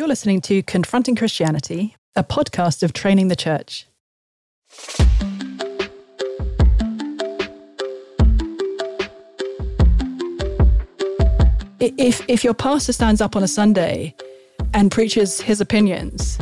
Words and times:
You're 0.00 0.08
listening 0.08 0.40
to 0.40 0.62
Confronting 0.62 1.14
Christianity, 1.14 1.94
a 2.16 2.24
podcast 2.24 2.82
of 2.82 2.94
Training 2.94 3.28
the 3.28 3.36
Church. 3.36 3.86
If, 11.78 12.24
if 12.28 12.42
your 12.42 12.54
pastor 12.54 12.94
stands 12.94 13.20
up 13.20 13.36
on 13.36 13.42
a 13.42 13.46
Sunday 13.46 14.14
and 14.72 14.90
preaches 14.90 15.38
his 15.42 15.60
opinions, 15.60 16.38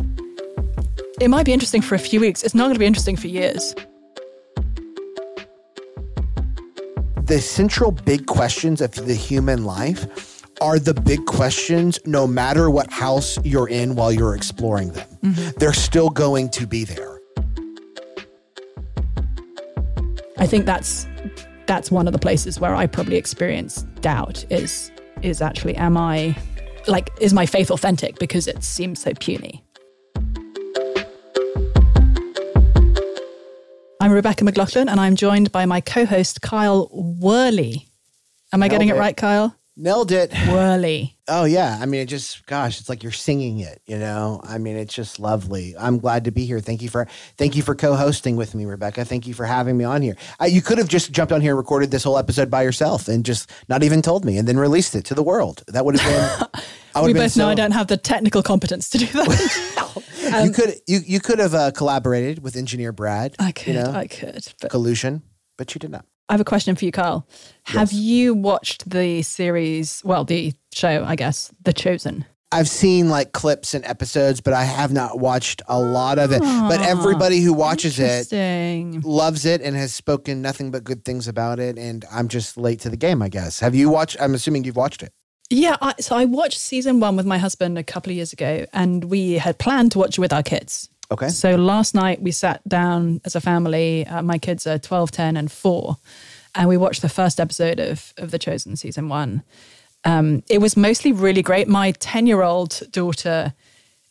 it 1.20 1.26
might 1.26 1.44
be 1.44 1.52
interesting 1.52 1.82
for 1.82 1.96
a 1.96 1.98
few 1.98 2.20
weeks. 2.20 2.44
It's 2.44 2.54
not 2.54 2.66
going 2.66 2.76
to 2.76 2.78
be 2.78 2.86
interesting 2.86 3.16
for 3.16 3.26
years. 3.26 3.74
The 7.24 7.40
central 7.40 7.90
big 7.90 8.26
questions 8.26 8.80
of 8.80 8.94
the 8.94 9.14
human 9.14 9.64
life 9.64 10.37
are 10.60 10.78
the 10.78 10.94
big 10.94 11.24
questions 11.26 11.98
no 12.04 12.26
matter 12.26 12.70
what 12.70 12.90
house 12.90 13.38
you're 13.44 13.68
in 13.68 13.94
while 13.94 14.12
you're 14.12 14.34
exploring 14.34 14.92
them. 14.92 15.08
Mm-hmm. 15.22 15.50
They're 15.58 15.72
still 15.72 16.10
going 16.10 16.50
to 16.50 16.66
be 16.66 16.84
there. 16.84 17.20
I 20.38 20.46
think 20.46 20.66
that's 20.66 21.06
that's 21.66 21.90
one 21.90 22.06
of 22.06 22.12
the 22.12 22.18
places 22.18 22.60
where 22.60 22.74
I 22.74 22.86
probably 22.86 23.16
experience 23.16 23.82
doubt 24.00 24.44
is 24.50 24.90
is 25.22 25.42
actually 25.42 25.76
am 25.76 25.96
I 25.96 26.36
like 26.86 27.10
is 27.20 27.34
my 27.34 27.44
faith 27.44 27.70
authentic 27.70 28.18
because 28.18 28.46
it 28.46 28.62
seems 28.62 29.02
so 29.02 29.12
puny. 29.14 29.64
I'm 34.00 34.12
Rebecca 34.12 34.44
McLaughlin 34.44 34.88
and 34.88 35.00
I'm 35.00 35.16
joined 35.16 35.50
by 35.50 35.66
my 35.66 35.80
co-host 35.80 36.40
Kyle 36.40 36.88
Worley. 36.92 37.88
Am 38.52 38.62
I 38.62 38.68
getting 38.68 38.88
it 38.88 38.96
right, 38.96 39.16
Kyle? 39.16 39.57
Nailed 39.80 40.10
it. 40.10 40.32
Worley. 40.48 41.16
Oh 41.28 41.44
yeah. 41.44 41.78
I 41.80 41.86
mean, 41.86 42.00
it 42.00 42.06
just 42.06 42.44
gosh, 42.46 42.80
it's 42.80 42.88
like 42.88 43.04
you're 43.04 43.12
singing 43.12 43.60
it, 43.60 43.80
you 43.86 43.96
know? 43.96 44.40
I 44.42 44.58
mean, 44.58 44.76
it's 44.76 44.92
just 44.92 45.20
lovely. 45.20 45.76
I'm 45.78 45.98
glad 46.00 46.24
to 46.24 46.32
be 46.32 46.44
here. 46.44 46.58
Thank 46.58 46.82
you 46.82 46.88
for 46.88 47.06
thank 47.36 47.54
you 47.54 47.62
for 47.62 47.76
co-hosting 47.76 48.34
with 48.34 48.56
me, 48.56 48.64
Rebecca. 48.64 49.04
Thank 49.04 49.28
you 49.28 49.34
for 49.34 49.46
having 49.46 49.76
me 49.76 49.84
on 49.84 50.02
here. 50.02 50.16
I, 50.40 50.46
you 50.46 50.62
could 50.62 50.78
have 50.78 50.88
just 50.88 51.12
jumped 51.12 51.32
on 51.32 51.40
here 51.40 51.52
and 51.52 51.58
recorded 51.58 51.92
this 51.92 52.02
whole 52.02 52.18
episode 52.18 52.50
by 52.50 52.62
yourself 52.62 53.06
and 53.06 53.24
just 53.24 53.52
not 53.68 53.84
even 53.84 54.02
told 54.02 54.24
me 54.24 54.36
and 54.36 54.48
then 54.48 54.58
released 54.58 54.96
it 54.96 55.04
to 55.06 55.14
the 55.14 55.22
world. 55.22 55.62
That 55.68 55.84
would 55.84 55.96
have 55.96 56.50
been 56.52 56.62
We 57.04 57.12
both 57.12 57.30
so, 57.30 57.42
know 57.42 57.48
I 57.48 57.54
don't 57.54 57.70
have 57.70 57.86
the 57.86 57.96
technical 57.96 58.42
competence 58.42 58.88
to 58.90 58.98
do 58.98 59.06
that. 59.06 60.02
um, 60.34 60.44
you 60.46 60.50
could 60.50 60.74
you 60.88 60.98
you 61.06 61.20
could 61.20 61.38
have 61.38 61.54
uh, 61.54 61.70
collaborated 61.70 62.42
with 62.42 62.56
engineer 62.56 62.90
Brad. 62.90 63.36
I 63.38 63.52
could. 63.52 63.68
You 63.68 63.82
know, 63.82 63.92
I 63.92 64.08
could. 64.08 64.52
But 64.60 64.72
collusion, 64.72 65.22
but 65.56 65.72
you 65.72 65.78
did 65.78 65.92
not. 65.92 66.04
I 66.28 66.34
have 66.34 66.40
a 66.40 66.44
question 66.44 66.76
for 66.76 66.84
you. 66.84 66.92
Yes. 66.94 67.24
Have 67.64 67.92
you 67.92 68.34
watched 68.34 68.88
the 68.88 69.22
series, 69.22 70.02
well, 70.04 70.24
the 70.24 70.52
show, 70.72 71.04
I 71.04 71.16
guess, 71.16 71.52
The 71.62 71.72
Chosen? 71.72 72.26
I've 72.50 72.68
seen 72.68 73.10
like 73.10 73.32
clips 73.32 73.74
and 73.74 73.84
episodes, 73.84 74.40
but 74.40 74.54
I 74.54 74.64
have 74.64 74.90
not 74.90 75.18
watched 75.18 75.60
a 75.68 75.78
lot 75.78 76.18
of 76.18 76.32
it. 76.32 76.40
but 76.40 76.80
ah, 76.80 76.86
everybody 76.86 77.40
who 77.40 77.52
watches 77.52 77.98
it 77.98 78.32
loves 79.04 79.44
it 79.44 79.60
and 79.60 79.76
has 79.76 79.92
spoken 79.92 80.40
nothing 80.40 80.70
but 80.70 80.82
good 80.82 81.04
things 81.04 81.28
about 81.28 81.60
it. 81.60 81.78
And 81.78 82.06
I'm 82.10 82.28
just 82.28 82.56
late 82.56 82.80
to 82.80 82.90
the 82.90 82.96
game, 82.96 83.20
I 83.22 83.28
guess. 83.28 83.60
Have 83.60 83.74
you 83.74 83.90
watched? 83.90 84.16
I'm 84.20 84.34
assuming 84.34 84.64
you've 84.64 84.76
watched 84.76 85.02
it. 85.02 85.12
Yeah, 85.50 85.76
I, 85.80 85.94
so 86.00 86.16
I 86.16 86.26
watched 86.26 86.58
season 86.58 87.00
one 87.00 87.16
with 87.16 87.26
my 87.26 87.38
husband 87.38 87.78
a 87.78 87.82
couple 87.82 88.10
of 88.10 88.16
years 88.16 88.32
ago, 88.34 88.66
and 88.72 89.04
we 89.04 89.34
had 89.34 89.58
planned 89.58 89.92
to 89.92 89.98
watch 89.98 90.18
it 90.18 90.20
with 90.20 90.32
our 90.32 90.42
kids. 90.42 90.90
Okay. 91.10 91.28
So 91.28 91.56
last 91.56 91.94
night 91.94 92.20
we 92.20 92.30
sat 92.30 92.66
down 92.68 93.20
as 93.24 93.34
a 93.34 93.40
family. 93.40 94.06
Uh, 94.06 94.22
my 94.22 94.38
kids 94.38 94.66
are 94.66 94.78
12, 94.78 95.10
10, 95.10 95.36
and 95.36 95.50
4. 95.50 95.96
And 96.54 96.68
we 96.68 96.76
watched 96.76 97.02
the 97.02 97.08
first 97.08 97.40
episode 97.40 97.80
of, 97.80 98.12
of 98.18 98.30
The 98.30 98.38
Chosen 98.38 98.76
season 98.76 99.08
one. 99.08 99.42
Um, 100.04 100.42
it 100.48 100.58
was 100.58 100.76
mostly 100.76 101.12
really 101.12 101.42
great. 101.42 101.68
My 101.68 101.92
10 101.92 102.26
year 102.26 102.42
old 102.42 102.82
daughter, 102.90 103.54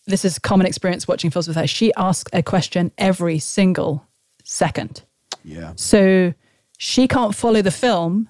this 0.05 0.25
is 0.25 0.39
common 0.39 0.65
experience 0.65 1.07
watching 1.07 1.29
films 1.29 1.47
with 1.47 1.57
her, 1.57 1.67
she 1.67 1.93
asks 1.95 2.29
a 2.33 2.41
question 2.41 2.91
every 2.97 3.39
single 3.39 4.05
second. 4.43 5.03
Yeah. 5.43 5.73
So 5.75 6.33
she 6.77 7.07
can't 7.07 7.35
follow 7.35 7.61
the 7.61 7.71
film 7.71 8.29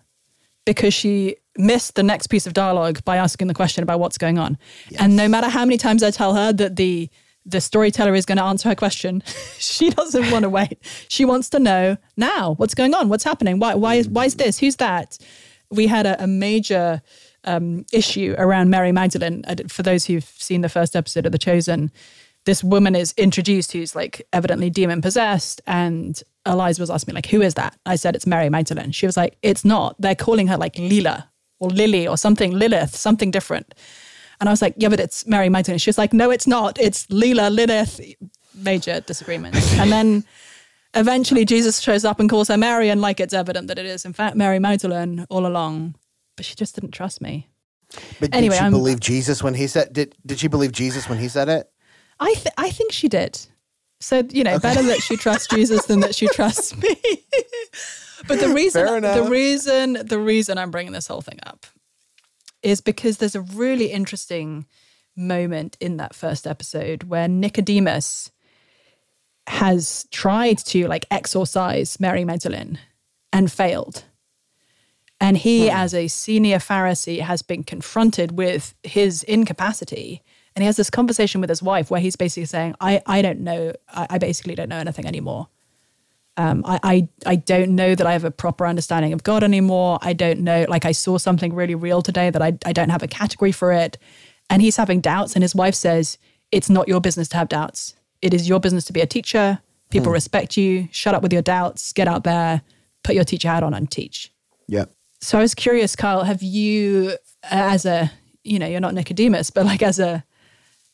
because 0.65 0.93
she 0.93 1.37
missed 1.57 1.95
the 1.95 2.03
next 2.03 2.27
piece 2.27 2.45
of 2.45 2.53
dialogue 2.53 3.03
by 3.05 3.17
asking 3.17 3.47
the 3.47 3.53
question 3.53 3.81
about 3.81 3.99
what's 3.99 4.17
going 4.17 4.37
on. 4.37 4.57
Yes. 4.89 5.01
And 5.01 5.15
no 5.15 5.27
matter 5.27 5.49
how 5.49 5.65
many 5.65 5.77
times 5.77 6.03
I 6.03 6.11
tell 6.11 6.35
her 6.35 6.53
that 6.53 6.75
the 6.75 7.09
the 7.47 7.61
storyteller 7.61 8.13
is 8.13 8.25
going 8.25 8.37
to 8.37 8.43
answer 8.43 8.69
her 8.69 8.75
question. 8.75 9.23
she 9.57 9.89
doesn't 9.89 10.29
want 10.31 10.43
to 10.43 10.49
wait. 10.59 10.77
She 11.07 11.25
wants 11.25 11.49
to 11.51 11.59
know 11.59 11.97
now 12.17 12.53
what's 12.55 12.75
going 12.75 12.93
on, 12.93 13.09
what's 13.09 13.23
happening, 13.23 13.59
why, 13.59 13.73
why 13.73 13.95
is 13.95 14.09
why 14.09 14.25
is 14.25 14.35
this, 14.35 14.59
who's 14.59 14.75
that? 14.75 15.17
We 15.71 15.87
had 15.87 16.05
a, 16.05 16.23
a 16.23 16.27
major 16.27 17.01
um, 17.45 17.85
issue 17.91 18.35
around 18.37 18.69
Mary 18.69 18.91
Magdalene. 18.91 19.43
For 19.69 19.83
those 19.83 20.05
who've 20.05 20.23
seen 20.23 20.61
the 20.61 20.69
first 20.69 20.95
episode 20.95 21.25
of 21.25 21.31
The 21.31 21.37
Chosen, 21.37 21.91
this 22.45 22.63
woman 22.63 22.95
is 22.95 23.13
introduced 23.17 23.71
who's 23.71 23.95
like 23.95 24.25
evidently 24.31 24.69
demon 24.69 25.01
possessed, 25.01 25.61
and 25.65 26.21
Eliza 26.45 26.81
was 26.81 26.89
asking 26.89 27.13
me 27.13 27.17
like, 27.17 27.27
"Who 27.27 27.41
is 27.41 27.55
that?" 27.55 27.77
I 27.85 27.95
said, 27.95 28.15
"It's 28.15 28.27
Mary 28.27 28.49
Magdalene." 28.49 28.91
She 28.91 29.05
was 29.05 29.17
like, 29.17 29.37
"It's 29.41 29.65
not. 29.65 29.95
They're 29.99 30.15
calling 30.15 30.47
her 30.47 30.57
like 30.57 30.77
Lila 30.77 31.29
or 31.59 31.69
Lily 31.69 32.07
or 32.07 32.17
something, 32.17 32.51
Lilith, 32.51 32.95
something 32.95 33.31
different." 33.31 33.73
And 34.39 34.49
I 34.49 34.51
was 34.51 34.61
like, 34.61 34.75
yeah, 34.77 34.89
but 34.89 34.99
it's 34.99 35.25
Mary 35.25 35.49
Magdalene. 35.49 35.79
She 35.79 35.89
was 35.89 35.97
like, 35.97 36.13
no, 36.13 36.29
it's 36.29 36.47
not. 36.47 36.79
It's 36.79 37.07
Leela, 37.07 37.53
Lilith. 37.53 37.99
Major 38.53 39.01
disagreement. 39.01 39.55
and 39.73 39.91
then 39.91 40.25
eventually 40.93 41.45
Jesus 41.45 41.79
shows 41.79 42.05
up 42.05 42.19
and 42.19 42.29
calls 42.29 42.47
her 42.49 42.57
Mary, 42.57 42.89
and 42.89 43.01
like 43.01 43.19
it's 43.19 43.33
evident 43.33 43.67
that 43.67 43.79
it 43.79 43.85
is, 43.85 44.05
in 44.05 44.13
fact, 44.13 44.35
Mary 44.35 44.59
Magdalene 44.59 45.25
all 45.29 45.45
along. 45.45 45.95
But 46.35 46.45
she 46.45 46.55
just 46.55 46.75
didn't 46.75 46.91
trust 46.91 47.21
me. 47.21 47.49
But 48.19 48.33
anyway, 48.33 48.55
did 48.55 48.59
she 48.59 48.65
I'm, 48.65 48.71
believe 48.71 48.99
Jesus 48.99 49.41
when 49.41 49.53
he 49.53 49.65
said? 49.67 49.93
Did 49.93 50.15
Did 50.25 50.39
she 50.39 50.47
believe 50.47 50.71
Jesus 50.71 51.09
when 51.09 51.17
he 51.17 51.27
said 51.27 51.49
it? 51.49 51.71
I 52.19 52.33
th- 52.33 52.53
I 52.57 52.69
think 52.69 52.91
she 52.91 53.07
did. 53.07 53.39
So 53.99 54.23
you 54.29 54.43
know, 54.43 54.55
okay. 54.55 54.61
better 54.61 54.83
that 54.83 55.01
she 55.01 55.17
trusts 55.17 55.47
Jesus 55.47 55.85
than 55.85 56.01
that 56.01 56.13
she 56.13 56.27
trusts 56.33 56.75
me. 56.77 56.95
but 58.27 58.39
the 58.39 58.49
reason, 58.49 59.01
the 59.01 59.27
reason, 59.29 59.93
the 60.05 60.19
reason 60.19 60.57
I'm 60.57 60.69
bringing 60.69 60.93
this 60.93 61.07
whole 61.07 61.21
thing 61.21 61.39
up 61.43 61.65
is 62.67 62.81
because 62.81 63.17
there's 63.17 63.33
a 63.33 63.41
really 63.41 63.93
interesting 63.93 64.65
moment 65.15 65.77
in 65.79 65.95
that 65.95 66.13
first 66.13 66.45
episode 66.45 67.03
where 67.03 67.27
Nicodemus 67.29 68.29
has 69.47 70.05
tried 70.11 70.57
to 70.57 70.85
like 70.87 71.05
exorcise 71.09 71.97
Mary 71.97 72.25
Magdalene 72.25 72.77
and 73.31 73.49
failed. 73.49 74.03
And 75.21 75.37
he, 75.37 75.69
hmm. 75.69 75.75
as 75.75 75.93
a 75.93 76.09
senior 76.09 76.57
Pharisee, 76.57 77.21
has 77.21 77.41
been 77.41 77.63
confronted 77.63 78.37
with 78.37 78.75
his 78.83 79.23
incapacity. 79.23 80.21
And 80.53 80.61
he 80.61 80.65
has 80.65 80.75
this 80.75 80.89
conversation 80.89 81.39
with 81.39 81.49
his 81.49 81.63
wife 81.63 81.89
where 81.89 82.01
he's 82.01 82.17
basically 82.17 82.45
saying, 82.45 82.75
I, 82.81 83.01
I 83.05 83.21
don't 83.21 83.39
know, 83.39 83.71
I, 83.87 84.07
I 84.09 84.17
basically 84.17 84.55
don't 84.55 84.69
know 84.69 84.77
anything 84.77 85.05
anymore. 85.05 85.47
Um, 86.37 86.63
I, 86.65 86.79
I 86.83 87.09
I 87.25 87.35
don't 87.35 87.75
know 87.75 87.95
that 87.95 88.05
I 88.05 88.13
have 88.13 88.23
a 88.23 88.31
proper 88.31 88.65
understanding 88.65 89.11
of 89.11 89.23
God 89.23 89.43
anymore. 89.43 89.97
I 90.01 90.13
don't 90.13 90.41
know, 90.41 90.65
like 90.69 90.85
I 90.85 90.91
saw 90.91 91.17
something 91.17 91.53
really 91.53 91.75
real 91.75 92.01
today 92.01 92.29
that 92.29 92.41
I, 92.41 92.57
I 92.65 92.73
don't 92.73 92.89
have 92.89 93.03
a 93.03 93.07
category 93.07 93.51
for 93.51 93.71
it. 93.71 93.97
And 94.49 94.61
he's 94.61 94.77
having 94.77 95.01
doubts, 95.01 95.35
and 95.35 95.43
his 95.43 95.55
wife 95.55 95.75
says, 95.75 96.17
It's 96.51 96.69
not 96.69 96.87
your 96.87 97.01
business 97.01 97.27
to 97.29 97.37
have 97.37 97.49
doubts. 97.49 97.95
It 98.21 98.33
is 98.33 98.47
your 98.47 98.59
business 98.59 98.85
to 98.85 98.93
be 98.93 99.01
a 99.01 99.07
teacher. 99.07 99.59
People 99.89 100.09
hmm. 100.09 100.13
respect 100.13 100.57
you. 100.57 100.87
Shut 100.91 101.15
up 101.15 101.23
with 101.23 101.33
your 101.33 101.41
doubts. 101.41 101.91
Get 101.93 102.07
out 102.07 102.23
there, 102.23 102.61
put 103.03 103.15
your 103.15 103.23
teacher 103.23 103.47
hat 103.47 103.63
on 103.63 103.73
and 103.73 103.89
teach. 103.89 104.31
Yeah. 104.67 104.85
So 105.21 105.39
I 105.39 105.41
was 105.41 105.55
curious, 105.55 105.95
Kyle, 105.95 106.23
have 106.23 106.43
you 106.43 107.17
as 107.43 107.85
a 107.85 108.11
you 108.47 108.59
know, 108.59 108.67
you're 108.67 108.79
not 108.79 108.93
Nicodemus, 108.93 109.49
but 109.49 109.65
like 109.65 109.81
as 109.81 109.99
a 109.99 110.23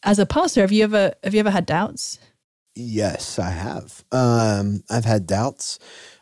as 0.04 0.20
a 0.20 0.26
pastor, 0.26 0.62
have 0.62 0.72
you 0.72 0.84
ever 0.84 1.14
have 1.24 1.34
you 1.34 1.40
ever 1.40 1.52
had 1.52 1.66
doubts? 1.66 2.20
Yes, 2.76 3.38
I 3.38 3.52
have. 3.52 4.04
Um, 4.12 4.84
I've 4.90 5.06
had 5.06 5.28
doubts. 5.28 5.78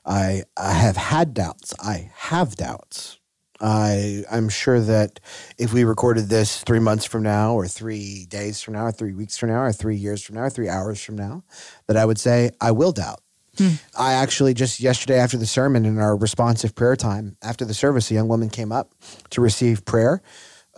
I 0.05 0.43
I 0.57 0.73
have 0.73 0.97
had 0.97 1.33
doubts. 1.33 1.73
I 1.79 2.11
have 2.15 2.55
doubts. 2.55 3.19
I 3.61 4.23
I'm 4.29 4.49
sure 4.49 4.81
that 4.81 5.19
if 5.57 5.71
we 5.71 5.83
recorded 5.83 6.27
this 6.27 6.61
three 6.63 6.79
months 6.79 7.05
from 7.05 7.23
now, 7.23 7.53
or 7.53 7.67
three 7.67 8.25
days 8.25 8.61
from 8.61 8.73
now, 8.73 8.85
or 8.85 8.91
three 8.91 9.13
weeks 9.13 9.37
from 9.37 9.49
now, 9.49 9.61
or 9.61 9.71
three 9.71 9.95
years 9.95 10.23
from 10.23 10.35
now, 10.35 10.43
or 10.43 10.49
three 10.49 10.67
hours 10.67 11.01
from 11.01 11.15
now, 11.15 11.43
that 11.87 11.95
I 11.95 12.05
would 12.05 12.19
say 12.19 12.51
I 12.59 12.71
will 12.71 12.91
doubt. 12.91 13.21
Hmm. 13.57 13.75
I 13.97 14.13
actually 14.13 14.53
just 14.53 14.79
yesterday 14.79 15.19
after 15.19 15.37
the 15.37 15.45
sermon 15.45 15.85
in 15.85 15.99
our 15.99 16.15
responsive 16.17 16.73
prayer 16.73 16.95
time 16.95 17.37
after 17.41 17.63
the 17.63 17.73
service, 17.73 18.09
a 18.09 18.13
young 18.13 18.27
woman 18.27 18.49
came 18.49 18.71
up 18.71 18.93
to 19.31 19.41
receive 19.41 19.85
prayer 19.85 20.21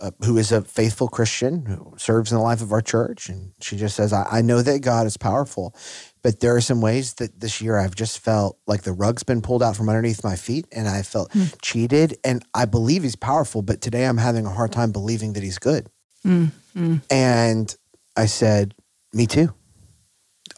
uh, 0.04 0.10
who 0.26 0.36
is 0.36 0.52
a 0.52 0.60
faithful 0.60 1.08
Christian 1.08 1.64
who 1.64 1.94
serves 1.96 2.30
in 2.30 2.36
the 2.36 2.44
life 2.44 2.60
of 2.60 2.72
our 2.72 2.82
church. 2.82 3.30
And 3.30 3.52
she 3.62 3.78
just 3.78 3.96
says, 3.96 4.12
I, 4.12 4.26
I 4.30 4.42
know 4.42 4.60
that 4.60 4.80
God 4.80 5.06
is 5.06 5.16
powerful, 5.16 5.74
but 6.22 6.40
there 6.40 6.54
are 6.54 6.60
some 6.60 6.82
ways 6.82 7.14
that 7.14 7.40
this 7.40 7.62
year 7.62 7.78
I've 7.78 7.94
just 7.94 8.18
felt 8.18 8.58
like 8.66 8.82
the 8.82 8.92
rug's 8.92 9.22
been 9.22 9.40
pulled 9.40 9.62
out 9.62 9.76
from 9.76 9.88
underneath 9.88 10.22
my 10.22 10.36
feet 10.36 10.66
and 10.70 10.88
I 10.88 11.00
felt 11.00 11.30
mm. 11.30 11.56
cheated. 11.62 12.18
And 12.22 12.44
I 12.52 12.66
believe 12.66 13.02
he's 13.02 13.16
powerful, 13.16 13.62
but 13.62 13.80
today 13.80 14.04
I'm 14.04 14.18
having 14.18 14.44
a 14.44 14.50
hard 14.50 14.72
time 14.72 14.92
believing 14.92 15.32
that 15.32 15.42
he's 15.42 15.58
good. 15.58 15.88
Mm. 16.26 16.50
Mm. 16.76 17.02
And 17.10 17.74
I 18.14 18.26
said, 18.26 18.74
Me 19.14 19.26
too. 19.26 19.54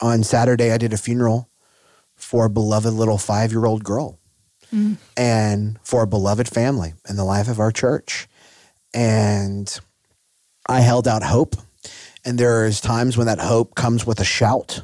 On 0.00 0.24
Saturday, 0.24 0.72
I 0.72 0.78
did 0.78 0.92
a 0.92 0.98
funeral 0.98 1.50
for 2.16 2.46
a 2.46 2.50
beloved 2.50 2.92
little 2.92 3.18
five 3.18 3.52
year 3.52 3.64
old 3.64 3.84
girl 3.84 4.18
mm. 4.74 4.96
and 5.16 5.78
for 5.84 6.02
a 6.02 6.06
beloved 6.08 6.48
family 6.48 6.94
in 7.08 7.14
the 7.14 7.24
life 7.24 7.46
of 7.46 7.60
our 7.60 7.70
church. 7.70 8.26
And 8.96 9.78
I 10.68 10.80
held 10.80 11.06
out 11.06 11.22
hope 11.22 11.54
And 12.24 12.38
there's 12.38 12.80
times 12.80 13.16
when 13.16 13.26
that 13.28 13.38
hope 13.38 13.76
comes 13.76 14.04
with 14.04 14.18
a 14.18 14.24
shout 14.24 14.82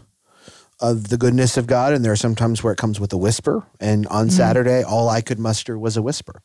of 0.83 1.09
the 1.09 1.17
goodness 1.17 1.57
of 1.57 1.69
God, 1.69 1.93
and 1.93 2.05
there 2.05 2.13
are 2.13 2.17
some 2.17 2.35
times 2.35 2.63
where 2.63 2.73
it 2.73 2.77
comes 2.77 2.99
with 2.99 3.13
a 3.13 3.17
whisper. 3.17 3.65
And 3.81 4.07
on 4.09 4.29
mm. 4.29 4.33
Saturday, 4.33 4.83
all 4.83 5.09
I 5.09 5.21
could 5.21 5.39
muster 5.39 5.79
was 5.79 5.97
a 5.97 6.03
whisper. 6.03 6.43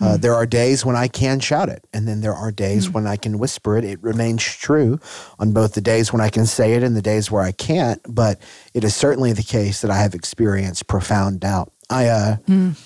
Uh, 0.00 0.16
mm. 0.16 0.20
there 0.20 0.34
are 0.34 0.44
days 0.44 0.84
when 0.84 0.96
I 0.96 1.06
can 1.06 1.38
shout 1.38 1.68
it, 1.68 1.86
and 1.92 2.06
then 2.06 2.20
there 2.20 2.34
are 2.34 2.50
days 2.50 2.88
mm. 2.88 2.94
when 2.94 3.06
I 3.06 3.16
can 3.16 3.38
whisper 3.38 3.76
it. 3.76 3.84
It 3.84 4.02
remains 4.02 4.42
true 4.42 4.98
on 5.38 5.52
both 5.52 5.74
the 5.74 5.80
days 5.80 6.12
when 6.12 6.20
I 6.20 6.30
can 6.30 6.46
say 6.46 6.74
it 6.74 6.82
and 6.82 6.96
the 6.96 7.02
days 7.02 7.30
where 7.30 7.42
I 7.42 7.52
can't. 7.52 8.00
But 8.08 8.40
it 8.74 8.82
is 8.82 8.94
certainly 8.94 9.32
the 9.32 9.44
case 9.44 9.80
that 9.82 9.90
I 9.90 9.98
have 9.98 10.14
experienced 10.14 10.88
profound 10.88 11.40
doubt. 11.40 11.72
I 11.88 12.06
uh, 12.08 12.36
mm. 12.48 12.85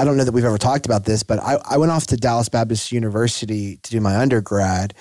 I 0.00 0.04
don't 0.04 0.16
know 0.16 0.24
that 0.24 0.32
we've 0.32 0.46
ever 0.46 0.56
talked 0.56 0.86
about 0.86 1.04
this, 1.04 1.22
but 1.22 1.38
I, 1.40 1.58
I 1.68 1.76
went 1.76 1.92
off 1.92 2.06
to 2.06 2.16
Dallas 2.16 2.48
Baptist 2.48 2.90
University 2.90 3.76
to 3.76 3.90
do 3.90 4.00
my 4.00 4.16
undergrad 4.16 4.94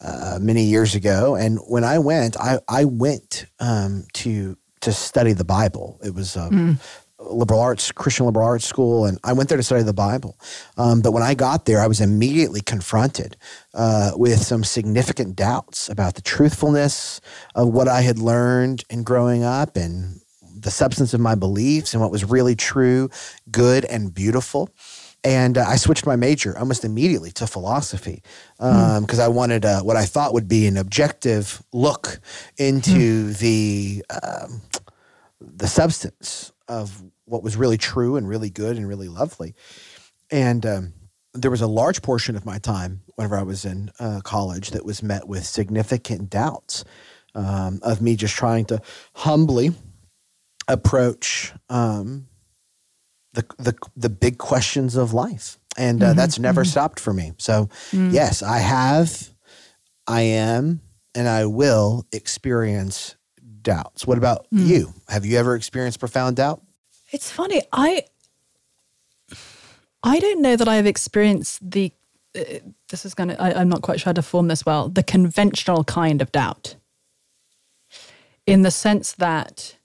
uh, 0.00 0.38
many 0.40 0.62
years 0.62 0.94
ago, 0.94 1.34
and 1.34 1.58
when 1.68 1.84
I 1.84 1.98
went, 1.98 2.38
I 2.40 2.58
I 2.66 2.86
went 2.86 3.44
um, 3.60 4.06
to 4.14 4.56
to 4.80 4.92
study 4.92 5.34
the 5.34 5.44
Bible. 5.44 6.00
It 6.02 6.14
was 6.14 6.36
a 6.36 6.48
mm. 6.48 6.80
liberal 7.18 7.60
arts, 7.60 7.92
Christian 7.92 8.24
liberal 8.24 8.46
arts 8.46 8.64
school, 8.64 9.04
and 9.04 9.18
I 9.24 9.34
went 9.34 9.50
there 9.50 9.58
to 9.58 9.62
study 9.62 9.82
the 9.82 9.92
Bible. 9.92 10.38
Um, 10.78 11.02
but 11.02 11.12
when 11.12 11.22
I 11.22 11.34
got 11.34 11.66
there, 11.66 11.82
I 11.82 11.86
was 11.86 12.00
immediately 12.00 12.62
confronted 12.62 13.36
uh, 13.74 14.12
with 14.16 14.38
some 14.38 14.64
significant 14.64 15.36
doubts 15.36 15.90
about 15.90 16.14
the 16.14 16.22
truthfulness 16.22 17.20
of 17.54 17.68
what 17.68 17.88
I 17.88 18.00
had 18.00 18.18
learned 18.18 18.84
in 18.88 19.02
growing 19.02 19.44
up 19.44 19.76
and 19.76 20.22
the 20.66 20.72
substance 20.72 21.14
of 21.14 21.20
my 21.20 21.36
beliefs 21.36 21.94
and 21.94 22.02
what 22.02 22.10
was 22.10 22.24
really 22.24 22.56
true, 22.56 23.08
good, 23.52 23.84
and 23.84 24.12
beautiful. 24.12 24.68
And 25.22 25.56
uh, 25.56 25.64
I 25.64 25.76
switched 25.76 26.04
my 26.04 26.16
major 26.16 26.58
almost 26.58 26.84
immediately 26.84 27.30
to 27.32 27.46
philosophy 27.46 28.20
because 28.58 28.98
um, 28.98 29.06
mm. 29.06 29.20
I 29.20 29.28
wanted 29.28 29.64
a, 29.64 29.78
what 29.78 29.96
I 29.96 30.04
thought 30.04 30.34
would 30.34 30.48
be 30.48 30.66
an 30.66 30.76
objective 30.76 31.62
look 31.72 32.18
into 32.58 33.28
mm. 33.30 33.38
the 33.38 34.04
um, 34.10 34.60
the 35.40 35.68
substance 35.68 36.50
of 36.66 37.00
what 37.26 37.44
was 37.44 37.56
really 37.56 37.78
true 37.78 38.16
and 38.16 38.28
really 38.28 38.50
good 38.50 38.76
and 38.76 38.88
really 38.88 39.08
lovely. 39.08 39.54
And 40.32 40.66
um, 40.66 40.94
there 41.32 41.52
was 41.52 41.62
a 41.62 41.68
large 41.68 42.02
portion 42.02 42.34
of 42.34 42.44
my 42.44 42.58
time 42.58 43.02
whenever 43.14 43.38
I 43.38 43.44
was 43.44 43.64
in 43.64 43.92
uh, 44.00 44.20
college 44.24 44.70
that 44.70 44.84
was 44.84 45.00
met 45.00 45.28
with 45.28 45.46
significant 45.46 46.28
doubts 46.28 46.84
um, 47.36 47.78
of 47.84 48.02
me 48.02 48.16
just 48.16 48.34
trying 48.34 48.64
to 48.64 48.80
humbly 49.14 49.70
approach 50.68 51.52
um, 51.68 52.26
the, 53.32 53.44
the 53.58 53.74
the 53.96 54.08
big 54.08 54.38
questions 54.38 54.96
of 54.96 55.12
life, 55.12 55.58
and 55.76 56.02
uh, 56.02 56.06
mm-hmm. 56.06 56.16
that's 56.16 56.38
never 56.38 56.62
mm-hmm. 56.62 56.70
stopped 56.70 57.00
for 57.00 57.12
me. 57.12 57.32
So, 57.38 57.68
mm. 57.90 58.12
yes, 58.12 58.42
I 58.42 58.58
have, 58.58 59.30
I 60.06 60.22
am, 60.22 60.80
and 61.14 61.28
I 61.28 61.46
will 61.46 62.06
experience 62.12 63.16
doubts. 63.62 64.06
What 64.06 64.18
about 64.18 64.46
mm. 64.52 64.66
you? 64.66 64.94
Have 65.08 65.26
you 65.26 65.38
ever 65.38 65.54
experienced 65.54 66.00
profound 66.00 66.36
doubt? 66.36 66.62
It's 67.12 67.30
funny. 67.30 67.62
I 67.72 68.04
I 70.02 70.18
don't 70.18 70.40
know 70.40 70.56
that 70.56 70.68
I've 70.68 70.86
experienced 70.86 71.70
the. 71.70 71.92
Uh, 72.36 72.60
this 72.88 73.04
is 73.04 73.14
going 73.14 73.28
to. 73.28 73.42
I'm 73.42 73.68
not 73.68 73.82
quite 73.82 74.00
sure 74.00 74.10
how 74.10 74.12
to 74.12 74.22
form 74.22 74.48
this 74.48 74.64
well. 74.64 74.88
The 74.88 75.02
conventional 75.02 75.84
kind 75.84 76.22
of 76.22 76.32
doubt, 76.32 76.76
in 78.46 78.62
the 78.62 78.70
sense 78.70 79.12
that 79.12 79.75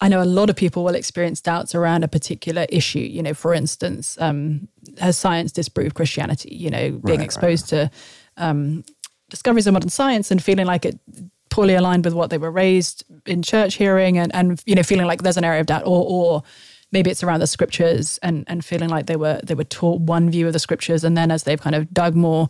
I 0.00 0.08
know 0.08 0.22
a 0.22 0.24
lot 0.24 0.48
of 0.48 0.56
people 0.56 0.84
will 0.84 0.94
experience 0.94 1.40
doubts 1.40 1.74
around 1.74 2.04
a 2.04 2.08
particular 2.08 2.66
issue. 2.68 3.00
You 3.00 3.22
know, 3.22 3.34
for 3.34 3.52
instance, 3.52 4.16
um, 4.20 4.68
has 4.98 5.18
science 5.18 5.52
disproved 5.52 5.94
Christianity? 5.94 6.54
You 6.54 6.70
know, 6.70 6.90
being 7.04 7.18
right, 7.18 7.24
exposed 7.24 7.72
right. 7.72 7.90
to 7.90 8.42
um, 8.44 8.84
discoveries 9.28 9.66
of 9.66 9.72
modern 9.72 9.88
science 9.88 10.30
and 10.30 10.42
feeling 10.42 10.66
like 10.66 10.84
it 10.84 10.98
poorly 11.50 11.74
aligned 11.74 12.04
with 12.04 12.14
what 12.14 12.30
they 12.30 12.38
were 12.38 12.50
raised 12.50 13.04
in 13.26 13.42
church 13.42 13.74
hearing, 13.74 14.18
and 14.18 14.32
and 14.34 14.62
you 14.66 14.74
know, 14.74 14.82
feeling 14.82 15.06
like 15.06 15.22
there's 15.22 15.36
an 15.36 15.44
area 15.44 15.60
of 15.60 15.66
doubt, 15.66 15.82
or 15.84 16.04
or 16.06 16.42
maybe 16.92 17.10
it's 17.10 17.22
around 17.22 17.40
the 17.40 17.46
scriptures 17.46 18.18
and 18.22 18.44
and 18.46 18.64
feeling 18.64 18.88
like 18.88 19.06
they 19.06 19.16
were 19.16 19.40
they 19.42 19.54
were 19.54 19.64
taught 19.64 20.00
one 20.00 20.30
view 20.30 20.46
of 20.46 20.52
the 20.52 20.58
scriptures, 20.58 21.02
and 21.02 21.16
then 21.16 21.30
as 21.30 21.42
they've 21.42 21.60
kind 21.60 21.74
of 21.74 21.92
dug 21.92 22.14
more, 22.14 22.46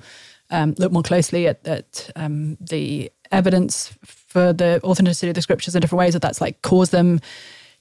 um, 0.51 0.75
looked 0.79 0.93
more 0.93 1.03
closely 1.03 1.47
at, 1.47 1.67
at 1.67 2.11
um, 2.15 2.59
the 2.61 3.11
evidence 3.31 3.97
for 4.29 4.53
the 4.53 4.81
authenticity 4.85 5.29
of 5.29 5.35
the 5.35 5.43
scriptures 5.43 5.75
in 5.75 5.81
different 5.81 6.01
ways 6.01 6.13
that 6.13 6.23
that's 6.23 6.41
like 6.41 6.61
caused 6.63 6.93
them 6.93 7.21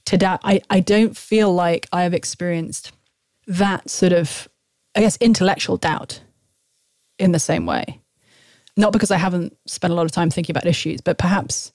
to 0.06 0.16
doubt. 0.16 0.40
I, 0.42 0.60
I 0.70 0.80
don't 0.80 1.16
feel 1.16 1.52
like 1.52 1.86
I 1.92 2.02
have 2.02 2.14
experienced 2.14 2.92
that 3.46 3.88
sort 3.88 4.12
of, 4.12 4.48
I 4.94 5.00
guess, 5.00 5.16
intellectual 5.18 5.76
doubt 5.76 6.20
in 7.18 7.32
the 7.32 7.38
same 7.38 7.66
way. 7.66 8.00
Not 8.76 8.92
because 8.92 9.10
I 9.10 9.16
haven't 9.16 9.56
spent 9.66 9.92
a 9.92 9.96
lot 9.96 10.06
of 10.06 10.12
time 10.12 10.30
thinking 10.30 10.52
about 10.52 10.66
issues, 10.66 11.00
but 11.00 11.18
perhaps 11.18 11.72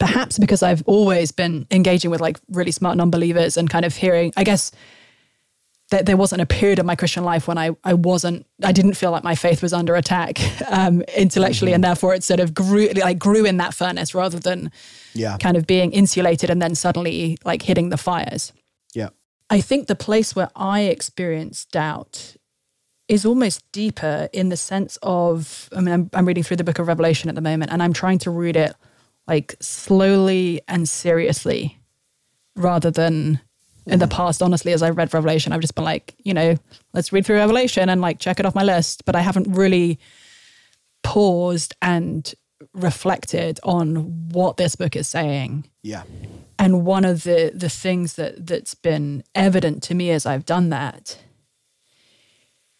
perhaps 0.00 0.38
because 0.38 0.62
I've 0.62 0.82
always 0.86 1.30
been 1.30 1.66
engaging 1.70 2.10
with 2.10 2.20
like 2.20 2.40
really 2.48 2.72
smart 2.72 2.96
non-believers 2.96 3.56
and 3.56 3.70
kind 3.70 3.84
of 3.84 3.94
hearing, 3.94 4.32
I 4.36 4.44
guess, 4.44 4.72
that 5.90 6.06
there 6.06 6.16
wasn't 6.16 6.40
a 6.40 6.46
period 6.46 6.78
of 6.78 6.86
my 6.86 6.94
Christian 6.94 7.24
life 7.24 7.48
when 7.48 7.58
I, 7.58 7.70
I 7.82 7.94
wasn't, 7.94 8.46
I 8.62 8.72
didn't 8.72 8.94
feel 8.94 9.10
like 9.10 9.24
my 9.24 9.34
faith 9.34 9.60
was 9.60 9.72
under 9.72 9.96
attack 9.96 10.40
um, 10.70 11.02
intellectually. 11.16 11.70
Mm-hmm. 11.70 11.76
And 11.76 11.84
therefore 11.84 12.14
it 12.14 12.24
sort 12.24 12.40
of 12.40 12.54
grew, 12.54 12.88
like 12.90 13.18
grew 13.18 13.44
in 13.44 13.56
that 13.58 13.74
furnace 13.74 14.14
rather 14.14 14.38
than 14.38 14.70
yeah. 15.14 15.36
kind 15.38 15.56
of 15.56 15.66
being 15.66 15.92
insulated 15.92 16.48
and 16.48 16.62
then 16.62 16.74
suddenly 16.74 17.38
like 17.44 17.62
hitting 17.62 17.88
the 17.88 17.96
fires. 17.96 18.52
Yeah. 18.94 19.10
I 19.50 19.60
think 19.60 19.88
the 19.88 19.96
place 19.96 20.36
where 20.36 20.48
I 20.54 20.82
experience 20.82 21.64
doubt 21.64 22.36
is 23.08 23.26
almost 23.26 23.64
deeper 23.72 24.28
in 24.32 24.48
the 24.48 24.56
sense 24.56 24.96
of, 25.02 25.68
I 25.74 25.80
mean, 25.80 25.92
I'm, 25.92 26.10
I'm 26.12 26.26
reading 26.26 26.44
through 26.44 26.58
the 26.58 26.64
book 26.64 26.78
of 26.78 26.86
Revelation 26.86 27.28
at 27.28 27.34
the 27.34 27.40
moment 27.40 27.72
and 27.72 27.82
I'm 27.82 27.92
trying 27.92 28.20
to 28.20 28.30
read 28.30 28.54
it 28.54 28.74
like 29.26 29.56
slowly 29.60 30.60
and 30.68 30.88
seriously 30.88 31.78
rather 32.54 32.92
than 32.92 33.40
in 33.90 33.98
the 33.98 34.08
past, 34.08 34.42
honestly, 34.42 34.72
as 34.72 34.82
I've 34.82 34.96
read 34.96 35.12
Revelation, 35.12 35.52
I've 35.52 35.60
just 35.60 35.74
been 35.74 35.84
like, 35.84 36.14
you 36.22 36.32
know, 36.32 36.56
let's 36.92 37.12
read 37.12 37.26
through 37.26 37.36
Revelation 37.36 37.88
and 37.88 38.00
like 38.00 38.18
check 38.18 38.38
it 38.38 38.46
off 38.46 38.54
my 38.54 38.62
list. 38.62 39.04
But 39.04 39.16
I 39.16 39.20
haven't 39.20 39.52
really 39.52 39.98
paused 41.02 41.74
and 41.82 42.32
reflected 42.72 43.58
on 43.62 44.28
what 44.30 44.56
this 44.56 44.76
book 44.76 44.94
is 44.94 45.08
saying. 45.08 45.64
Yeah. 45.82 46.02
And 46.58 46.84
one 46.84 47.04
of 47.04 47.24
the 47.24 47.52
the 47.54 47.68
things 47.68 48.14
that 48.14 48.46
that's 48.46 48.74
been 48.74 49.24
evident 49.34 49.82
to 49.84 49.94
me 49.94 50.10
as 50.10 50.26
I've 50.26 50.44
done 50.44 50.68
that 50.70 51.18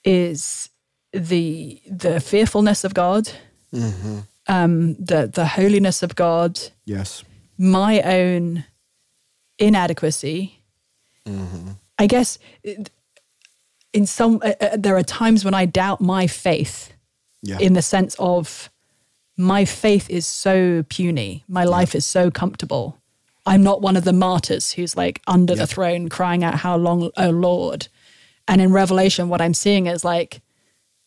is 0.05 0.69
the 1.13 1.81
the 1.91 2.21
fearfulness 2.21 2.85
of 2.85 2.95
God, 2.95 3.31
mm-hmm. 3.75 4.21
um, 4.47 4.95
the 4.95 5.27
the 5.27 5.47
holiness 5.47 6.03
of 6.03 6.15
God. 6.15 6.61
Yes. 6.85 7.25
My 7.59 8.03
own 8.03 8.65
inadequacy 9.59 10.60
Mm-hmm. 11.27 11.71
I 11.99 12.07
guess 12.07 12.39
in 13.93 14.07
some 14.07 14.41
uh, 14.43 14.53
uh, 14.61 14.77
there 14.77 14.97
are 14.97 15.03
times 15.03 15.45
when 15.45 15.55
I 15.55 15.67
doubt 15.67 16.01
my 16.01 16.27
faith, 16.27 16.93
yeah. 17.43 17.59
in 17.59 17.75
the 17.75 17.83
sense 17.83 18.15
of 18.19 18.71
my 19.37 19.65
faith 19.65 20.09
is 20.11 20.27
so 20.27 20.85
puny, 20.89 21.45
my 21.49 21.65
life 21.65 21.95
is 21.95 22.05
so 22.05 22.31
comfortable. 22.31 22.99
I'm 23.47 23.63
not 23.63 23.81
one 23.81 23.97
of 23.97 24.05
the 24.05 24.13
martyrs 24.13 24.73
who's 24.73 24.97
like 24.97 25.21
under 25.27 25.55
the 25.55 25.67
throne 25.67 26.09
crying 26.09 26.45
out, 26.45 26.55
"How 26.57 26.77
long, 26.77 27.11
oh 27.17 27.31
Lord?" 27.31 27.89
And 28.47 28.61
in 28.61 28.73
Revelation, 28.73 29.29
what 29.29 29.41
I'm 29.41 29.55
seeing 29.55 29.87
is 29.87 30.05
like 30.05 30.41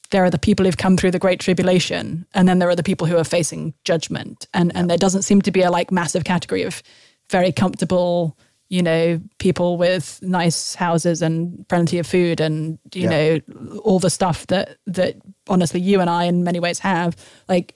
there 0.10 0.24
are 0.24 0.32
the 0.32 0.40
people 0.40 0.66
who've 0.66 0.78
come 0.78 0.98
through 0.98 1.12
the 1.12 1.20
great 1.20 1.40
tribulation, 1.40 2.26
and 2.34 2.48
then 2.48 2.60
there 2.60 2.70
are 2.70 2.76
the 2.76 2.84
people 2.84 3.08
who 3.08 3.18
are 3.18 3.24
facing 3.24 3.74
judgment, 3.84 4.48
and 4.54 4.76
and 4.76 4.90
there 4.90 4.98
doesn't 4.98 5.22
seem 5.22 5.42
to 5.44 5.52
be 5.52 5.62
a 5.62 5.72
like 5.72 5.92
massive 5.92 6.24
category 6.24 6.64
of 6.64 6.82
very 7.30 7.52
comfortable 7.52 8.36
you 8.74 8.82
know, 8.82 9.22
people 9.38 9.78
with 9.78 10.20
nice 10.24 10.74
houses 10.74 11.22
and 11.22 11.64
plenty 11.70 12.00
of 12.00 12.08
food 12.08 12.42
and, 12.42 12.80
you 12.92 13.04
yeah. 13.04 13.10
know, 13.10 13.40
all 13.84 14.00
the 14.00 14.10
stuff 14.10 14.48
that 14.48 14.78
that 14.88 15.16
honestly 15.48 15.80
you 15.80 16.02
and 16.02 16.10
I 16.10 16.24
in 16.24 16.44
many 16.44 16.60
ways 16.60 16.80
have. 16.80 17.16
Like 17.48 17.76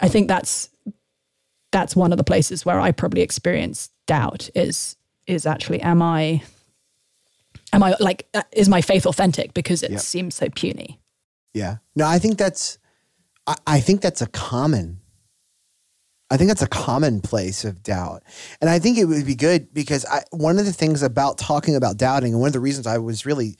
I 0.00 0.08
think 0.08 0.26
that's 0.26 0.68
that's 1.70 1.94
one 1.94 2.10
of 2.10 2.18
the 2.18 2.24
places 2.24 2.66
where 2.66 2.80
I 2.80 2.90
probably 2.90 3.20
experience 3.20 3.90
doubt 4.08 4.50
is 4.52 4.96
is 5.28 5.46
actually 5.46 5.80
am 5.80 6.02
I 6.02 6.42
am 7.72 7.84
I 7.84 7.94
like 8.00 8.26
uh, 8.34 8.42
is 8.50 8.68
my 8.68 8.80
faith 8.80 9.06
authentic 9.06 9.54
because 9.54 9.84
it 9.84 10.00
seems 10.00 10.34
so 10.34 10.48
puny. 10.48 10.98
Yeah. 11.54 11.76
No, 11.94 12.04
I 12.04 12.18
think 12.18 12.36
that's 12.36 12.80
I, 13.46 13.54
I 13.64 13.78
think 13.78 14.00
that's 14.00 14.22
a 14.22 14.26
common 14.26 14.98
I 16.30 16.36
think 16.36 16.48
that's 16.48 16.62
a 16.62 16.68
common 16.68 17.20
place 17.20 17.64
of 17.64 17.82
doubt. 17.82 18.22
And 18.60 18.68
I 18.68 18.78
think 18.78 18.98
it 18.98 19.06
would 19.06 19.24
be 19.24 19.34
good 19.34 19.72
because 19.72 20.04
I, 20.04 20.22
one 20.30 20.58
of 20.58 20.66
the 20.66 20.72
things 20.72 21.02
about 21.02 21.38
talking 21.38 21.74
about 21.74 21.96
doubting, 21.96 22.32
and 22.32 22.40
one 22.40 22.48
of 22.48 22.52
the 22.52 22.60
reasons 22.60 22.86
I 22.86 22.98
was 22.98 23.24
really 23.24 23.56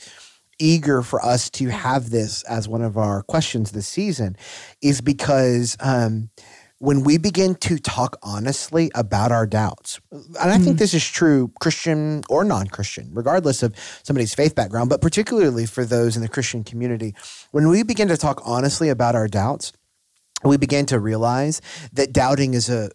eager 0.58 1.02
for 1.02 1.24
us 1.24 1.48
to 1.50 1.68
have 1.68 2.10
this 2.10 2.42
as 2.44 2.68
one 2.68 2.82
of 2.82 2.98
our 2.98 3.22
questions 3.22 3.72
this 3.72 3.86
season 3.86 4.36
is 4.82 5.00
because 5.00 5.76
um, 5.80 6.30
when 6.78 7.02
we 7.04 7.16
begin 7.16 7.54
to 7.56 7.78
talk 7.78 8.16
honestly 8.22 8.90
about 8.94 9.32
our 9.32 9.46
doubts, 9.46 10.00
and 10.12 10.36
I 10.38 10.58
mm 10.58 10.64
think 10.64 10.78
this 10.78 10.94
is 10.94 11.08
true, 11.08 11.52
Christian 11.60 12.22
or 12.28 12.44
non 12.44 12.66
Christian, 12.66 13.10
regardless 13.12 13.62
of 13.62 13.74
somebody's 14.02 14.34
faith 14.34 14.54
background, 14.54 14.90
but 14.90 15.00
particularly 15.00 15.66
for 15.66 15.84
those 15.84 16.16
in 16.16 16.22
the 16.22 16.28
Christian 16.28 16.64
community, 16.64 17.14
when 17.52 17.68
we 17.68 17.82
begin 17.82 18.08
to 18.08 18.16
talk 18.16 18.42
honestly 18.44 18.88
about 18.88 19.14
our 19.14 19.28
doubts, 19.28 19.72
we 20.44 20.56
began 20.56 20.86
to 20.86 20.98
realize 20.98 21.60
that 21.92 22.12
doubting 22.12 22.54
is 22.54 22.68
a 22.68 22.90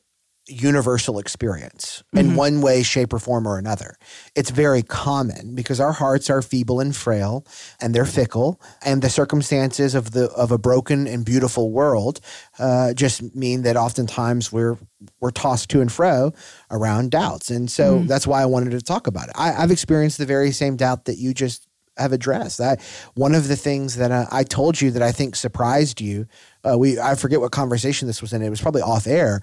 universal 0.47 1.19
experience 1.19 2.03
in 2.11 2.27
mm-hmm. 2.27 2.35
one 2.35 2.61
way, 2.61 2.83
shape, 2.83 3.13
or 3.13 3.19
form 3.19 3.47
or 3.47 3.57
another. 3.57 3.95
It's 4.35 4.49
very 4.49 4.83
common 4.83 5.55
because 5.55 5.79
our 5.79 5.93
hearts 5.93 6.29
are 6.29 6.41
feeble 6.41 6.81
and 6.81 6.93
frail 6.93 7.45
and 7.79 7.95
they're 7.95 8.05
fickle, 8.05 8.59
and 8.83 9.01
the 9.01 9.09
circumstances 9.09 9.95
of 9.95 10.11
the 10.11 10.29
of 10.31 10.51
a 10.51 10.57
broken 10.57 11.07
and 11.07 11.25
beautiful 11.25 11.71
world 11.71 12.19
uh, 12.59 12.93
just 12.93 13.35
mean 13.35 13.61
that 13.61 13.77
oftentimes 13.77 14.51
we're 14.51 14.77
we're 15.21 15.31
tossed 15.31 15.69
to 15.69 15.81
and 15.81 15.91
fro 15.91 16.33
around 16.69 17.11
doubts. 17.11 17.49
And 17.49 17.71
so 17.71 17.99
mm. 17.99 18.07
that's 18.07 18.27
why 18.27 18.41
I 18.41 18.45
wanted 18.45 18.71
to 18.71 18.81
talk 18.81 19.07
about 19.07 19.29
it. 19.29 19.35
I, 19.35 19.53
I've 19.53 19.71
experienced 19.71 20.17
the 20.17 20.25
very 20.25 20.51
same 20.51 20.75
doubt 20.75 21.05
that 21.05 21.17
you 21.17 21.33
just 21.33 21.67
have 21.97 22.11
addressed. 22.11 22.59
I, 22.59 22.77
one 23.13 23.35
of 23.35 23.47
the 23.47 23.55
things 23.55 23.97
that 23.97 24.11
I, 24.11 24.27
I 24.31 24.43
told 24.43 24.81
you 24.81 24.91
that 24.91 25.01
I 25.01 25.11
think 25.11 25.35
surprised 25.35 26.01
you, 26.01 26.27
uh, 26.63 26.77
we 26.77 26.99
I 26.99 27.15
forget 27.15 27.41
what 27.41 27.51
conversation 27.51 28.07
this 28.07 28.21
was 28.21 28.33
in. 28.33 28.41
It 28.41 28.49
was 28.49 28.61
probably 28.61 28.81
off 28.81 29.07
air, 29.07 29.41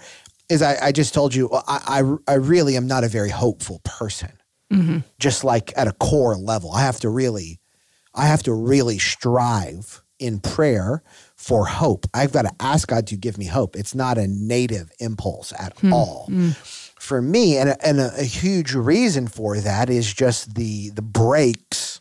is 0.48 0.62
I, 0.62 0.86
I 0.86 0.92
just 0.92 1.14
told 1.14 1.34
you 1.34 1.50
I, 1.52 2.02
I, 2.26 2.32
I 2.32 2.34
really 2.34 2.76
am 2.76 2.86
not 2.86 3.04
a 3.04 3.08
very 3.08 3.30
hopeful 3.30 3.80
person. 3.84 4.32
Mm-hmm. 4.72 4.98
Just 5.18 5.42
like 5.42 5.72
at 5.76 5.88
a 5.88 5.92
core 5.92 6.36
level, 6.36 6.72
I 6.72 6.82
have 6.82 7.00
to 7.00 7.08
really, 7.08 7.60
I 8.14 8.26
have 8.26 8.42
to 8.44 8.54
really 8.54 8.98
strive 8.98 10.02
in 10.18 10.38
prayer 10.38 11.02
for 11.34 11.66
hope. 11.66 12.06
I've 12.14 12.32
got 12.32 12.42
to 12.42 12.52
ask 12.60 12.86
God 12.86 13.06
to 13.08 13.16
give 13.16 13.38
me 13.38 13.46
hope. 13.46 13.74
It's 13.74 13.94
not 13.94 14.18
a 14.18 14.28
native 14.28 14.92
impulse 15.00 15.52
at 15.58 15.74
mm-hmm. 15.76 15.92
all. 15.92 16.28
Mm. 16.30 16.54
For 17.00 17.22
me, 17.22 17.56
and, 17.56 17.70
a, 17.70 17.86
and 17.86 17.98
a 17.98 18.22
huge 18.22 18.74
reason 18.74 19.26
for 19.26 19.58
that 19.58 19.88
is 19.88 20.12
just 20.12 20.54
the 20.54 20.90
the 20.90 21.02
breaks, 21.02 22.00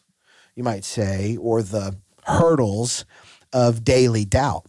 you 0.55 0.63
might 0.63 0.83
say, 0.83 1.37
or 1.37 1.63
the 1.63 1.95
hurdles 2.25 3.05
of 3.53 3.83
daily 3.83 4.25
doubt 4.25 4.68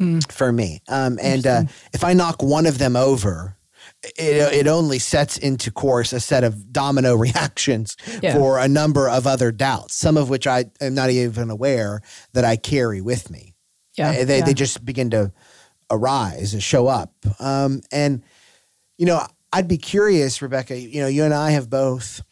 mm. 0.00 0.32
for 0.32 0.52
me. 0.52 0.80
Um, 0.88 1.18
and 1.20 1.46
uh, 1.46 1.62
if 1.92 2.04
I 2.04 2.12
knock 2.12 2.42
one 2.42 2.66
of 2.66 2.78
them 2.78 2.96
over, 2.96 3.56
it, 4.02 4.54
it 4.54 4.66
only 4.66 4.98
sets 4.98 5.36
into 5.36 5.70
course 5.70 6.12
a 6.12 6.20
set 6.20 6.44
of 6.44 6.72
domino 6.72 7.14
reactions 7.16 7.96
yeah. 8.22 8.34
for 8.34 8.58
a 8.58 8.68
number 8.68 9.08
of 9.08 9.26
other 9.26 9.50
doubts, 9.50 9.96
some 9.96 10.16
of 10.16 10.28
which 10.28 10.46
I 10.46 10.66
am 10.80 10.94
not 10.94 11.10
even 11.10 11.50
aware 11.50 12.00
that 12.32 12.44
I 12.44 12.56
carry 12.56 13.00
with 13.00 13.30
me. 13.30 13.54
Yeah, 13.96 14.10
uh, 14.10 14.24
they, 14.24 14.38
yeah. 14.38 14.44
they 14.44 14.54
just 14.54 14.84
begin 14.84 15.10
to 15.10 15.32
arise 15.90 16.52
and 16.52 16.62
show 16.62 16.86
up. 16.86 17.12
Um, 17.40 17.80
and, 17.90 18.22
you 18.96 19.06
know, 19.06 19.26
I'd 19.52 19.66
be 19.66 19.78
curious, 19.78 20.40
Rebecca, 20.40 20.78
you 20.78 21.00
know, 21.00 21.08
you 21.08 21.24
and 21.24 21.34
I 21.34 21.50
have 21.50 21.68
both 21.68 22.22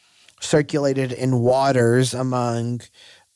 circulated 0.40 1.12
in 1.12 1.40
waters 1.40 2.14
among 2.14 2.82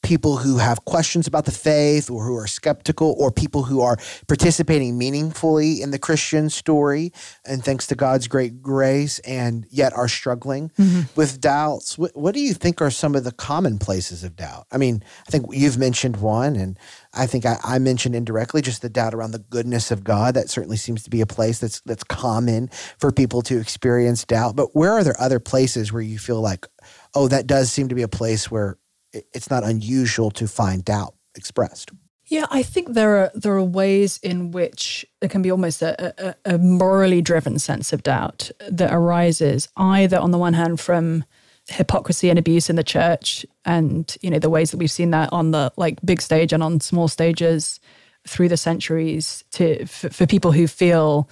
people 0.02 0.38
who 0.38 0.58
have 0.58 0.84
questions 0.84 1.26
about 1.26 1.44
the 1.44 1.52
faith 1.52 2.10
or 2.10 2.24
who 2.24 2.36
are 2.36 2.46
skeptical 2.46 3.14
or 3.18 3.30
people 3.30 3.64
who 3.64 3.80
are 3.80 3.96
participating 4.28 4.96
meaningfully 4.96 5.82
in 5.82 5.90
the 5.90 5.98
Christian 5.98 6.48
story 6.48 7.12
and 7.44 7.64
thanks 7.64 7.86
to 7.88 7.94
God's 7.94 8.26
great 8.26 8.62
grace 8.62 9.18
and 9.20 9.66
yet 9.70 9.92
are 9.92 10.08
struggling 10.08 10.70
mm-hmm. 10.70 11.02
with 11.16 11.40
doubts. 11.40 11.98
What, 11.98 12.16
what, 12.16 12.34
do 12.34 12.40
you 12.40 12.54
think 12.54 12.80
are 12.80 12.90
some 12.90 13.14
of 13.14 13.24
the 13.24 13.32
common 13.32 13.78
places 13.78 14.24
of 14.24 14.36
doubt? 14.36 14.66
I 14.72 14.78
mean, 14.78 15.02
I 15.26 15.30
think 15.30 15.46
you've 15.50 15.78
mentioned 15.78 16.16
one 16.16 16.56
and 16.56 16.78
I 17.12 17.26
think 17.26 17.44
I, 17.44 17.58
I 17.62 17.78
mentioned 17.78 18.14
indirectly 18.14 18.62
just 18.62 18.82
the 18.82 18.88
doubt 18.88 19.14
around 19.14 19.32
the 19.32 19.38
goodness 19.38 19.90
of 19.90 20.04
God. 20.04 20.34
That 20.34 20.48
certainly 20.48 20.76
seems 20.76 21.02
to 21.02 21.10
be 21.10 21.20
a 21.20 21.26
place 21.26 21.58
that's 21.58 21.80
that's 21.80 22.04
common 22.04 22.68
for 22.98 23.10
people 23.10 23.42
to 23.42 23.58
experience 23.58 24.24
doubt. 24.24 24.56
But 24.56 24.74
where 24.74 24.92
are 24.92 25.04
there 25.04 25.20
other 25.20 25.40
places 25.40 25.92
where 25.92 26.02
you 26.02 26.18
feel 26.18 26.40
like, 26.40 26.66
oh, 27.14 27.28
that 27.28 27.46
does 27.46 27.70
seem 27.70 27.88
to 27.88 27.94
be 27.94 28.02
a 28.02 28.08
place 28.08 28.50
where 28.50 28.78
it's 29.12 29.50
not 29.50 29.64
unusual 29.64 30.30
to 30.32 30.46
find 30.46 30.84
doubt 30.84 31.14
expressed. 31.34 31.90
Yeah, 32.26 32.46
I 32.50 32.62
think 32.62 32.94
there 32.94 33.16
are 33.16 33.30
there 33.34 33.54
are 33.54 33.62
ways 33.62 34.18
in 34.22 34.52
which 34.52 35.04
there 35.18 35.28
can 35.28 35.42
be 35.42 35.50
almost 35.50 35.82
a, 35.82 36.14
a, 36.28 36.54
a, 36.54 36.58
morally 36.58 37.20
driven 37.20 37.58
sense 37.58 37.92
of 37.92 38.04
doubt 38.04 38.52
that 38.70 38.92
arises 38.92 39.68
either 39.76 40.16
on 40.16 40.30
the 40.30 40.38
one 40.38 40.54
hand 40.54 40.78
from 40.78 41.24
hypocrisy 41.68 42.30
and 42.30 42.38
abuse 42.38 42.70
in 42.70 42.76
the 42.76 42.84
church, 42.84 43.44
and 43.64 44.16
you 44.22 44.30
know 44.30 44.38
the 44.38 44.48
ways 44.48 44.70
that 44.70 44.76
we've 44.76 44.92
seen 44.92 45.10
that 45.10 45.28
on 45.32 45.50
the 45.50 45.72
like 45.76 45.98
big 46.04 46.22
stage 46.22 46.52
and 46.52 46.62
on 46.62 46.78
small 46.78 47.08
stages 47.08 47.80
through 48.28 48.48
the 48.48 48.56
centuries 48.56 49.42
to 49.50 49.84
for, 49.86 50.08
for 50.10 50.24
people 50.24 50.52
who 50.52 50.68
feel 50.68 51.28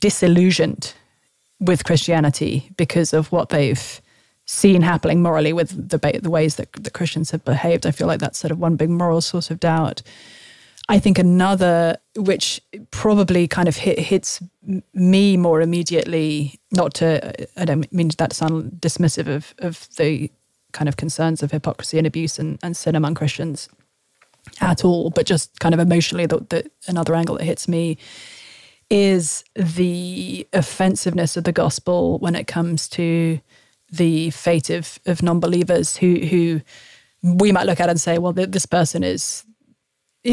disillusioned 0.00 0.92
with 1.58 1.84
Christianity 1.84 2.70
because 2.76 3.14
of 3.14 3.32
what 3.32 3.48
they've 3.48 4.02
seen 4.46 4.82
happening 4.82 5.22
morally 5.22 5.52
with 5.52 5.88
the 5.88 5.98
the 6.22 6.30
ways 6.30 6.56
that 6.56 6.72
the 6.72 6.90
Christians 6.90 7.30
have 7.30 7.44
behaved. 7.44 7.86
I 7.86 7.90
feel 7.90 8.06
like 8.06 8.20
that's 8.20 8.38
sort 8.38 8.50
of 8.50 8.58
one 8.58 8.76
big 8.76 8.90
moral 8.90 9.20
source 9.20 9.50
of 9.50 9.60
doubt. 9.60 10.02
I 10.88 10.98
think 10.98 11.18
another, 11.18 11.96
which 12.14 12.60
probably 12.90 13.48
kind 13.48 13.68
of 13.68 13.76
hit, 13.76 13.98
hits 13.98 14.42
me 14.92 15.36
more 15.36 15.62
immediately, 15.62 16.60
not 16.72 16.92
to, 16.94 17.32
I 17.58 17.64
don't 17.64 17.90
mean 17.90 18.10
that 18.18 18.30
to 18.30 18.36
sound 18.36 18.72
dismissive 18.80 19.26
of, 19.26 19.54
of 19.58 19.88
the 19.96 20.30
kind 20.72 20.88
of 20.88 20.98
concerns 20.98 21.42
of 21.42 21.52
hypocrisy 21.52 21.96
and 21.96 22.06
abuse 22.06 22.38
and, 22.38 22.58
and 22.62 22.76
sin 22.76 22.96
among 22.96 23.14
Christians 23.14 23.68
at 24.60 24.84
all, 24.84 25.08
but 25.08 25.24
just 25.24 25.58
kind 25.58 25.74
of 25.74 25.80
emotionally, 25.80 26.26
the, 26.26 26.38
the, 26.50 26.70
another 26.86 27.14
angle 27.14 27.38
that 27.38 27.44
hits 27.44 27.66
me 27.66 27.96
is 28.90 29.42
the 29.56 30.46
offensiveness 30.52 31.38
of 31.38 31.44
the 31.44 31.52
gospel 31.52 32.18
when 32.18 32.34
it 32.34 32.46
comes 32.46 32.88
to 32.88 33.40
the 33.90 34.30
fate 34.30 34.70
of 34.70 34.98
of 35.06 35.22
non-believers 35.22 35.96
who 35.96 36.16
who 36.16 36.60
we 37.22 37.52
might 37.52 37.66
look 37.66 37.80
at 37.80 37.88
and 37.88 38.00
say, 38.00 38.18
well, 38.18 38.32
this 38.32 38.66
person 38.66 39.02
is 39.02 39.44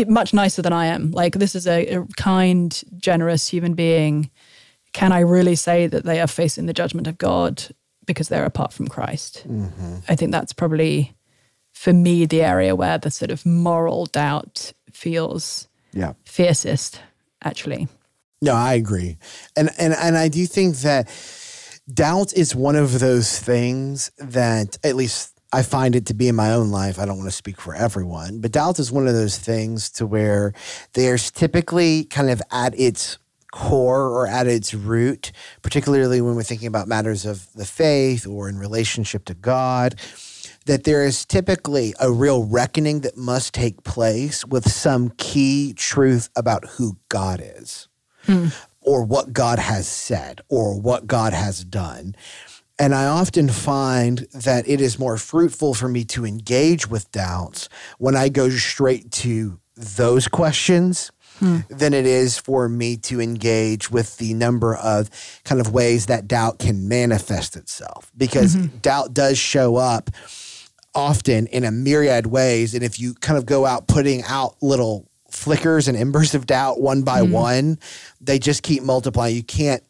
much 0.07 0.33
nicer 0.33 0.61
than 0.61 0.73
I 0.73 0.87
am. 0.87 1.11
Like 1.11 1.35
this 1.35 1.55
is 1.55 1.67
a, 1.67 1.87
a 1.87 2.05
kind, 2.17 2.81
generous 2.97 3.47
human 3.47 3.73
being. 3.73 4.29
Can 4.93 5.13
I 5.13 5.19
really 5.19 5.55
say 5.55 5.87
that 5.87 6.03
they 6.03 6.19
are 6.19 6.27
facing 6.27 6.65
the 6.65 6.73
judgment 6.73 7.07
of 7.07 7.17
God 7.17 7.63
because 8.05 8.27
they're 8.27 8.45
apart 8.45 8.73
from 8.73 8.87
Christ? 8.87 9.45
Mm-hmm. 9.47 9.97
I 10.09 10.15
think 10.15 10.31
that's 10.31 10.53
probably 10.53 11.15
for 11.73 11.93
me 11.93 12.25
the 12.25 12.43
area 12.43 12.75
where 12.75 12.97
the 12.97 13.11
sort 13.11 13.31
of 13.31 13.45
moral 13.45 14.05
doubt 14.05 14.73
feels 14.91 15.67
yeah. 15.93 16.13
fiercest 16.25 17.01
actually 17.43 17.87
no 18.41 18.53
i 18.53 18.73
agree 18.73 19.17
and 19.55 19.69
and 19.79 19.93
and 19.93 20.17
i 20.17 20.27
do 20.27 20.45
think 20.45 20.75
that 20.77 21.09
doubt 21.93 22.33
is 22.33 22.55
one 22.55 22.75
of 22.75 22.99
those 22.99 23.39
things 23.39 24.11
that 24.17 24.77
at 24.83 24.95
least 24.95 25.39
I 25.53 25.63
find 25.63 25.95
it 25.95 26.05
to 26.07 26.13
be 26.13 26.27
in 26.27 26.35
my 26.35 26.53
own 26.53 26.71
life. 26.71 26.97
I 26.97 27.05
don't 27.05 27.17
want 27.17 27.29
to 27.29 27.35
speak 27.35 27.59
for 27.59 27.75
everyone, 27.75 28.39
but 28.39 28.51
doubt 28.51 28.79
is 28.79 28.91
one 28.91 29.07
of 29.07 29.13
those 29.13 29.37
things 29.37 29.89
to 29.91 30.05
where 30.05 30.53
there's 30.93 31.29
typically 31.29 32.05
kind 32.05 32.29
of 32.29 32.41
at 32.51 32.77
its 32.79 33.17
core 33.51 34.07
or 34.07 34.27
at 34.27 34.47
its 34.47 34.73
root, 34.73 35.33
particularly 35.61 36.21
when 36.21 36.35
we're 36.35 36.43
thinking 36.43 36.69
about 36.69 36.87
matters 36.87 37.25
of 37.25 37.51
the 37.53 37.65
faith 37.65 38.25
or 38.25 38.47
in 38.47 38.57
relationship 38.57 39.25
to 39.25 39.33
God, 39.33 39.95
that 40.67 40.85
there 40.85 41.03
is 41.03 41.25
typically 41.25 41.93
a 41.99 42.09
real 42.09 42.45
reckoning 42.45 43.01
that 43.01 43.17
must 43.17 43.53
take 43.53 43.83
place 43.83 44.45
with 44.45 44.71
some 44.71 45.09
key 45.17 45.73
truth 45.73 46.29
about 46.37 46.65
who 46.65 46.97
God 47.09 47.41
is. 47.43 47.89
Hmm 48.23 48.49
or 48.81 49.03
what 49.03 49.33
God 49.33 49.59
has 49.59 49.87
said 49.87 50.41
or 50.49 50.79
what 50.79 51.07
God 51.07 51.33
has 51.33 51.63
done. 51.63 52.15
And 52.79 52.95
I 52.95 53.05
often 53.05 53.47
find 53.47 54.27
that 54.33 54.67
it 54.67 54.81
is 54.81 54.97
more 54.97 55.17
fruitful 55.17 55.75
for 55.75 55.87
me 55.87 56.03
to 56.05 56.25
engage 56.25 56.87
with 56.87 57.11
doubts 57.11 57.69
when 57.99 58.15
I 58.15 58.29
go 58.29 58.49
straight 58.49 59.11
to 59.11 59.59
those 59.75 60.27
questions 60.27 61.11
hmm. 61.37 61.59
than 61.69 61.93
it 61.93 62.07
is 62.07 62.39
for 62.39 62.67
me 62.67 62.97
to 62.97 63.21
engage 63.21 63.91
with 63.91 64.17
the 64.17 64.33
number 64.33 64.75
of 64.75 65.09
kind 65.43 65.61
of 65.61 65.71
ways 65.71 66.07
that 66.07 66.27
doubt 66.27 66.57
can 66.57 66.87
manifest 66.87 67.55
itself. 67.55 68.11
Because 68.17 68.55
mm-hmm. 68.55 68.77
doubt 68.77 69.13
does 69.13 69.37
show 69.37 69.75
up 69.75 70.09
often 70.95 71.47
in 71.47 71.63
a 71.63 71.71
myriad 71.71 72.25
ways. 72.27 72.73
And 72.73 72.83
if 72.83 72.99
you 72.99 73.13
kind 73.13 73.37
of 73.37 73.45
go 73.45 73.65
out 73.65 73.87
putting 73.87 74.23
out 74.23 74.55
little 74.61 75.10
flickers 75.31 75.87
and 75.87 75.97
embers 75.97 76.35
of 76.35 76.45
doubt 76.45 76.79
one 76.79 77.03
by 77.03 77.21
mm. 77.21 77.31
one, 77.31 77.79
they 78.19 78.37
just 78.37 78.63
keep 78.63 78.83
multiplying. 78.83 79.35
You 79.35 79.43
can't 79.43 79.83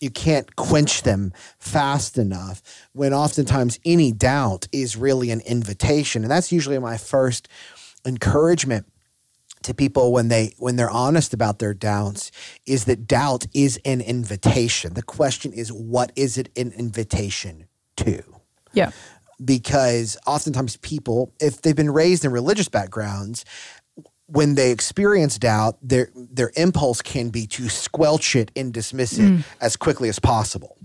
you 0.00 0.10
can't 0.10 0.56
quench 0.56 1.02
them 1.02 1.32
fast 1.60 2.18
enough 2.18 2.60
when 2.92 3.14
oftentimes 3.14 3.78
any 3.84 4.10
doubt 4.10 4.66
is 4.72 4.96
really 4.96 5.30
an 5.30 5.40
invitation. 5.42 6.22
And 6.22 6.30
that's 6.30 6.50
usually 6.50 6.78
my 6.80 6.96
first 6.96 7.48
encouragement 8.04 8.86
to 9.62 9.74
people 9.74 10.12
when 10.12 10.26
they 10.26 10.54
when 10.58 10.74
they're 10.74 10.90
honest 10.90 11.32
about 11.32 11.60
their 11.60 11.72
doubts 11.72 12.32
is 12.66 12.84
that 12.86 13.06
doubt 13.06 13.46
is 13.54 13.78
an 13.84 14.00
invitation. 14.00 14.94
The 14.94 15.04
question 15.04 15.52
is 15.52 15.72
what 15.72 16.10
is 16.16 16.36
it 16.36 16.50
an 16.56 16.72
invitation 16.72 17.66
to? 17.98 18.22
Yeah. 18.72 18.90
Because 19.42 20.16
oftentimes 20.26 20.76
people, 20.78 21.32
if 21.40 21.62
they've 21.62 21.76
been 21.76 21.92
raised 21.92 22.24
in 22.24 22.32
religious 22.32 22.68
backgrounds, 22.68 23.44
when 24.32 24.54
they 24.54 24.70
experience 24.70 25.38
doubt, 25.38 25.76
their 25.82 26.08
their 26.14 26.50
impulse 26.56 27.02
can 27.02 27.28
be 27.28 27.46
to 27.48 27.68
squelch 27.68 28.34
it 28.34 28.50
and 28.56 28.72
dismiss 28.72 29.18
it 29.18 29.30
mm. 29.30 29.44
as 29.60 29.76
quickly 29.76 30.08
as 30.08 30.18
possible. 30.18 30.76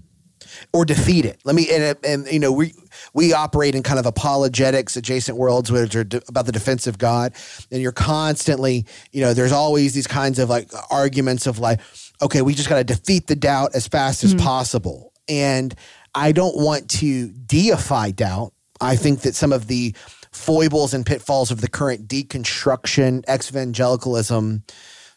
or 0.73 0.85
defeat 0.85 1.25
it. 1.25 1.39
Let 1.43 1.55
me 1.55 1.69
and, 1.69 1.97
and 2.03 2.27
you 2.27 2.39
know 2.39 2.51
we 2.51 2.73
we 3.13 3.33
operate 3.33 3.75
in 3.75 3.83
kind 3.83 3.99
of 3.99 4.05
apologetics 4.05 4.97
adjacent 4.97 5.37
worlds 5.37 5.71
which 5.71 5.95
are 5.95 6.03
de- 6.03 6.21
about 6.27 6.45
the 6.45 6.51
defense 6.51 6.87
of 6.87 6.97
God, 6.97 7.33
and 7.71 7.81
you're 7.81 7.91
constantly 7.91 8.85
you 9.11 9.21
know 9.21 9.33
there's 9.33 9.51
always 9.51 9.93
these 9.93 10.07
kinds 10.07 10.39
of 10.39 10.49
like 10.49 10.69
arguments 10.89 11.47
of 11.47 11.59
like 11.59 11.79
okay 12.21 12.41
we 12.41 12.53
just 12.53 12.69
got 12.69 12.77
to 12.77 12.83
defeat 12.83 13.27
the 13.27 13.35
doubt 13.35 13.75
as 13.75 13.87
fast 13.87 14.23
as 14.23 14.33
mm. 14.35 14.41
possible, 14.41 15.13
and 15.27 15.73
I 16.13 16.31
don't 16.31 16.57
want 16.57 16.89
to 17.01 17.29
deify 17.29 18.11
doubt. 18.11 18.53
I 18.79 18.95
think 18.95 19.21
that 19.21 19.35
some 19.35 19.51
of 19.53 19.67
the 19.67 19.95
foibles 20.37 20.93
and 20.93 21.05
pitfalls 21.05 21.51
of 21.51 21.61
the 21.61 21.67
current 21.67 22.07
deconstruction 22.07 23.23
evangelicalism 23.49 24.63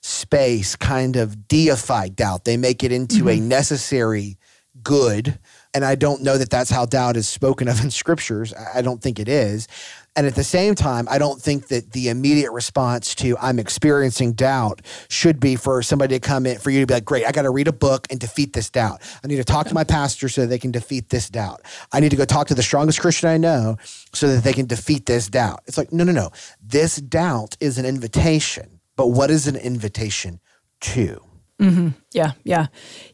space 0.00 0.76
kind 0.76 1.16
of 1.16 1.46
deify 1.46 2.08
doubt. 2.08 2.44
They 2.44 2.56
make 2.56 2.82
it 2.82 2.92
into 2.92 3.24
mm-hmm. 3.24 3.28
a 3.28 3.40
necessary 3.40 4.38
good. 4.82 5.38
And 5.72 5.84
I 5.84 5.94
don't 5.94 6.22
know 6.22 6.36
that 6.36 6.50
that's 6.50 6.70
how 6.70 6.84
doubt 6.84 7.16
is 7.16 7.28
spoken 7.28 7.68
of 7.68 7.80
in 7.84 7.90
scriptures. 7.90 8.52
I 8.74 8.82
don't 8.82 9.00
think 9.00 9.18
it 9.18 9.28
is. 9.28 9.68
And 10.16 10.26
at 10.26 10.34
the 10.34 10.44
same 10.44 10.74
time, 10.74 11.06
I 11.08 11.18
don't 11.18 11.40
think 11.40 11.68
that 11.68 11.92
the 11.92 12.08
immediate 12.08 12.50
response 12.50 13.14
to 13.16 13.38
I'm 13.38 13.60
experiencing 13.60 14.32
doubt 14.32 14.82
should 15.08 15.38
be 15.38 15.54
for 15.54 15.82
somebody 15.82 16.18
to 16.18 16.20
come 16.20 16.46
in, 16.46 16.58
for 16.58 16.70
you 16.70 16.80
to 16.80 16.86
be 16.86 16.94
like, 16.94 17.04
great, 17.04 17.24
I 17.24 17.30
got 17.30 17.42
to 17.42 17.50
read 17.50 17.68
a 17.68 17.72
book 17.72 18.08
and 18.10 18.18
defeat 18.18 18.52
this 18.52 18.70
doubt. 18.70 19.00
I 19.22 19.28
need 19.28 19.36
to 19.36 19.44
talk 19.44 19.68
to 19.68 19.74
my 19.74 19.84
pastor 19.84 20.28
so 20.28 20.46
they 20.46 20.58
can 20.58 20.72
defeat 20.72 21.10
this 21.10 21.30
doubt. 21.30 21.62
I 21.92 22.00
need 22.00 22.10
to 22.10 22.16
go 22.16 22.24
talk 22.24 22.48
to 22.48 22.54
the 22.54 22.62
strongest 22.62 23.00
Christian 23.00 23.28
I 23.28 23.36
know 23.36 23.76
so 24.12 24.26
that 24.34 24.42
they 24.42 24.52
can 24.52 24.66
defeat 24.66 25.06
this 25.06 25.28
doubt. 25.28 25.60
It's 25.66 25.78
like, 25.78 25.92
no, 25.92 26.02
no, 26.02 26.12
no. 26.12 26.30
This 26.60 26.96
doubt 26.96 27.56
is 27.60 27.78
an 27.78 27.86
invitation. 27.86 28.80
But 28.96 29.08
what 29.08 29.30
is 29.30 29.46
an 29.46 29.56
invitation 29.56 30.40
to? 30.80 31.22
Mm-hmm. 31.60 31.88
Yeah, 32.12 32.32
yeah, 32.42 32.66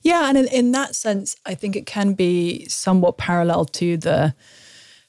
yeah. 0.02 0.28
And 0.28 0.38
in, 0.38 0.46
in 0.48 0.72
that 0.72 0.94
sense, 0.94 1.36
I 1.44 1.54
think 1.54 1.74
it 1.74 1.84
can 1.84 2.14
be 2.14 2.66
somewhat 2.68 3.18
parallel 3.18 3.64
to 3.66 3.96
the 3.96 4.34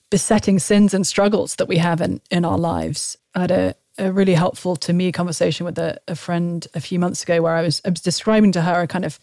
besetting 0.09 0.57
sins 0.57 0.93
and 0.93 1.05
struggles 1.05 1.55
that 1.57 1.67
we 1.67 1.77
have 1.77 2.01
in, 2.01 2.21
in 2.31 2.45
our 2.45 2.57
lives. 2.57 3.17
I 3.35 3.41
had 3.41 3.51
a, 3.51 3.75
a 3.97 4.11
really 4.11 4.33
helpful 4.33 4.75
to 4.77 4.93
me 4.93 5.11
conversation 5.11 5.65
with 5.65 5.77
a, 5.77 5.99
a 6.07 6.15
friend 6.15 6.65
a 6.73 6.79
few 6.79 6.97
months 6.97 7.23
ago 7.23 7.41
where 7.41 7.55
I 7.55 7.61
was, 7.61 7.81
I 7.85 7.89
was 7.89 8.01
describing 8.01 8.51
to 8.53 8.61
her 8.61 8.81
a 8.81 8.87
kind 8.87 9.05
of 9.05 9.19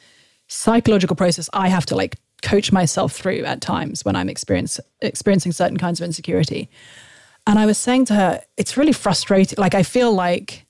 psychological 0.47 1.17
process 1.17 1.49
I 1.53 1.69
have 1.69 1.87
to 1.87 1.97
like 1.97 2.17
coach 2.43 2.71
myself 2.71 3.13
through 3.13 3.45
at 3.45 3.61
times 3.61 4.05
when 4.05 4.15
I'm 4.15 4.29
experience, 4.29 4.79
experiencing 5.01 5.53
certain 5.53 5.79
kinds 5.79 6.01
of 6.01 6.05
insecurity. 6.05 6.71
And 7.47 7.59
I 7.59 7.67
was 7.67 7.79
saying 7.79 8.07
to 8.07 8.15
her, 8.15 8.43
it's 8.57 8.77
really 8.77 8.93
frustrating. 8.93 9.57
Like, 9.59 9.75
I 9.75 9.83
feel 9.83 10.13
like 10.13 10.64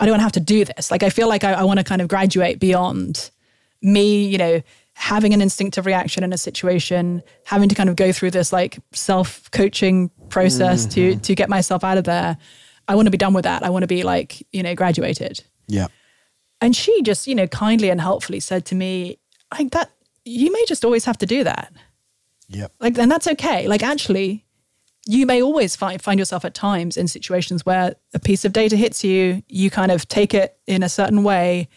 I 0.00 0.06
don't 0.06 0.20
have 0.20 0.32
to 0.32 0.40
do 0.40 0.64
this. 0.64 0.90
Like 0.90 1.02
I 1.02 1.10
feel 1.10 1.28
like 1.28 1.44
I, 1.44 1.52
I 1.52 1.64
want 1.64 1.78
to 1.78 1.84
kind 1.84 2.02
of 2.02 2.08
graduate 2.08 2.58
beyond 2.58 3.30
me, 3.80 4.26
you 4.26 4.38
know, 4.38 4.62
having 4.94 5.34
an 5.34 5.40
instinctive 5.40 5.86
reaction 5.86 6.24
in 6.24 6.32
a 6.32 6.38
situation, 6.38 7.22
having 7.44 7.68
to 7.68 7.74
kind 7.74 7.88
of 7.88 7.96
go 7.96 8.12
through 8.12 8.30
this 8.30 8.52
like 8.52 8.78
self-coaching 8.92 10.10
process 10.28 10.82
mm-hmm. 10.82 10.90
to 10.90 11.16
to 11.16 11.34
get 11.34 11.48
myself 11.48 11.84
out 11.84 11.98
of 11.98 12.04
there. 12.04 12.36
I 12.88 12.94
want 12.96 13.06
to 13.06 13.10
be 13.10 13.18
done 13.18 13.34
with 13.34 13.44
that. 13.44 13.62
I 13.62 13.70
want 13.70 13.82
to 13.82 13.86
be 13.86 14.02
like, 14.02 14.46
you 14.52 14.62
know, 14.62 14.74
graduated. 14.74 15.42
Yeah. 15.68 15.86
And 16.60 16.74
she 16.76 17.02
just, 17.02 17.26
you 17.26 17.34
know, 17.34 17.46
kindly 17.46 17.90
and 17.90 18.00
helpfully 18.00 18.40
said 18.40 18.66
to 18.66 18.74
me, 18.74 19.18
like 19.52 19.70
that 19.72 19.90
you 20.24 20.52
may 20.52 20.64
just 20.66 20.84
always 20.84 21.04
have 21.04 21.18
to 21.18 21.26
do 21.26 21.44
that. 21.44 21.72
Yeah. 22.48 22.68
Like 22.80 22.98
and 22.98 23.10
that's 23.10 23.26
okay. 23.26 23.68
Like 23.68 23.82
actually 23.82 24.43
you 25.06 25.26
may 25.26 25.42
always 25.42 25.76
find, 25.76 26.00
find 26.00 26.18
yourself 26.18 26.44
at 26.44 26.54
times 26.54 26.96
in 26.96 27.08
situations 27.08 27.66
where 27.66 27.94
a 28.14 28.18
piece 28.18 28.44
of 28.44 28.52
data 28.52 28.76
hits 28.76 29.04
you, 29.04 29.42
you 29.48 29.70
kind 29.70 29.92
of 29.92 30.08
take 30.08 30.32
it 30.32 30.58
in 30.66 30.82
a 30.82 30.88
certain 30.88 31.22
way, 31.24 31.68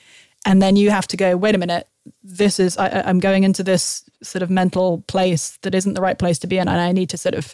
and 0.45 0.61
then 0.61 0.75
you 0.75 0.91
have 0.91 1.07
to 1.07 1.17
go, 1.17 1.35
wait 1.35 1.55
a 1.55 1.57
minute, 1.57 1.87
this 2.23 2.59
is, 2.59 2.77
I, 2.77 3.01
I'm 3.05 3.19
going 3.19 3.43
into 3.43 3.63
this 3.63 4.09
sort 4.23 4.43
of 4.43 4.49
mental 4.49 5.03
place 5.07 5.57
that 5.63 5.75
isn't 5.75 5.93
the 5.93 6.01
right 6.01 6.17
place 6.17 6.39
to 6.39 6.47
be 6.47 6.57
in, 6.57 6.67
and 6.67 6.79
I 6.79 6.91
need 6.91 7.09
to 7.09 7.17
sort 7.17 7.35
of 7.35 7.53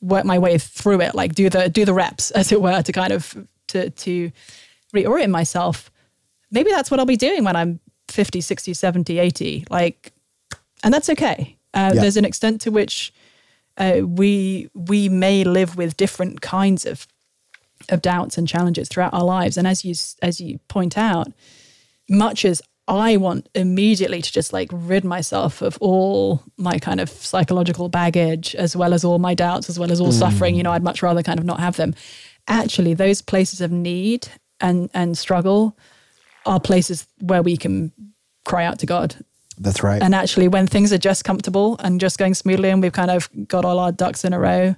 work 0.00 0.24
my 0.24 0.38
way 0.38 0.58
through 0.58 1.00
it, 1.00 1.14
like 1.14 1.34
do 1.34 1.48
the 1.48 1.68
do 1.68 1.84
the 1.84 1.94
reps, 1.94 2.30
as 2.32 2.52
it 2.52 2.60
were, 2.60 2.82
to 2.82 2.92
kind 2.92 3.12
of 3.12 3.36
to 3.68 3.90
to 3.90 4.32
reorient 4.94 5.30
myself. 5.30 5.90
Maybe 6.50 6.70
that's 6.70 6.90
what 6.90 6.98
I'll 6.98 7.06
be 7.06 7.16
doing 7.16 7.44
when 7.44 7.56
I'm 7.56 7.78
50, 8.08 8.40
60, 8.40 8.72
70, 8.72 9.18
80. 9.18 9.66
Like, 9.68 10.12
and 10.82 10.94
that's 10.94 11.10
okay. 11.10 11.58
Uh, 11.74 11.92
yeah. 11.94 12.00
There's 12.00 12.16
an 12.16 12.24
extent 12.24 12.62
to 12.62 12.70
which 12.70 13.12
uh, 13.78 14.00
we 14.04 14.68
we 14.74 15.08
may 15.08 15.44
live 15.44 15.76
with 15.76 15.96
different 15.96 16.40
kinds 16.40 16.84
of 16.84 17.06
of 17.88 18.02
doubts 18.02 18.36
and 18.36 18.46
challenges 18.46 18.88
throughout 18.88 19.14
our 19.14 19.24
lives. 19.24 19.56
And 19.56 19.66
as 19.66 19.84
you 19.84 19.94
as 20.20 20.40
you 20.40 20.58
point 20.68 20.98
out, 20.98 21.28
much 22.10 22.44
as 22.44 22.60
I 22.88 23.18
want 23.18 23.48
immediately 23.54 24.22
to 24.22 24.32
just 24.32 24.52
like 24.52 24.68
rid 24.72 25.04
myself 25.04 25.62
of 25.62 25.78
all 25.80 26.42
my 26.56 26.78
kind 26.78 27.00
of 27.00 27.08
psychological 27.08 27.88
baggage, 27.88 28.54
as 28.54 28.74
well 28.74 28.94
as 28.94 29.04
all 29.04 29.18
my 29.18 29.34
doubts, 29.34 29.68
as 29.68 29.78
well 29.78 29.92
as 29.92 30.00
all 30.00 30.08
mm. 30.08 30.18
suffering. 30.18 30.56
You 30.56 30.62
know, 30.62 30.72
I'd 30.72 30.82
much 30.82 31.02
rather 31.02 31.22
kind 31.22 31.38
of 31.38 31.44
not 31.44 31.60
have 31.60 31.76
them. 31.76 31.94
Actually, 32.48 32.94
those 32.94 33.22
places 33.22 33.60
of 33.60 33.70
need 33.70 34.28
and 34.60 34.90
and 34.92 35.16
struggle 35.16 35.76
are 36.46 36.58
places 36.58 37.06
where 37.20 37.42
we 37.42 37.56
can 37.56 37.92
cry 38.44 38.64
out 38.64 38.78
to 38.80 38.86
God 38.86 39.16
that's 39.58 39.82
right. 39.82 40.02
And 40.02 40.14
actually, 40.14 40.48
when 40.48 40.66
things 40.66 40.92
are 40.92 40.98
just 40.98 41.24
comfortable 41.24 41.76
and 41.80 42.00
just 42.00 42.18
going 42.18 42.34
smoothly, 42.34 42.70
and 42.70 42.82
we've 42.82 42.92
kind 42.92 43.10
of 43.10 43.28
got 43.48 43.64
all 43.64 43.78
our 43.78 43.92
ducks 43.92 44.24
in 44.24 44.32
a 44.32 44.38
row, 44.38 44.76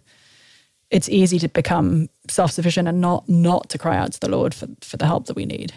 it's 0.90 1.09
easy 1.09 1.38
to 1.38 1.49
become 1.49 2.09
self-sufficient 2.29 2.88
and 2.88 3.01
not 3.01 3.29
not 3.29 3.69
to 3.71 3.79
cry 3.79 3.97
out 3.97 4.12
to 4.12 4.21
the 4.21 4.31
Lord 4.31 4.55
for 4.55 4.69
for 4.83 4.97
the 4.97 5.07
help 5.07 5.27
that 5.27 5.37
we 5.37 5.47
need. 5.47 5.73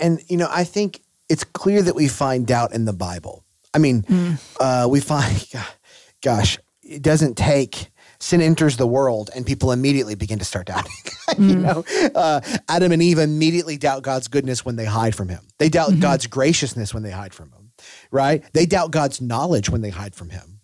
And 0.00 0.20
you 0.28 0.36
know, 0.36 0.48
I 0.50 0.64
think 0.64 1.00
it's 1.28 1.44
clear 1.44 1.82
that 1.82 1.94
we 1.94 2.08
find 2.08 2.46
doubt 2.46 2.74
in 2.74 2.84
the 2.84 2.92
Bible. 2.92 3.44
I 3.72 3.78
mean, 3.78 4.02
mm. 4.02 4.38
uh, 4.60 4.88
we 4.88 5.00
find, 5.00 5.44
gosh, 6.22 6.58
it 6.82 7.02
doesn't 7.02 7.36
take 7.36 7.90
sin 8.24 8.40
enters 8.40 8.78
the 8.78 8.86
world 8.86 9.28
and 9.36 9.44
people 9.44 9.70
immediately 9.70 10.14
begin 10.14 10.38
to 10.38 10.44
start 10.44 10.66
doubting. 10.66 10.92
Mm. 11.24 11.48
you 11.48 11.56
know, 11.56 11.84
uh, 12.14 12.40
Adam 12.68 12.92
and 12.92 13.02
Eve 13.02 13.18
immediately 13.18 13.78
doubt 13.78 14.02
God's 14.02 14.28
goodness 14.28 14.62
when 14.62 14.76
they 14.76 14.84
hide 14.84 15.14
from 15.14 15.30
Him. 15.30 15.40
They 15.58 15.70
doubt 15.70 15.88
mm-hmm. 15.88 16.00
God's 16.00 16.26
graciousness 16.26 16.92
when 16.92 17.02
they 17.02 17.10
hide 17.10 17.32
from 17.32 17.50
Him. 17.50 17.72
Right? 18.10 18.44
They 18.52 18.66
doubt 18.66 18.90
God's 18.90 19.22
knowledge 19.22 19.70
when 19.70 19.80
they 19.80 19.88
hide 19.88 20.14
from 20.14 20.28
Him. 20.28 20.60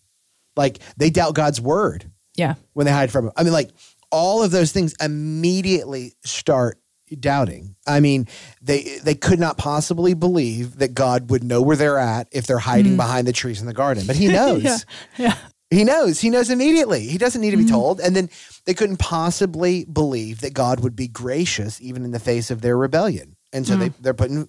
Like 0.56 0.78
they 0.98 1.08
doubt 1.08 1.34
God's 1.34 1.62
word. 1.62 2.10
Yeah. 2.36 2.56
When 2.74 2.84
they 2.84 2.92
hide 2.92 3.10
from 3.10 3.24
Him. 3.24 3.32
I 3.38 3.42
mean, 3.42 3.54
like 3.54 3.70
all 4.12 4.42
of 4.42 4.50
those 4.50 4.70
things 4.70 4.94
immediately 5.00 6.12
start 6.24 6.78
doubting. 7.18 7.74
I 7.86 8.00
mean, 8.00 8.28
they 8.60 8.98
they 9.02 9.14
could 9.14 9.40
not 9.40 9.56
possibly 9.56 10.14
believe 10.14 10.76
that 10.76 10.94
God 10.94 11.30
would 11.30 11.42
know 11.42 11.62
where 11.62 11.76
they're 11.76 11.98
at 11.98 12.28
if 12.32 12.46
they're 12.46 12.58
hiding 12.58 12.92
mm. 12.92 12.98
behind 12.98 13.26
the 13.26 13.32
trees 13.32 13.60
in 13.60 13.66
the 13.66 13.72
garden. 13.72 14.06
But 14.06 14.16
he 14.16 14.28
knows. 14.32 14.62
yeah. 14.62 14.78
yeah. 15.16 15.36
He 15.70 15.84
knows. 15.84 16.20
He 16.20 16.30
knows 16.30 16.50
immediately. 16.50 17.06
He 17.06 17.16
doesn't 17.16 17.40
need 17.40 17.52
to 17.52 17.56
be 17.56 17.64
mm-hmm. 17.64 17.74
told. 17.74 18.00
And 18.00 18.16
then 18.16 18.28
they 18.64 18.74
couldn't 18.74 18.98
possibly 18.98 19.84
believe 19.84 20.40
that 20.40 20.52
God 20.52 20.80
would 20.80 20.96
be 20.96 21.06
gracious 21.08 21.80
even 21.80 22.04
in 22.04 22.10
the 22.10 22.18
face 22.18 22.50
of 22.50 22.60
their 22.60 22.76
rebellion. 22.76 23.36
And 23.52 23.66
so 23.66 23.76
mm. 23.76 23.80
they, 23.80 23.88
they're 24.00 24.14
putting 24.14 24.48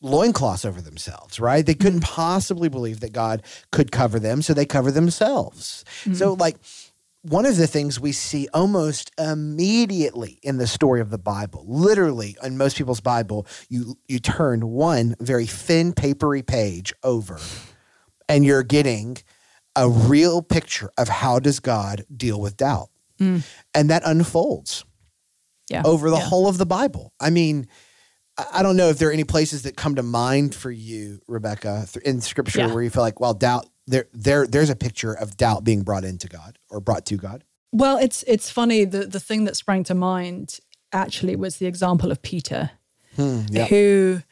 loincloths 0.00 0.64
over 0.64 0.80
themselves, 0.80 1.40
right? 1.40 1.64
They 1.64 1.74
couldn't 1.74 2.00
mm. 2.00 2.04
possibly 2.04 2.68
believe 2.68 3.00
that 3.00 3.12
God 3.12 3.42
could 3.72 3.90
cover 3.90 4.18
them, 4.18 4.42
so 4.42 4.54
they 4.54 4.66
cover 4.66 4.90
themselves. 4.90 5.84
So, 6.14 6.34
like, 6.34 6.56
one 7.22 7.46
of 7.46 7.56
the 7.56 7.66
things 7.66 7.98
we 7.98 8.12
see 8.12 8.48
almost 8.54 9.10
immediately 9.18 10.38
in 10.42 10.58
the 10.58 10.66
story 10.66 11.00
of 11.00 11.10
the 11.10 11.18
Bible, 11.18 11.64
literally 11.66 12.36
in 12.42 12.56
most 12.56 12.76
people's 12.76 13.00
Bible, 13.00 13.46
you 13.68 13.98
you 14.06 14.18
turn 14.18 14.68
one 14.68 15.16
very 15.20 15.46
thin 15.46 15.92
papery 15.92 16.42
page 16.42 16.92
over 17.02 17.38
and 18.28 18.44
you're 18.44 18.62
getting 18.62 19.18
a 19.78 19.88
real 19.88 20.42
picture 20.42 20.90
of 20.98 21.08
how 21.08 21.38
does 21.38 21.60
God 21.60 22.04
deal 22.14 22.40
with 22.40 22.56
doubt. 22.56 22.90
Mm. 23.20 23.46
And 23.74 23.90
that 23.90 24.02
unfolds 24.04 24.84
yeah. 25.70 25.82
over 25.84 26.10
the 26.10 26.16
yeah. 26.16 26.22
whole 26.22 26.48
of 26.48 26.58
the 26.58 26.66
Bible. 26.66 27.12
I 27.20 27.30
mean, 27.30 27.68
I 28.52 28.62
don't 28.62 28.76
know 28.76 28.88
if 28.88 28.98
there 28.98 29.08
are 29.08 29.12
any 29.12 29.24
places 29.24 29.62
that 29.62 29.76
come 29.76 29.94
to 29.94 30.02
mind 30.02 30.54
for 30.54 30.70
you, 30.70 31.20
Rebecca, 31.28 31.86
in 32.04 32.20
scripture 32.20 32.60
yeah. 32.60 32.74
where 32.74 32.82
you 32.82 32.90
feel 32.90 33.02
like, 33.02 33.20
well, 33.20 33.34
doubt 33.34 33.66
there 33.86 34.06
there 34.12 34.46
there's 34.46 34.70
a 34.70 34.76
picture 34.76 35.12
of 35.12 35.36
doubt 35.36 35.64
being 35.64 35.82
brought 35.82 36.04
into 36.04 36.28
God 36.28 36.58
or 36.70 36.80
brought 36.80 37.06
to 37.06 37.16
God. 37.16 37.44
Well, 37.72 37.98
it's 37.98 38.22
it's 38.26 38.50
funny. 38.50 38.84
The 38.84 39.06
the 39.06 39.20
thing 39.20 39.44
that 39.44 39.56
sprang 39.56 39.84
to 39.84 39.94
mind 39.94 40.60
actually 40.92 41.36
was 41.36 41.56
the 41.56 41.66
example 41.66 42.12
of 42.12 42.22
Peter, 42.22 42.70
hmm, 43.16 43.42
yeah. 43.50 43.66
who 43.66 44.22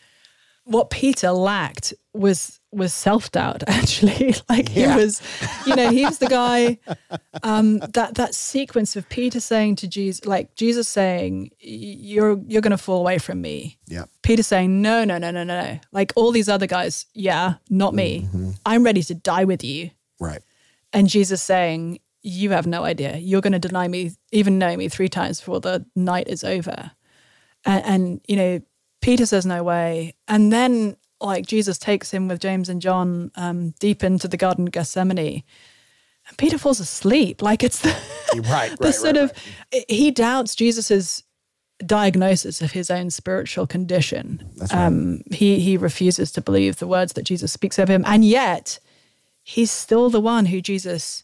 what 0.66 0.90
Peter 0.90 1.31
lacked 1.31 1.94
was 2.12 2.61
was 2.72 2.92
self 2.92 3.31
doubt. 3.31 3.62
Actually, 3.68 4.35
like 4.48 4.68
he 4.68 4.83
yeah. 4.83 4.96
was, 4.96 5.22
you 5.64 5.74
know, 5.74 5.90
he 5.90 6.05
was 6.05 6.18
the 6.18 6.26
guy. 6.26 6.79
Um, 7.42 7.79
that 7.79 8.16
that 8.16 8.35
sequence 8.35 8.96
of 8.96 9.09
Peter 9.09 9.40
saying 9.40 9.76
to 9.76 9.88
Jesus, 9.88 10.26
like 10.26 10.55
Jesus 10.57 10.88
saying, 10.88 11.50
"You're 11.61 12.38
you're 12.46 12.62
going 12.62 12.72
to 12.72 12.79
fall 12.79 13.00
away 13.00 13.18
from 13.18 13.40
me." 13.40 13.79
Yeah. 13.87 14.05
Peter 14.22 14.42
saying, 14.42 14.83
"No, 14.83 15.05
no, 15.05 15.18
no, 15.18 15.31
no, 15.31 15.44
no." 15.44 15.79
Like 15.92 16.12
all 16.16 16.33
these 16.33 16.48
other 16.48 16.66
guys, 16.66 17.07
yeah, 17.14 17.55
not 17.70 17.94
me. 17.94 18.22
Mm-hmm. 18.22 18.50
I'm 18.66 18.85
ready 18.85 19.02
to 19.05 19.14
die 19.14 19.44
with 19.44 19.62
you. 19.62 19.90
Right. 20.18 20.42
And 20.92 21.09
Jesus 21.09 21.42
saying, 21.42 22.00
"You 22.22 22.50
have 22.50 22.66
no 22.66 22.85
idea. 22.85 23.16
You're 23.18 23.40
going 23.40 23.52
to 23.52 23.61
deny 23.61 23.87
me, 23.87 24.12
even 24.33 24.59
knowing 24.59 24.79
me, 24.79 24.88
three 24.88 25.09
times 25.09 25.40
before 25.40 25.61
the 25.61 25.87
night 25.94 26.26
is 26.29 26.42
over." 26.42 26.90
And, 27.64 27.85
and 27.85 28.20
you 28.26 28.37
know, 28.37 28.61
Peter 29.07 29.25
says, 29.25 29.47
No 29.47 29.62
way. 29.62 30.14
And 30.27 30.53
then 30.53 30.97
like 31.21 31.47
Jesus 31.47 31.79
takes 31.79 32.11
him 32.11 32.27
with 32.27 32.40
James 32.40 32.69
and 32.69 32.83
John 32.83 33.31
um, 33.37 33.71
deep 33.79 34.03
into 34.03 34.27
the 34.27 34.37
Garden 34.37 34.66
of 34.66 34.73
Gethsemane, 34.73 35.45
and 36.29 36.38
Peter 36.38 36.59
falls 36.59 36.81
asleep. 36.81 37.40
Like 37.40 37.62
it's 37.62 37.81
the, 37.81 37.90
right, 38.51 38.71
the 38.79 38.87
right, 38.87 38.95
sort 38.95 39.16
right, 39.16 39.25
of 39.25 39.33
he 39.88 40.11
doubts 40.11 40.57
Jesus's 40.57 41.23
diagnosis 41.85 42.61
of 42.61 42.73
his 42.73 42.90
own 42.90 43.11
spiritual 43.11 43.66
condition. 43.66 44.45
Um, 44.73 45.23
he 45.31 45.61
he 45.61 45.77
refuses 45.77 46.33
to 46.33 46.40
believe 46.40 46.79
the 46.79 46.88
words 46.88 47.12
that 47.12 47.23
Jesus 47.23 47.53
speaks 47.53 47.79
of 47.79 47.88
him, 47.88 48.03
and 48.07 48.25
yet 48.25 48.81
he's 49.45 49.71
still 49.71 50.11
the 50.11 50.21
one 50.21 50.47
who 50.47 50.61
Jesus 50.61 51.23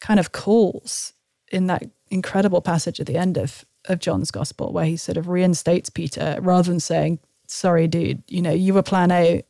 kind 0.00 0.20
of 0.20 0.32
calls 0.32 1.14
in 1.50 1.66
that 1.68 1.84
incredible 2.10 2.60
passage 2.60 3.00
at 3.00 3.06
the 3.06 3.16
end 3.16 3.38
of 3.38 3.64
of 3.86 3.98
John's 3.98 4.30
gospel, 4.30 4.72
where 4.72 4.84
he 4.84 4.96
sort 4.96 5.16
of 5.16 5.28
reinstates 5.28 5.90
Peter 5.90 6.38
rather 6.40 6.70
than 6.70 6.80
saying, 6.80 7.18
"Sorry, 7.46 7.86
dude, 7.86 8.22
you 8.28 8.42
know 8.42 8.52
you 8.52 8.74
were 8.74 8.82
Plan 8.82 9.10
A, 9.10 9.42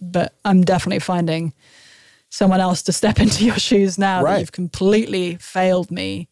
but 0.00 0.34
I'm 0.44 0.62
definitely 0.62 1.00
finding." 1.00 1.52
Someone 2.32 2.60
else 2.60 2.82
to 2.82 2.92
step 2.92 3.18
into 3.24 3.44
your 3.44 3.56
shoes 3.56 3.98
now 3.98 4.22
Right. 4.22 4.34
that 4.34 4.40
you've 4.40 4.52
completely 4.52 5.34
failed 5.40 5.90
me, 5.90 6.28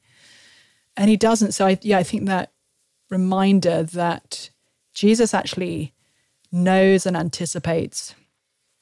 and 0.97 1.11
he 1.11 1.17
doesn't. 1.17 1.53
So 1.53 1.67
I, 1.67 1.79
yeah, 1.83 1.99
I 1.99 2.05
think 2.05 2.27
that 2.27 2.53
reminder 3.11 3.83
that 3.83 4.51
Jesus 4.93 5.35
actually 5.35 5.95
knows 6.53 7.07
and 7.07 7.17
anticipates 7.17 8.15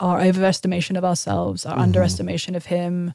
our 0.00 0.20
overestimation 0.20 0.96
of 0.96 1.04
ourselves, 1.04 1.64
our 1.64 1.72
mm-hmm. 1.72 1.82
underestimation 1.82 2.54
of 2.54 2.66
Him, 2.66 3.14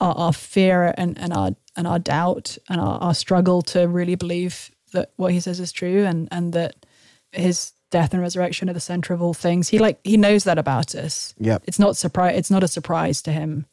our, 0.00 0.14
our 0.14 0.32
fear 0.32 0.94
and, 0.96 1.18
and 1.18 1.32
our 1.32 1.52
and 1.76 1.86
our 1.86 1.98
doubt 1.98 2.58
and 2.68 2.80
our, 2.80 2.98
our 3.00 3.14
struggle 3.14 3.62
to 3.62 3.86
really 3.86 4.16
believe 4.16 4.70
that 4.92 5.12
what 5.16 5.32
He 5.32 5.40
says 5.40 5.60
is 5.60 5.72
true 5.72 6.04
and 6.04 6.28
and 6.30 6.52
that 6.52 6.86
His 7.32 7.72
death 7.90 8.12
and 8.12 8.22
resurrection 8.22 8.68
are 8.68 8.74
the 8.74 8.80
center 8.80 9.14
of 9.14 9.22
all 9.22 9.34
things. 9.34 9.68
He 9.68 9.78
like 9.78 10.00
He 10.04 10.16
knows 10.16 10.44
that 10.44 10.58
about 10.58 10.94
us. 10.94 11.34
Yep. 11.38 11.64
it's 11.66 11.78
not 11.78 11.96
surprise. 11.96 12.36
It's 12.36 12.50
not 12.50 12.62
a 12.62 12.68
surprise 12.68 13.22
to 13.22 13.32
Him, 13.32 13.66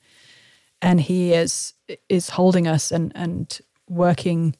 and 0.81 1.01
He 1.01 1.33
is 1.33 1.73
is 2.09 2.29
holding 2.29 2.67
us 2.67 2.91
and 2.91 3.11
and 3.15 3.59
working 3.89 4.55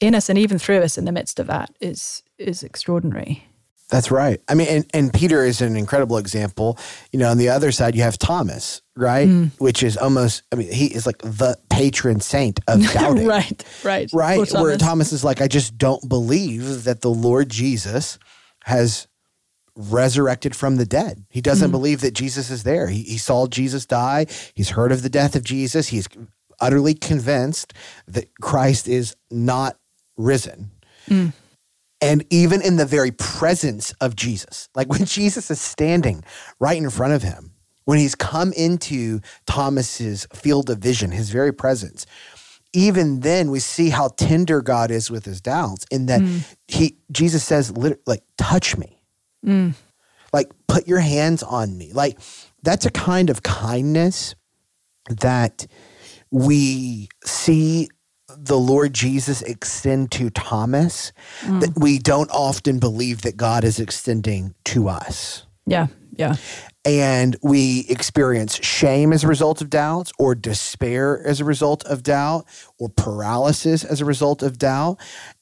in 0.00 0.14
us 0.14 0.28
and 0.28 0.38
even 0.38 0.58
through 0.58 0.80
us 0.80 0.98
in 0.98 1.04
the 1.04 1.12
midst 1.12 1.38
of 1.38 1.46
that 1.46 1.70
is 1.80 2.22
is 2.38 2.62
extraordinary. 2.62 3.46
That's 3.90 4.10
right. 4.10 4.40
I 4.48 4.54
mean, 4.54 4.68
and, 4.68 4.90
and 4.94 5.12
Peter 5.12 5.44
is 5.44 5.60
an 5.60 5.76
incredible 5.76 6.16
example. 6.16 6.78
You 7.12 7.18
know, 7.18 7.30
on 7.30 7.36
the 7.36 7.50
other 7.50 7.70
side, 7.70 7.94
you 7.94 8.02
have 8.02 8.18
Thomas, 8.18 8.80
right? 8.96 9.28
Hmm. 9.28 9.46
Which 9.58 9.82
is 9.82 9.96
almost, 9.96 10.42
I 10.52 10.56
mean, 10.56 10.72
he 10.72 10.86
is 10.86 11.06
like 11.06 11.18
the 11.18 11.58
patron 11.70 12.20
saint 12.20 12.60
of 12.66 12.82
doubting. 12.92 13.26
right, 13.26 13.64
right, 13.84 14.10
Right. 14.12 14.36
Poor 14.36 14.62
Where 14.62 14.76
Thomas. 14.76 14.82
Thomas 14.82 15.12
is 15.12 15.24
like, 15.24 15.42
I 15.42 15.48
just 15.48 15.76
don't 15.76 16.08
believe 16.08 16.84
that 16.84 17.02
the 17.02 17.10
Lord 17.10 17.50
Jesus 17.50 18.18
has 18.64 19.06
resurrected 19.76 20.56
from 20.56 20.76
the 20.76 20.86
dead. 20.86 21.26
He 21.28 21.40
doesn't 21.40 21.68
hmm. 21.68 21.72
believe 21.72 22.00
that 22.00 22.14
Jesus 22.14 22.50
is 22.50 22.62
there. 22.62 22.88
He, 22.88 23.02
he 23.02 23.18
saw 23.18 23.46
Jesus 23.46 23.84
die. 23.84 24.26
He's 24.54 24.70
heard 24.70 24.92
of 24.92 25.02
the 25.02 25.10
death 25.10 25.36
of 25.36 25.44
Jesus. 25.44 25.88
He's 25.88 26.08
utterly 26.60 26.94
convinced 26.94 27.74
that 28.06 28.32
Christ 28.40 28.88
is 28.88 29.14
not 29.30 29.76
risen. 30.16 30.70
Hmm. 31.06 31.28
And 32.00 32.24
even 32.30 32.60
in 32.60 32.76
the 32.76 32.86
very 32.86 33.10
presence 33.10 33.92
of 34.00 34.16
Jesus, 34.16 34.68
like 34.74 34.88
when 34.88 35.04
Jesus 35.04 35.50
is 35.50 35.60
standing 35.60 36.24
right 36.58 36.76
in 36.76 36.90
front 36.90 37.14
of 37.14 37.22
him, 37.22 37.52
when 37.84 37.98
he's 37.98 38.14
come 38.14 38.52
into 38.52 39.20
Thomas's 39.46 40.26
field 40.32 40.70
of 40.70 40.78
vision, 40.78 41.10
his 41.10 41.30
very 41.30 41.52
presence, 41.52 42.06
even 42.72 43.20
then 43.20 43.50
we 43.50 43.60
see 43.60 43.90
how 43.90 44.08
tender 44.08 44.60
God 44.60 44.90
is 44.90 45.10
with 45.10 45.24
his 45.24 45.40
doubts 45.40 45.86
in 45.90 46.06
that 46.06 46.20
mm. 46.20 46.44
he 46.66 46.96
Jesus 47.12 47.44
says 47.44 47.72
like 48.06 48.22
touch 48.36 48.76
me. 48.76 49.00
Mm. 49.46 49.74
Like 50.32 50.50
put 50.66 50.88
your 50.88 50.98
hands 50.98 51.42
on 51.42 51.78
me. 51.78 51.92
Like 51.92 52.18
that's 52.62 52.84
a 52.84 52.90
kind 52.90 53.30
of 53.30 53.42
kindness 53.42 54.34
that 55.08 55.66
we 56.30 57.08
see 57.24 57.88
the 58.36 58.58
Lord 58.58 58.94
Jesus 58.94 59.42
extend 59.42 60.10
to 60.12 60.30
Thomas 60.30 61.12
mm. 61.40 61.60
that 61.60 61.78
we 61.78 61.98
don't 61.98 62.30
often 62.30 62.78
believe 62.78 63.22
that 63.22 63.36
God 63.36 63.64
is 63.64 63.78
extending 63.78 64.54
to 64.66 64.88
us. 64.88 65.46
yeah, 65.66 65.86
yeah, 66.16 66.36
And 66.84 67.36
we 67.42 67.86
experience 67.88 68.64
shame 68.64 69.12
as 69.12 69.24
a 69.24 69.28
result 69.28 69.60
of 69.60 69.70
doubts, 69.70 70.12
or 70.18 70.34
despair 70.34 71.20
as 71.26 71.40
a 71.40 71.44
result 71.44 71.84
of 71.86 72.02
doubt, 72.02 72.46
or 72.78 72.88
paralysis 72.88 73.84
as 73.84 74.00
a 74.00 74.04
result 74.04 74.42
of 74.42 74.58
doubt. 74.58 74.98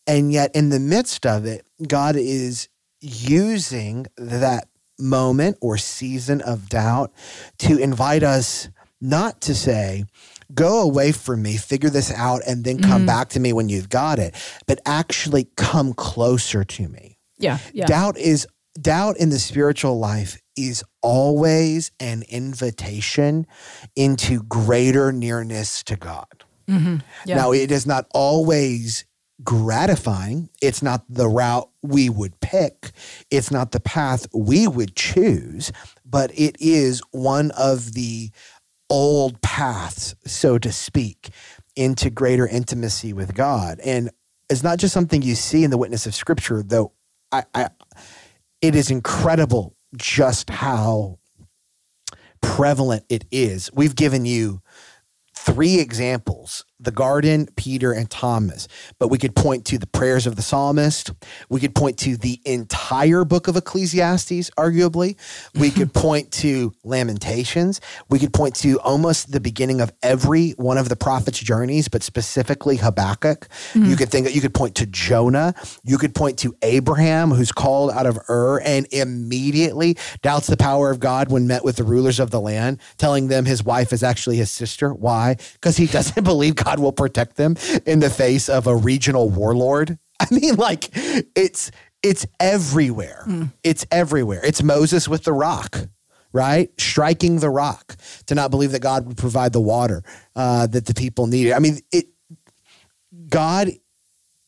And 0.07 0.33
yet, 0.33 0.55
in 0.55 0.71
the 0.71 0.81
midst 0.81 1.27
of 1.27 1.45
it, 1.45 1.67
God 1.87 2.17
is 2.17 2.69
using 3.01 4.07
that 4.17 4.69
moment 4.99 5.59
or 5.61 5.77
season 5.77 6.41
of 6.43 6.69
doubt 6.69 7.13
to 7.59 7.77
invite 7.77 8.23
us 8.23 8.69
not 9.01 9.41
to 9.43 9.55
say, 9.55 10.05
go 10.55 10.83
away 10.83 11.13
from 11.13 11.43
me, 11.43 11.57
figure 11.57 11.91
this 11.91 12.13
out, 12.13 12.43
and 12.47 12.65
then 12.65 12.79
come 12.81 12.99
mm-hmm. 12.99 13.07
back 13.07 13.31
to 13.31 13.41
me 13.41 13.53
when 13.53 13.69
you've 13.69 13.89
got 13.89 14.19
it, 14.19 14.35
but 14.67 14.81
actually 14.87 15.49
come 15.57 15.93
closer 15.93 16.65
to 16.65 16.89
me. 16.89 17.19
yeah, 17.39 17.59
yeah. 17.73 17.87
Doubt 17.87 18.19
is 18.19 18.47
doubt 18.81 19.17
in 19.19 19.31
the 19.31 19.39
spiritual 19.39 19.99
life 19.99 20.41
is 20.57 20.85
always 21.03 21.91
an 22.01 22.23
invitation 22.29 23.47
into 23.97 24.43
greater 24.43 25.13
nearness 25.13 25.83
to 25.85 25.97
God. 25.97 26.45
Mm-hmm. 26.69 26.97
yeah. 27.27 27.37
Now, 27.37 27.53
it 27.53 27.71
is 27.71 27.87
not 27.87 28.07
always 28.15 29.05
gratifying. 29.43 30.49
It's 30.61 30.83
not 30.83 31.05
the 31.09 31.29
route 31.29 31.69
we 31.83 32.09
would 32.09 32.39
pick. 32.41 32.93
It's 33.31 33.51
not 33.51 33.73
the 33.73 33.81
path 33.81 34.27
we 34.33 34.69
would 34.69 34.95
choose, 34.95 35.73
but 36.05 36.31
it 36.39 36.57
is 36.61 37.03
one 37.11 37.51
of 37.53 37.95
the 37.95 38.31
old 38.93 39.41
paths, 39.41 40.15
so 40.27 40.59
to 40.59 40.71
speak, 40.71 41.31
into 41.75 42.11
greater 42.11 42.47
intimacy 42.47 43.15
with 43.15 43.35
God. 43.35 43.81
And 43.81 44.11
it's 44.51 44.63
not 44.63 44.79
just 44.79 44.93
something 44.93 45.23
you 45.23 45.35
see 45.35 45.65
in 45.65 45.71
the 45.71 45.79
witness 45.79 46.07
of 46.07 46.15
Scripture, 46.15 46.63
though. 46.63 46.93
I, 47.33 47.45
I 47.55 47.69
it 48.61 48.75
is 48.75 48.91
incredible 48.91 49.75
just 49.97 50.51
how 50.51 51.19
prevalent 52.43 53.05
it 53.09 53.25
is. 53.31 53.71
We've 53.73 53.97
given 53.97 54.27
you 54.27 54.61
three 55.35 55.81
examples 55.81 56.67
the 56.83 56.91
garden, 56.91 57.49
Peter, 57.57 57.93
and 57.93 58.11
Thomas. 58.11 58.69
But 58.99 59.09
we 59.09 59.19
could 59.19 59.35
point 59.35 59.65
to 59.67 59.79
the 59.79 59.87
prayers 59.87 60.27
of 60.27 60.37
the 60.37 60.43
psalmist. 60.43 61.13
We 61.49 61.61
could 61.61 61.75
point 61.75 61.99
to 62.01 62.17
the 62.17 62.41
entire 62.45 63.25
book 63.25 63.49
of 63.49 63.57
Ecclesiastes, 63.57 64.51
arguably. 64.51 65.17
We 65.55 65.71
could 65.71 65.93
point 65.95 66.33
to 66.33 66.73
Lamentations. 66.85 67.81
We 68.09 68.19
could 68.19 68.33
point 68.33 68.57
to 68.57 68.79
almost 68.81 69.33
the 69.33 69.41
beginning 69.41 69.81
of 69.81 69.93
every 70.03 70.51
one 70.53 70.79
of 70.79 70.89
the 70.89 70.97
prophet's 70.97 71.39
journeys, 71.39 71.89
but 71.89 72.03
specifically 72.03 72.77
Habakkuk. 72.77 73.49
Hmm. 73.73 73.85
You 73.85 73.97
could 73.97 74.11
think 74.11 74.35
you 74.35 74.41
could 74.41 74.55
point 74.55 74.77
to 74.77 74.87
Jonah. 74.87 75.55
You 75.85 75.99
could 75.99 76.15
point 76.15 76.39
to 76.41 76.55
Abraham, 76.63 77.31
who's 77.31 77.53
called 77.53 77.91
out 77.91 78.07
of 78.07 78.19
Ur 78.29 78.61
and 78.61 78.87
immediately 78.93 79.97
doubts 80.23 80.47
the 80.47 80.57
power 80.57 80.91
of 80.91 81.01
God 81.01 81.31
when 81.31 81.47
met 81.47 81.65
with 81.65 81.77
the 81.77 81.85
rulers 81.85 82.21
of 82.21 82.31
the 82.31 82.41
land, 82.41 82.79
telling 82.99 83.29
them 83.29 83.45
his 83.45 83.65
wife 83.65 83.93
is 83.93 84.03
actually 84.03 84.37
his 84.37 84.51
sister. 84.51 84.93
Why? 84.93 85.37
Because 85.55 85.77
he 85.77 85.87
doesn't 85.93 86.25
believe 86.25 86.57
God 86.57 86.72
will 86.79 86.93
protect 86.93 87.37
them 87.37 87.57
in 87.87 88.01
the 88.01 88.11
face 88.11 88.49
of 88.49 88.67
a 88.67 88.77
regional 88.77 89.29
warlord. 89.29 89.99
I 90.21 90.27
mean, 90.31 90.57
like 90.57 90.91
it's 90.93 91.71
it's 92.03 92.27
everywhere. 92.41 93.25
It's 93.63 93.87
everywhere. 93.91 94.41
It's 94.45 94.63
Moses 94.63 95.09
with 95.09 95.25
the 95.25 95.33
rock, 95.33 95.87
right? 96.33 96.71
Striking 96.81 97.39
the 97.39 97.51
rock 97.51 97.97
to 98.27 98.35
not 98.35 98.51
believe 98.51 98.73
that 98.73 98.83
God 98.83 99.07
would 99.07 99.17
provide 99.17 99.53
the 99.53 99.61
water 99.61 100.03
uh, 100.35 100.67
that 100.69 100.87
the 100.87 100.95
people 100.95 101.27
needed. 101.27 101.53
I 101.53 101.59
mean, 101.59 101.79
it 101.93 102.07
God 103.29 103.71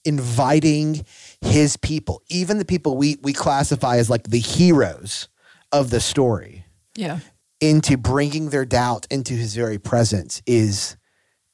inviting 0.04 1.04
his 1.40 1.76
people, 1.76 2.22
even 2.28 2.58
the 2.58 2.64
people 2.64 2.96
we 2.96 3.16
we 3.22 3.32
classify 3.32 3.96
as 3.96 4.10
like 4.10 4.24
the 4.24 4.38
heroes 4.38 5.28
of 5.72 5.90
the 5.90 6.00
story, 6.00 6.64
yeah. 6.94 7.20
into 7.60 7.96
bringing 7.96 8.50
their 8.50 8.64
doubt 8.64 9.06
into 9.10 9.34
his 9.34 9.54
very 9.54 9.78
presence 9.78 10.42
is 10.46 10.96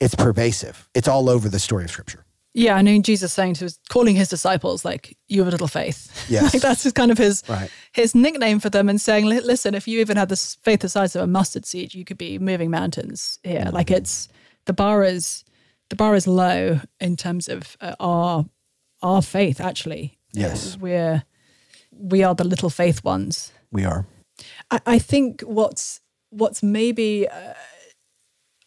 it's 0.00 0.14
pervasive. 0.14 0.88
It's 0.94 1.08
all 1.08 1.28
over 1.28 1.48
the 1.48 1.58
story 1.58 1.84
of 1.84 1.90
scripture. 1.90 2.24
Yeah, 2.52 2.74
I 2.74 2.82
mean 2.82 3.02
Jesus 3.04 3.32
saying 3.32 3.54
to 3.54 3.64
his 3.64 3.78
calling 3.88 4.16
his 4.16 4.28
disciples 4.28 4.84
like 4.84 5.16
you 5.28 5.40
have 5.40 5.48
a 5.48 5.50
little 5.52 5.68
faith. 5.68 6.08
Yes. 6.28 6.52
like 6.52 6.62
that's 6.62 6.82
his 6.82 6.92
kind 6.92 7.10
of 7.12 7.18
his 7.18 7.42
Right. 7.48 7.70
his 7.92 8.14
nickname 8.14 8.58
for 8.60 8.70
them 8.70 8.88
and 8.88 9.00
saying, 9.00 9.26
listen, 9.26 9.74
if 9.74 9.86
you 9.86 10.00
even 10.00 10.16
had 10.16 10.28
this 10.28 10.56
faith 10.62 10.80
the 10.80 10.88
size 10.88 11.14
of 11.14 11.22
a 11.22 11.26
mustard 11.28 11.64
seed, 11.64 11.94
you 11.94 12.04
could 12.04 12.18
be 12.18 12.38
moving 12.38 12.70
mountains 12.70 13.38
here. 13.44 13.60
Mm-hmm. 13.60 13.74
Like 13.76 13.90
it's 13.92 14.28
the 14.64 14.72
bar 14.72 15.04
is 15.04 15.44
the 15.90 15.96
bar 15.96 16.14
is 16.16 16.26
low 16.26 16.80
in 17.00 17.16
terms 17.16 17.48
of 17.48 17.76
uh, 17.80 17.94
our 18.00 18.46
our 19.02 19.22
faith. 19.22 19.60
Actually, 19.60 20.18
Yes. 20.32 20.74
Uh, 20.74 20.78
we're 20.80 21.22
we 21.92 22.24
are 22.24 22.34
the 22.34 22.44
little 22.44 22.70
faith 22.70 23.04
ones. 23.04 23.52
We 23.70 23.84
are. 23.84 24.06
I, 24.70 24.80
I 24.86 24.98
think 24.98 25.42
what's 25.42 26.00
what's 26.30 26.62
maybe 26.62 27.28
uh, 27.28 27.54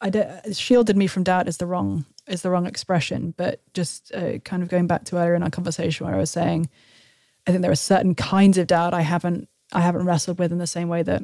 I 0.03 0.09
don't, 0.09 0.55
shielded 0.55 0.97
me 0.97 1.07
from 1.07 1.23
doubt 1.23 1.47
is 1.47 1.57
the 1.57 1.65
wrong 1.65 2.05
is 2.27 2.41
the 2.41 2.49
wrong 2.49 2.67
expression, 2.67 3.33
but 3.35 3.61
just 3.73 4.13
uh, 4.13 4.37
kind 4.39 4.63
of 4.63 4.69
going 4.69 4.87
back 4.87 5.05
to 5.05 5.17
earlier 5.17 5.35
in 5.35 5.43
our 5.43 5.49
conversation 5.49 6.05
where 6.05 6.15
I 6.15 6.19
was 6.19 6.29
saying, 6.29 6.69
I 7.47 7.51
think 7.51 7.61
there 7.61 7.71
are 7.71 7.75
certain 7.75 8.15
kinds 8.15 8.57
of 8.57 8.67
doubt 8.67 8.93
I 8.93 9.01
haven't 9.01 9.49
I 9.71 9.81
haven't 9.81 10.05
wrestled 10.05 10.39
with 10.39 10.51
in 10.51 10.57
the 10.57 10.67
same 10.67 10.89
way 10.89 11.03
that 11.03 11.23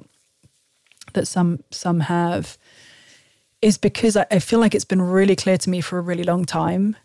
that 1.13 1.27
some 1.27 1.63
some 1.71 2.01
have 2.01 2.57
is 3.61 3.77
because 3.77 4.15
I, 4.15 4.25
I 4.31 4.39
feel 4.39 4.59
like 4.59 4.73
it's 4.73 4.85
been 4.85 5.01
really 5.01 5.35
clear 5.35 5.57
to 5.57 5.69
me 5.69 5.81
for 5.81 5.97
a 5.97 6.01
really 6.01 6.23
long 6.23 6.45
time 6.45 6.95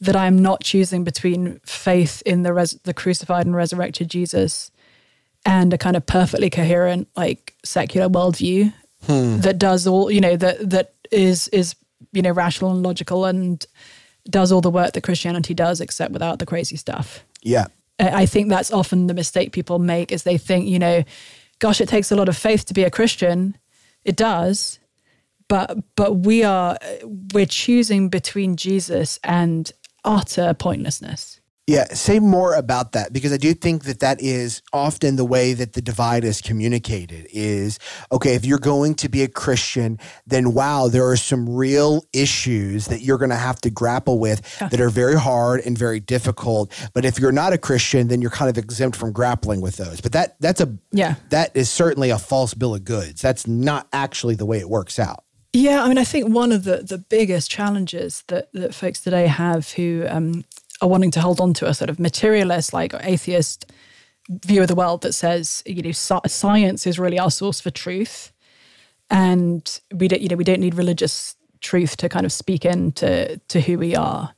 that 0.00 0.16
I 0.16 0.26
am 0.26 0.38
not 0.38 0.62
choosing 0.62 1.04
between 1.04 1.60
faith 1.64 2.22
in 2.26 2.42
the 2.42 2.52
res- 2.52 2.78
the 2.84 2.94
crucified 2.94 3.46
and 3.46 3.56
resurrected 3.56 4.10
Jesus 4.10 4.70
and 5.44 5.72
a 5.72 5.78
kind 5.78 5.96
of 5.96 6.06
perfectly 6.06 6.50
coherent 6.50 7.08
like 7.16 7.54
secular 7.64 8.08
worldview 8.08 8.72
hmm. 9.06 9.38
that 9.38 9.58
does 9.58 9.86
all 9.86 10.10
you 10.10 10.20
know 10.20 10.36
that 10.36 10.68
that 10.70 10.94
is 11.10 11.48
is 11.48 11.74
you 12.12 12.22
know 12.22 12.30
rational 12.30 12.70
and 12.70 12.82
logical 12.82 13.24
and 13.24 13.66
does 14.28 14.52
all 14.52 14.60
the 14.60 14.70
work 14.70 14.92
that 14.92 15.02
Christianity 15.02 15.54
does 15.54 15.80
except 15.80 16.12
without 16.12 16.38
the 16.38 16.46
crazy 16.46 16.76
stuff. 16.76 17.24
Yeah. 17.42 17.66
I 17.98 18.26
think 18.26 18.48
that's 18.48 18.72
often 18.72 19.06
the 19.06 19.14
mistake 19.14 19.52
people 19.52 19.78
make 19.78 20.12
is 20.12 20.24
they 20.24 20.36
think, 20.36 20.66
you 20.66 20.78
know, 20.78 21.04
gosh, 21.60 21.80
it 21.80 21.88
takes 21.88 22.12
a 22.12 22.16
lot 22.16 22.28
of 22.28 22.36
faith 22.36 22.66
to 22.66 22.74
be 22.74 22.84
a 22.84 22.90
Christian. 22.90 23.56
It 24.04 24.16
does. 24.16 24.78
But 25.48 25.78
but 25.94 26.18
we 26.18 26.42
are 26.42 26.76
we're 27.32 27.46
choosing 27.46 28.08
between 28.08 28.56
Jesus 28.56 29.18
and 29.22 29.70
utter 30.04 30.54
pointlessness. 30.54 31.35
Yeah, 31.68 31.86
say 31.94 32.20
more 32.20 32.54
about 32.54 32.92
that 32.92 33.12
because 33.12 33.32
I 33.32 33.38
do 33.38 33.52
think 33.52 33.84
that 33.84 33.98
that 33.98 34.20
is 34.20 34.62
often 34.72 35.16
the 35.16 35.24
way 35.24 35.52
that 35.52 35.72
the 35.72 35.82
divide 35.82 36.22
is 36.22 36.40
communicated 36.40 37.26
is 37.32 37.80
okay, 38.12 38.36
if 38.36 38.44
you're 38.44 38.60
going 38.60 38.94
to 38.96 39.08
be 39.08 39.24
a 39.24 39.28
Christian, 39.28 39.98
then 40.28 40.54
wow, 40.54 40.86
there 40.86 41.08
are 41.08 41.16
some 41.16 41.50
real 41.50 42.04
issues 42.12 42.86
that 42.86 43.00
you're 43.00 43.18
going 43.18 43.30
to 43.30 43.36
have 43.36 43.60
to 43.62 43.70
grapple 43.70 44.20
with 44.20 44.58
that 44.60 44.80
are 44.80 44.90
very 44.90 45.18
hard 45.18 45.60
and 45.66 45.76
very 45.76 45.98
difficult. 45.98 46.72
But 46.94 47.04
if 47.04 47.18
you're 47.18 47.32
not 47.32 47.52
a 47.52 47.58
Christian, 47.58 48.06
then 48.06 48.22
you're 48.22 48.30
kind 48.30 48.48
of 48.48 48.56
exempt 48.56 48.96
from 48.96 49.10
grappling 49.10 49.60
with 49.60 49.76
those. 49.76 50.00
But 50.00 50.12
that 50.12 50.36
that's 50.38 50.60
a 50.60 50.72
yeah. 50.92 51.16
that 51.30 51.50
is 51.56 51.68
certainly 51.68 52.10
a 52.10 52.18
false 52.18 52.54
bill 52.54 52.76
of 52.76 52.84
goods. 52.84 53.20
That's 53.20 53.48
not 53.48 53.88
actually 53.92 54.36
the 54.36 54.46
way 54.46 54.60
it 54.60 54.70
works 54.70 55.00
out. 55.00 55.24
Yeah, 55.52 55.82
I 55.82 55.88
mean, 55.88 55.96
I 55.96 56.04
think 56.04 56.28
one 56.28 56.52
of 56.52 56.64
the, 56.64 56.78
the 56.82 56.98
biggest 56.98 57.50
challenges 57.50 58.24
that, 58.28 58.52
that 58.52 58.74
folks 58.74 59.00
today 59.00 59.26
have 59.26 59.72
who 59.72 60.04
um, 60.06 60.44
are 60.80 60.88
wanting 60.88 61.10
to 61.12 61.20
hold 61.20 61.40
on 61.40 61.54
to 61.54 61.66
a 61.66 61.74
sort 61.74 61.90
of 61.90 61.98
materialist, 61.98 62.72
like 62.72 62.94
atheist 63.00 63.72
view 64.28 64.62
of 64.62 64.68
the 64.68 64.74
world 64.74 65.02
that 65.02 65.12
says, 65.12 65.62
you 65.66 65.82
know, 65.82 65.92
science 65.92 66.86
is 66.86 66.98
really 66.98 67.18
our 67.18 67.30
source 67.30 67.60
for 67.60 67.70
truth, 67.70 68.32
and 69.10 69.80
we 69.94 70.08
don't, 70.08 70.20
you 70.20 70.28
know, 70.28 70.36
we 70.36 70.44
don't 70.44 70.60
need 70.60 70.74
religious 70.74 71.36
truth 71.60 71.96
to 71.96 72.08
kind 72.08 72.26
of 72.26 72.32
speak 72.32 72.64
into 72.64 73.40
to 73.48 73.60
who 73.60 73.78
we 73.78 73.94
are. 73.94 74.34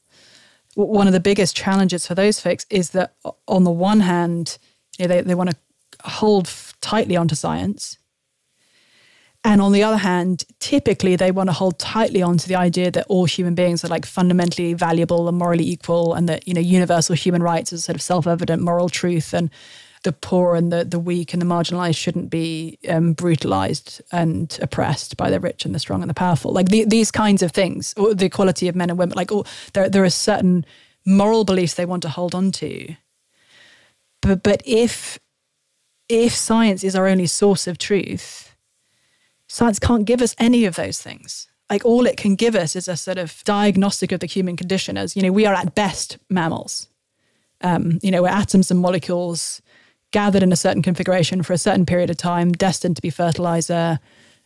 One 0.74 1.07
of 1.07 1.12
the 1.12 1.20
biggest 1.20 1.57
challenges 1.57 2.07
for 2.07 2.14
those 2.14 2.40
folks 2.40 2.66
is 2.70 2.90
that, 2.90 3.14
on 3.48 3.64
the 3.64 3.70
one 3.70 4.01
hand, 4.01 4.59
you 4.98 5.07
know, 5.07 5.14
they 5.14 5.22
they 5.22 5.35
want 5.35 5.51
to 5.51 5.57
hold 6.05 6.53
tightly 6.81 7.16
onto 7.16 7.35
science 7.35 7.98
and 9.44 9.61
on 9.61 9.72
the 9.72 9.83
other 9.83 9.96
hand, 9.96 10.44
typically 10.59 11.14
they 11.16 11.31
want 11.31 11.48
to 11.48 11.53
hold 11.53 11.79
tightly 11.79 12.22
onto 12.22 12.48
the 12.48 12.57
idea 12.57 12.90
that 12.90 13.07
all 13.09 13.24
human 13.24 13.55
beings 13.55 13.85
are 13.85 13.88
like 13.88 14.05
fundamentally 14.05 14.74
valuable 14.74 15.29
and 15.29 15.38
morally 15.38 15.68
equal, 15.68 16.14
and 16.14 16.29
that 16.29 16.48
you 16.48 16.55
know 16.55 16.61
universal 16.61 17.14
human 17.14 17.42
rights 17.42 17.72
is 17.72 17.85
sort 17.85 17.94
of 17.94 18.03
self-evident 18.03 18.62
moral 18.62 18.88
truth, 18.88 19.33
and 19.33 19.51
the 20.03 20.12
poor 20.12 20.57
and 20.57 20.72
the 20.72 20.85
the 20.85 20.98
weak 20.98 21.33
and 21.33 21.40
the 21.40 21.46
marginalized 21.46 21.96
shouldn't 21.96 22.31
be 22.31 22.79
um, 22.88 23.12
brutalized 23.12 24.03
and 24.11 24.59
oppressed 24.61 25.16
by 25.16 25.31
the 25.31 25.38
rich 25.40 25.64
and 25.64 25.74
the 25.74 25.79
strong 25.79 26.03
and 26.03 26.11
the 26.11 26.14
powerful. 26.14 26.53
Like 26.53 26.70
the, 26.70 26.85
these 26.85 27.12
kinds 27.12 27.42
of 27.42 27.53
things, 27.53 27.94
or 27.96 28.14
the 28.14 28.27
equality 28.27 28.66
of 28.66 28.74
men 28.74 28.90
and 28.90 28.98
women. 28.98 29.16
Like 29.16 29.31
oh, 29.31 29.44
there 29.72 29.88
there 29.88 30.05
are 30.05 30.11
certain 30.11 30.66
moral 31.07 31.44
beliefs 31.44 31.74
they 31.74 31.87
want 31.87 32.03
to 32.03 32.09
hold 32.09 32.35
on 32.35 32.51
to. 32.53 32.96
But 34.20 34.42
but 34.42 34.62
if 34.66 35.20
if 36.09 36.35
science 36.35 36.83
is 36.83 36.96
our 36.96 37.07
only 37.07 37.27
source 37.27 37.68
of 37.68 37.79
truth 37.79 38.47
Science 39.48 39.78
can't 39.78 40.04
give 40.04 40.22
us 40.22 40.34
any 40.38 40.64
of 40.64 40.76
those 40.76 41.00
things. 41.00 41.48
Like 41.70 41.84
all 41.84 42.06
it 42.06 42.16
can 42.16 42.34
give 42.34 42.54
us 42.54 42.76
is 42.76 42.88
a 42.88 42.96
sort 42.96 43.18
of 43.18 43.42
diagnostic 43.44 44.12
of 44.12 44.20
the 44.20 44.26
human 44.26 44.56
condition 44.56 44.96
as, 44.96 45.16
you 45.16 45.22
know, 45.22 45.32
we 45.32 45.46
are 45.46 45.54
at 45.54 45.74
best 45.74 46.18
mammals. 46.30 46.88
Um, 47.61 47.98
you 48.02 48.11
know, 48.11 48.22
we're 48.22 48.28
atoms 48.28 48.70
and 48.70 48.80
molecules 48.80 49.61
gathered 50.11 50.42
in 50.42 50.52
a 50.52 50.56
certain 50.56 50.82
configuration 50.82 51.42
for 51.42 51.52
a 51.52 51.58
certain 51.58 51.84
period 51.84 52.08
of 52.08 52.16
time, 52.16 52.52
destined 52.52 52.96
to 52.96 53.02
be 53.02 53.11
fertilizer. 53.11 53.98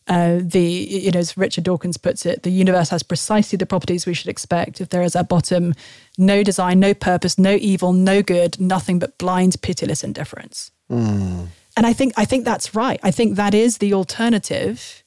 Uh, 0.08 0.40
the, 0.40 0.60
you 0.60 1.10
know, 1.12 1.20
as 1.20 1.36
Richard 1.36 1.64
Dawkins 1.64 1.96
puts 1.96 2.26
it, 2.26 2.42
the 2.42 2.50
universe 2.50 2.88
has 2.88 3.04
precisely 3.04 3.56
the 3.56 3.66
properties 3.66 4.04
we 4.04 4.14
should 4.14 4.28
expect. 4.28 4.80
If 4.80 4.88
there 4.88 5.02
is 5.02 5.14
at 5.14 5.28
bottom 5.28 5.74
no 6.18 6.42
design, 6.42 6.80
no 6.80 6.94
purpose, 6.94 7.38
no 7.38 7.52
evil, 7.52 7.92
no 7.92 8.22
good, 8.22 8.60
nothing 8.60 8.98
but 8.98 9.16
blind, 9.18 9.62
pitiless 9.62 10.02
indifference. 10.02 10.72
Mm. 10.90 11.46
And 11.76 11.86
I 11.86 11.92
think 11.92 12.12
I 12.16 12.24
think 12.24 12.44
that's 12.44 12.74
right. 12.74 13.00
I 13.02 13.10
think 13.10 13.36
that 13.36 13.54
is 13.54 13.78
the 13.78 13.94
alternative. 13.94 15.02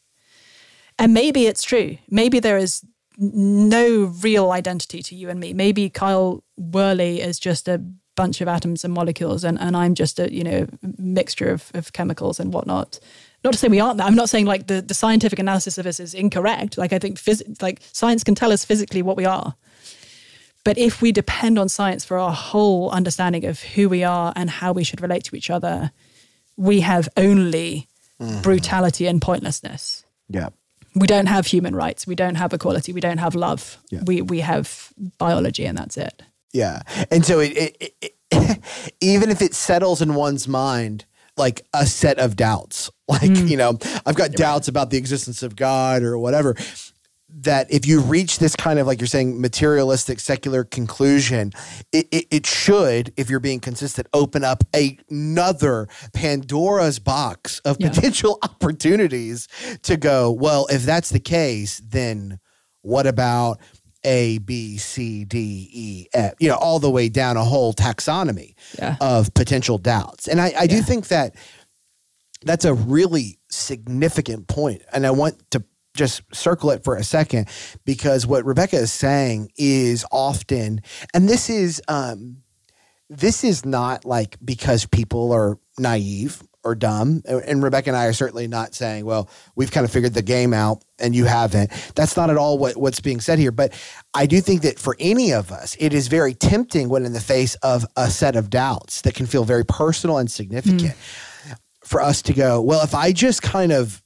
And 0.97 1.13
maybe 1.13 1.45
it's 1.45 1.63
true. 1.63 1.97
Maybe 2.09 2.39
there 2.39 2.57
is 2.57 2.83
no 3.17 4.13
real 4.21 4.51
identity 4.51 5.01
to 5.03 5.15
you 5.15 5.29
and 5.29 5.39
me. 5.39 5.53
Maybe 5.53 5.89
Kyle 5.89 6.43
Worley 6.57 7.21
is 7.21 7.39
just 7.39 7.67
a 7.67 7.81
bunch 8.15 8.41
of 8.41 8.47
atoms 8.47 8.83
and 8.83 8.93
molecules 8.93 9.43
and, 9.43 9.59
and 9.59 9.75
I'm 9.75 9.93
just 9.93 10.19
a, 10.19 10.33
you 10.33 10.43
know, 10.43 10.67
mixture 10.97 11.49
of, 11.49 11.69
of 11.73 11.93
chemicals 11.93 12.39
and 12.39 12.53
whatnot. 12.53 12.99
Not 13.43 13.53
to 13.53 13.59
say 13.59 13.67
we 13.67 13.79
aren't 13.79 13.97
that. 13.97 14.07
I'm 14.07 14.15
not 14.15 14.29
saying 14.29 14.45
like 14.45 14.67
the, 14.67 14.81
the 14.81 14.93
scientific 14.93 15.37
analysis 15.37 15.77
of 15.77 15.85
us 15.85 15.99
is 15.99 16.13
incorrect. 16.13 16.77
Like 16.77 16.93
I 16.93 16.99
think 16.99 17.17
phys- 17.17 17.61
like 17.61 17.81
science 17.91 18.23
can 18.23 18.35
tell 18.35 18.51
us 18.51 18.65
physically 18.65 19.01
what 19.01 19.17
we 19.17 19.25
are. 19.25 19.55
But 20.63 20.77
if 20.77 21.01
we 21.01 21.11
depend 21.11 21.59
on 21.59 21.69
science 21.69 22.03
for 22.03 22.17
our 22.17 22.33
whole 22.33 22.89
understanding 22.89 23.45
of 23.45 23.61
who 23.61 23.87
we 23.87 24.03
are 24.03 24.33
and 24.35 24.49
how 24.49 24.71
we 24.71 24.83
should 24.83 25.01
relate 25.01 25.23
to 25.25 25.35
each 25.35 25.51
other, 25.51 25.91
we 26.57 26.81
have 26.81 27.09
only 27.17 27.87
mm-hmm. 28.21 28.41
brutality 28.41 29.07
and 29.07 29.21
pointlessness. 29.21 30.05
Yeah. 30.29 30.49
We 30.95 31.07
don't 31.07 31.27
have 31.27 31.47
human 31.47 31.75
rights. 31.75 32.07
We 32.07 32.15
don't 32.15 32.35
have 32.35 32.53
equality. 32.53 32.93
We 32.93 33.01
don't 33.01 33.17
have 33.17 33.35
love. 33.35 33.77
Yeah. 33.91 34.01
We 34.05 34.21
we 34.21 34.39
have 34.39 34.93
biology, 35.17 35.65
and 35.65 35.77
that's 35.77 35.97
it. 35.97 36.23
Yeah, 36.53 36.83
and 37.11 37.25
so 37.25 37.41
it, 37.41 37.51
it, 37.81 38.13
it, 38.31 38.93
even 39.01 39.29
if 39.29 39.41
it 39.41 39.53
settles 39.53 40.01
in 40.01 40.15
one's 40.15 40.47
mind, 40.47 41.03
like 41.35 41.65
a 41.73 41.85
set 41.85 42.17
of 42.17 42.37
doubts, 42.37 42.89
like 43.09 43.29
mm. 43.29 43.49
you 43.49 43.57
know, 43.57 43.77
I've 44.05 44.15
got 44.15 44.31
doubts 44.31 44.69
about 44.69 44.89
the 44.89 44.97
existence 44.97 45.43
of 45.43 45.57
God 45.57 46.01
or 46.01 46.17
whatever 46.17 46.55
that 47.37 47.69
if 47.69 47.85
you 47.85 47.99
reach 47.99 48.39
this 48.39 48.55
kind 48.55 48.79
of 48.79 48.87
like 48.87 48.99
you're 49.01 49.07
saying 49.07 49.39
materialistic 49.39 50.19
secular 50.19 50.63
conclusion 50.63 51.51
it, 51.91 52.07
it, 52.11 52.25
it, 52.31 52.45
should 52.45 53.13
if 53.17 53.29
you're 53.29 53.41
being 53.41 53.59
consistent 53.59 54.07
open 54.13 54.43
up 54.43 54.63
another 54.73 55.87
pandora's 56.13 56.97
box 56.97 57.59
of 57.59 57.75
yeah. 57.79 57.89
potential 57.89 58.39
opportunities 58.43 59.47
to 59.83 59.97
go 59.97 60.31
well 60.31 60.65
if 60.67 60.83
that's 60.83 61.09
the 61.09 61.19
case 61.19 61.81
then 61.85 62.39
what 62.81 63.05
about 63.05 63.59
a 64.05 64.37
b 64.39 64.77
c 64.77 65.25
d 65.25 65.69
e 65.73 66.05
f 66.13 66.35
you 66.39 66.47
know 66.47 66.55
all 66.55 66.79
the 66.79 66.91
way 66.91 67.09
down 67.09 67.35
a 67.35 67.43
whole 67.43 67.73
taxonomy 67.73 68.53
yeah. 68.79 68.95
of 69.01 69.33
potential 69.33 69.77
doubts 69.77 70.27
and 70.27 70.39
i, 70.39 70.53
I 70.57 70.67
do 70.67 70.81
think 70.81 71.09
that 71.09 71.35
that's 72.43 72.63
a 72.63 72.73
really 72.73 73.39
significant 73.49 74.47
point 74.47 74.83
and 74.93 75.05
i 75.05 75.11
want 75.11 75.51
to 75.51 75.63
just 75.95 76.21
circle 76.33 76.71
it 76.71 76.83
for 76.83 76.95
a 76.95 77.03
second 77.03 77.47
because 77.85 78.27
what 78.27 78.45
Rebecca 78.45 78.77
is 78.77 78.91
saying 78.91 79.51
is 79.57 80.05
often, 80.11 80.81
and 81.13 81.27
this 81.27 81.49
is 81.49 81.81
um, 81.87 82.43
this 83.09 83.43
is 83.43 83.65
not 83.65 84.05
like 84.05 84.37
because 84.43 84.85
people 84.85 85.31
are 85.31 85.57
naive 85.77 86.41
or 86.65 86.73
dumb. 86.73 87.21
And 87.27 87.61
Rebecca 87.63 87.91
and 87.91 87.95
I 87.95 88.05
are 88.05 88.13
certainly 88.13 88.47
not 88.47 88.73
saying, 88.73 89.05
well, 89.05 89.29
we've 89.55 89.71
kind 89.71 89.85
of 89.85 89.91
figured 89.91 90.15
the 90.15 90.23
game 90.23 90.51
out 90.51 90.83
and 90.99 91.15
you 91.15 91.25
haven't. 91.25 91.71
That's 91.93 92.17
not 92.17 92.31
at 92.31 92.37
all 92.37 92.57
what, 92.57 92.75
what's 92.75 92.99
being 92.99 93.21
said 93.21 93.37
here. 93.37 93.51
But 93.51 93.71
I 94.15 94.25
do 94.25 94.41
think 94.41 94.63
that 94.63 94.79
for 94.79 94.97
any 94.99 95.31
of 95.31 95.51
us, 95.51 95.77
it 95.79 95.93
is 95.93 96.07
very 96.07 96.33
tempting 96.33 96.89
when 96.89 97.05
in 97.05 97.13
the 97.13 97.21
face 97.21 97.53
of 97.55 97.85
a 97.95 98.09
set 98.09 98.35
of 98.35 98.49
doubts 98.49 99.01
that 99.03 99.13
can 99.13 99.27
feel 99.27 99.45
very 99.45 99.63
personal 99.63 100.17
and 100.17 100.29
significant 100.29 100.81
mm. 100.81 101.55
for 101.83 102.01
us 102.01 102.23
to 102.23 102.33
go, 102.33 102.59
well, 102.59 102.83
if 102.83 102.95
I 102.95 103.11
just 103.11 103.43
kind 103.43 103.71
of 103.71 104.01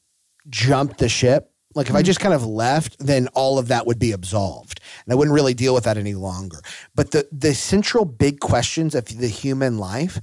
jump 0.49 0.97
the 0.97 1.07
ship 1.07 1.53
like 1.79 1.87
if 1.87 1.91
mm-hmm. 1.91 1.99
I 1.99 2.03
just 2.03 2.19
kind 2.19 2.33
of 2.33 2.45
left, 2.45 2.97
then 2.99 3.29
all 3.29 3.57
of 3.57 3.69
that 3.69 3.87
would 3.87 3.99
be 3.99 4.11
absolved. 4.11 4.81
And 5.05 5.13
I 5.13 5.15
wouldn't 5.15 5.33
really 5.33 5.53
deal 5.53 5.73
with 5.73 5.85
that 5.85 5.97
any 5.97 6.13
longer. 6.13 6.59
But 6.93 7.11
the 7.11 7.25
the 7.31 7.53
central 7.53 8.03
big 8.03 8.41
questions 8.41 8.95
of 8.95 9.05
the 9.05 9.29
human 9.29 9.77
life 9.77 10.19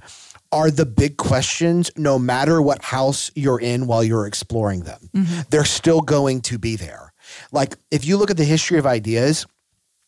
are 0.51 0.69
the 0.69 0.85
big 0.85 1.17
questions 1.17 1.89
no 1.97 2.19
matter 2.19 2.61
what 2.61 2.83
house 2.83 3.31
you're 3.33 3.59
in 3.59 3.87
while 3.87 4.03
you're 4.03 4.27
exploring 4.27 4.81
them. 4.81 5.09
Mm-hmm. 5.15 5.41
They're 5.49 5.65
still 5.65 6.01
going 6.01 6.41
to 6.41 6.59
be 6.59 6.75
there. 6.75 7.11
Like 7.51 7.75
if 7.89 8.05
you 8.05 8.17
look 8.17 8.29
at 8.29 8.37
the 8.37 8.45
history 8.45 8.77
of 8.77 8.85
ideas, 8.85 9.47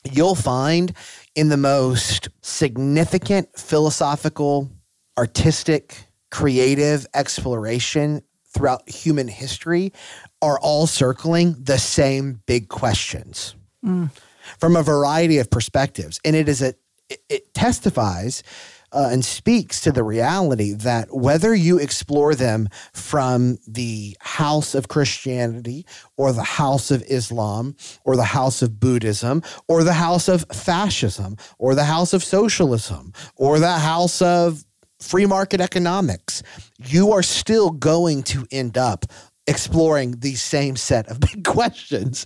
you'll 0.10 0.36
find 0.36 0.94
in 1.34 1.50
the 1.50 1.58
most 1.58 2.30
significant 2.42 3.58
philosophical, 3.58 4.70
artistic, 5.18 5.98
creative 6.30 7.08
exploration 7.16 8.22
throughout 8.54 8.88
human 8.90 9.28
history 9.28 9.94
are 10.42 10.60
all 10.60 10.88
circling 10.88 11.56
the 11.60 11.78
same 11.78 12.42
big 12.46 12.70
questions 12.70 13.56
mm. 13.84 14.10
from 14.58 14.76
a 14.76 14.84
variety 14.84 15.38
of 15.38 15.50
perspectives. 15.50 16.20
And 16.24 16.36
it 16.36 16.48
is 16.48 16.62
a 16.62 16.74
it, 17.10 17.24
it 17.28 17.54
testifies 17.54 18.44
uh, 18.92 19.10
and 19.12 19.24
speaks 19.24 19.82
to 19.82 19.92
the 19.92 20.04
reality 20.04 20.74
that 20.74 21.14
whether 21.14 21.54
you 21.54 21.78
explore 21.78 22.34
them 22.34 22.70
from 22.94 23.58
the 23.68 24.18
house 24.20 24.74
of 24.74 24.88
Christianity 24.88 25.86
or 26.18 26.32
the 26.32 26.44
house 26.44 26.92
of 26.92 27.04
Islam 27.04 27.76
or 28.04 28.16
the 28.16 28.24
house 28.24 28.62
of 28.62 28.80
Buddhism 28.80 29.44
or 29.68 29.84
the 29.84 29.94
house 29.94 30.28
of 30.28 30.46
fascism 30.52 31.38
or 31.58 31.76
the 31.76 31.84
house 31.84 32.14
of 32.14 32.24
socialism 32.24 33.14
or 33.36 33.60
the 33.60 33.74
house 33.74 34.22
of 34.22 34.66
free 35.00 35.26
market 35.26 35.62
economics, 35.62 36.44
you 36.78 37.12
are 37.12 37.24
still 37.24 37.70
going 37.70 38.24
to 38.24 38.46
end 38.52 38.78
up 38.78 39.06
exploring 39.50 40.20
the 40.20 40.36
same 40.36 40.76
set 40.76 41.08
of 41.08 41.20
big 41.34 41.44
questions. 41.44 42.26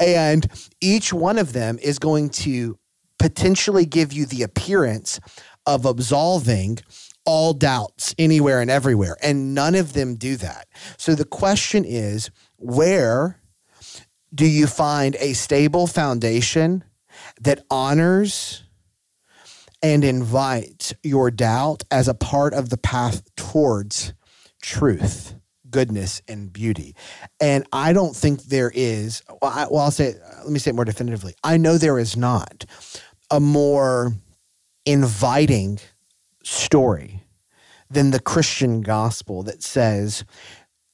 And 0.00 0.46
each 0.80 1.12
one 1.12 1.38
of 1.38 1.52
them 1.52 1.78
is 1.80 1.98
going 1.98 2.30
to 2.30 2.78
potentially 3.18 3.86
give 3.86 4.12
you 4.12 4.26
the 4.26 4.42
appearance 4.42 5.20
of 5.66 5.86
absolving 5.86 6.78
all 7.24 7.54
doubts 7.54 8.14
anywhere 8.18 8.60
and 8.60 8.70
everywhere. 8.70 9.16
And 9.22 9.54
none 9.54 9.74
of 9.74 9.94
them 9.94 10.14
do 10.16 10.36
that. 10.36 10.68
So 10.98 11.14
the 11.14 11.24
question 11.24 11.84
is 11.86 12.30
where 12.56 13.40
do 14.34 14.46
you 14.46 14.66
find 14.66 15.16
a 15.20 15.32
stable 15.32 15.86
foundation 15.86 16.84
that 17.40 17.64
honors 17.70 18.64
and 19.82 20.04
invites 20.04 20.92
your 21.02 21.30
doubt 21.30 21.84
as 21.90 22.08
a 22.08 22.14
part 22.14 22.52
of 22.52 22.70
the 22.70 22.76
path 22.76 23.22
towards 23.36 24.12
truth? 24.60 25.34
Goodness 25.74 26.22
and 26.28 26.52
beauty. 26.52 26.94
And 27.40 27.66
I 27.72 27.92
don't 27.92 28.14
think 28.14 28.44
there 28.44 28.70
is, 28.72 29.24
well, 29.42 29.50
I, 29.52 29.66
well, 29.68 29.80
I'll 29.80 29.90
say, 29.90 30.14
let 30.44 30.48
me 30.48 30.60
say 30.60 30.70
it 30.70 30.76
more 30.76 30.84
definitively. 30.84 31.34
I 31.42 31.56
know 31.56 31.78
there 31.78 31.98
is 31.98 32.16
not 32.16 32.64
a 33.28 33.40
more 33.40 34.12
inviting 34.86 35.80
story 36.44 37.24
than 37.90 38.12
the 38.12 38.20
Christian 38.20 38.82
gospel 38.82 39.42
that 39.42 39.64
says, 39.64 40.24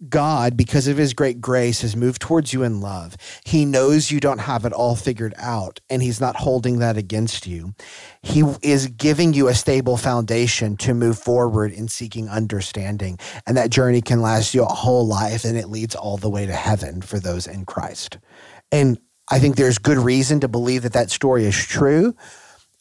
God, 0.09 0.57
because 0.57 0.89
of 0.89 0.97
his 0.97 1.13
great 1.13 1.41
grace, 1.41 1.83
has 1.83 1.95
moved 1.95 2.23
towards 2.23 2.53
you 2.53 2.63
in 2.63 2.81
love. 2.81 3.17
He 3.45 3.67
knows 3.67 4.11
you 4.11 4.19
don't 4.19 4.39
have 4.39 4.65
it 4.65 4.73
all 4.73 4.97
figured 4.97 5.35
out, 5.37 5.81
and 5.91 6.03
he's 6.03 6.21
not 6.21 6.37
holding 6.37 6.79
that 6.79 6.97
against 6.97 7.47
you. 7.47 7.75
He 8.23 8.43
is 8.63 8.87
giving 8.87 9.35
you 9.35 9.49
a 9.49 9.55
stable 9.55 9.99
foundation 9.99 10.77
to 10.79 10.95
move 10.95 11.19
forward 11.19 11.73
in 11.73 11.89
seeking 11.89 12.29
understanding. 12.29 13.19
And 13.47 13.57
that 13.57 13.71
journey 13.71 14.01
can 14.01 14.23
last 14.23 14.55
you 14.55 14.63
a 14.63 14.67
whole 14.67 15.07
life, 15.07 15.45
and 15.45 15.59
it 15.59 15.69
leads 15.69 15.95
all 15.95 16.17
the 16.17 16.31
way 16.31 16.47
to 16.47 16.55
heaven 16.55 17.03
for 17.03 17.19
those 17.19 17.47
in 17.47 17.67
Christ. 17.67 18.19
And 18.73 18.99
I 19.31 19.39
think 19.39 19.57
there's 19.57 19.79
good 19.79 19.99
reason 19.99 20.41
to 20.41 20.49
believe 20.49 20.83
that 20.83 20.95
that 20.95 21.11
story 21.11 21.45
is 21.45 21.57
true. 21.57 22.15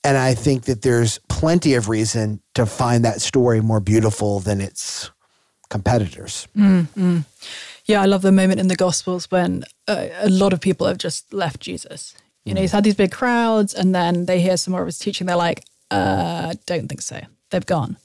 And 0.03 0.17
I 0.17 0.33
think 0.33 0.63
that 0.65 0.81
there's 0.81 1.19
plenty 1.27 1.73
of 1.73 1.89
reason 1.89 2.41
to 2.55 2.65
find 2.65 3.03
that 3.03 3.21
story 3.21 3.59
more 3.59 3.81
beautiful 3.81 4.39
than 4.39 4.61
its 4.61 5.11
competitors. 5.69 6.47
Mm-hmm. 6.55 7.19
Yeah, 7.85 8.01
I 8.01 8.05
love 8.05 8.21
the 8.21 8.31
moment 8.31 8.59
in 8.59 8.67
the 8.67 8.75
Gospels 8.75 9.31
when 9.31 9.63
uh, 9.87 10.07
a 10.19 10.29
lot 10.29 10.53
of 10.53 10.61
people 10.61 10.87
have 10.87 10.97
just 10.97 11.33
left 11.33 11.59
Jesus. 11.59 12.13
You 12.45 12.53
know, 12.53 12.61
he's 12.61 12.71
had 12.71 12.83
these 12.83 12.95
big 12.95 13.11
crowds, 13.11 13.73
and 13.73 13.93
then 13.93 14.25
they 14.25 14.41
hear 14.41 14.57
some 14.57 14.71
more 14.71 14.81
of 14.81 14.87
his 14.87 14.97
teaching. 14.97 15.27
They're 15.27 15.35
like, 15.35 15.65
uh, 15.91 16.53
"Don't 16.65 16.87
think 16.87 17.01
so." 17.01 17.21
They've 17.49 17.65
gone, 17.65 17.97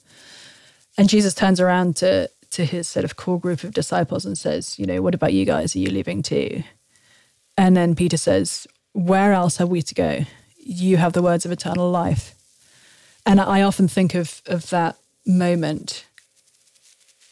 and 0.97 1.09
Jesus 1.09 1.33
turns 1.33 1.59
around 1.59 1.95
to 1.97 2.29
to 2.51 2.65
his 2.65 2.87
sort 2.87 3.03
of 3.05 3.15
core 3.15 3.39
group 3.39 3.63
of 3.63 3.73
disciples 3.73 4.25
and 4.25 4.37
says, 4.37 4.77
"You 4.77 4.85
know, 4.85 5.01
what 5.01 5.15
about 5.15 5.33
you 5.33 5.45
guys? 5.45 5.75
Are 5.75 5.79
you 5.79 5.89
leaving 5.89 6.21
too?" 6.21 6.63
And 7.57 7.75
then 7.75 7.95
Peter 7.95 8.17
says, 8.17 8.67
"Where 8.93 9.33
else 9.33 9.57
have 9.57 9.69
we 9.69 9.81
to 9.81 9.95
go? 9.95 10.25
You 10.57 10.97
have 10.97 11.13
the 11.13 11.23
words 11.23 11.45
of 11.45 11.51
eternal 11.51 11.89
life." 11.89 12.35
And 13.25 13.39
I 13.39 13.61
often 13.61 13.87
think 13.87 14.13
of 14.13 14.41
of 14.45 14.69
that 14.69 14.97
moment 15.25 16.05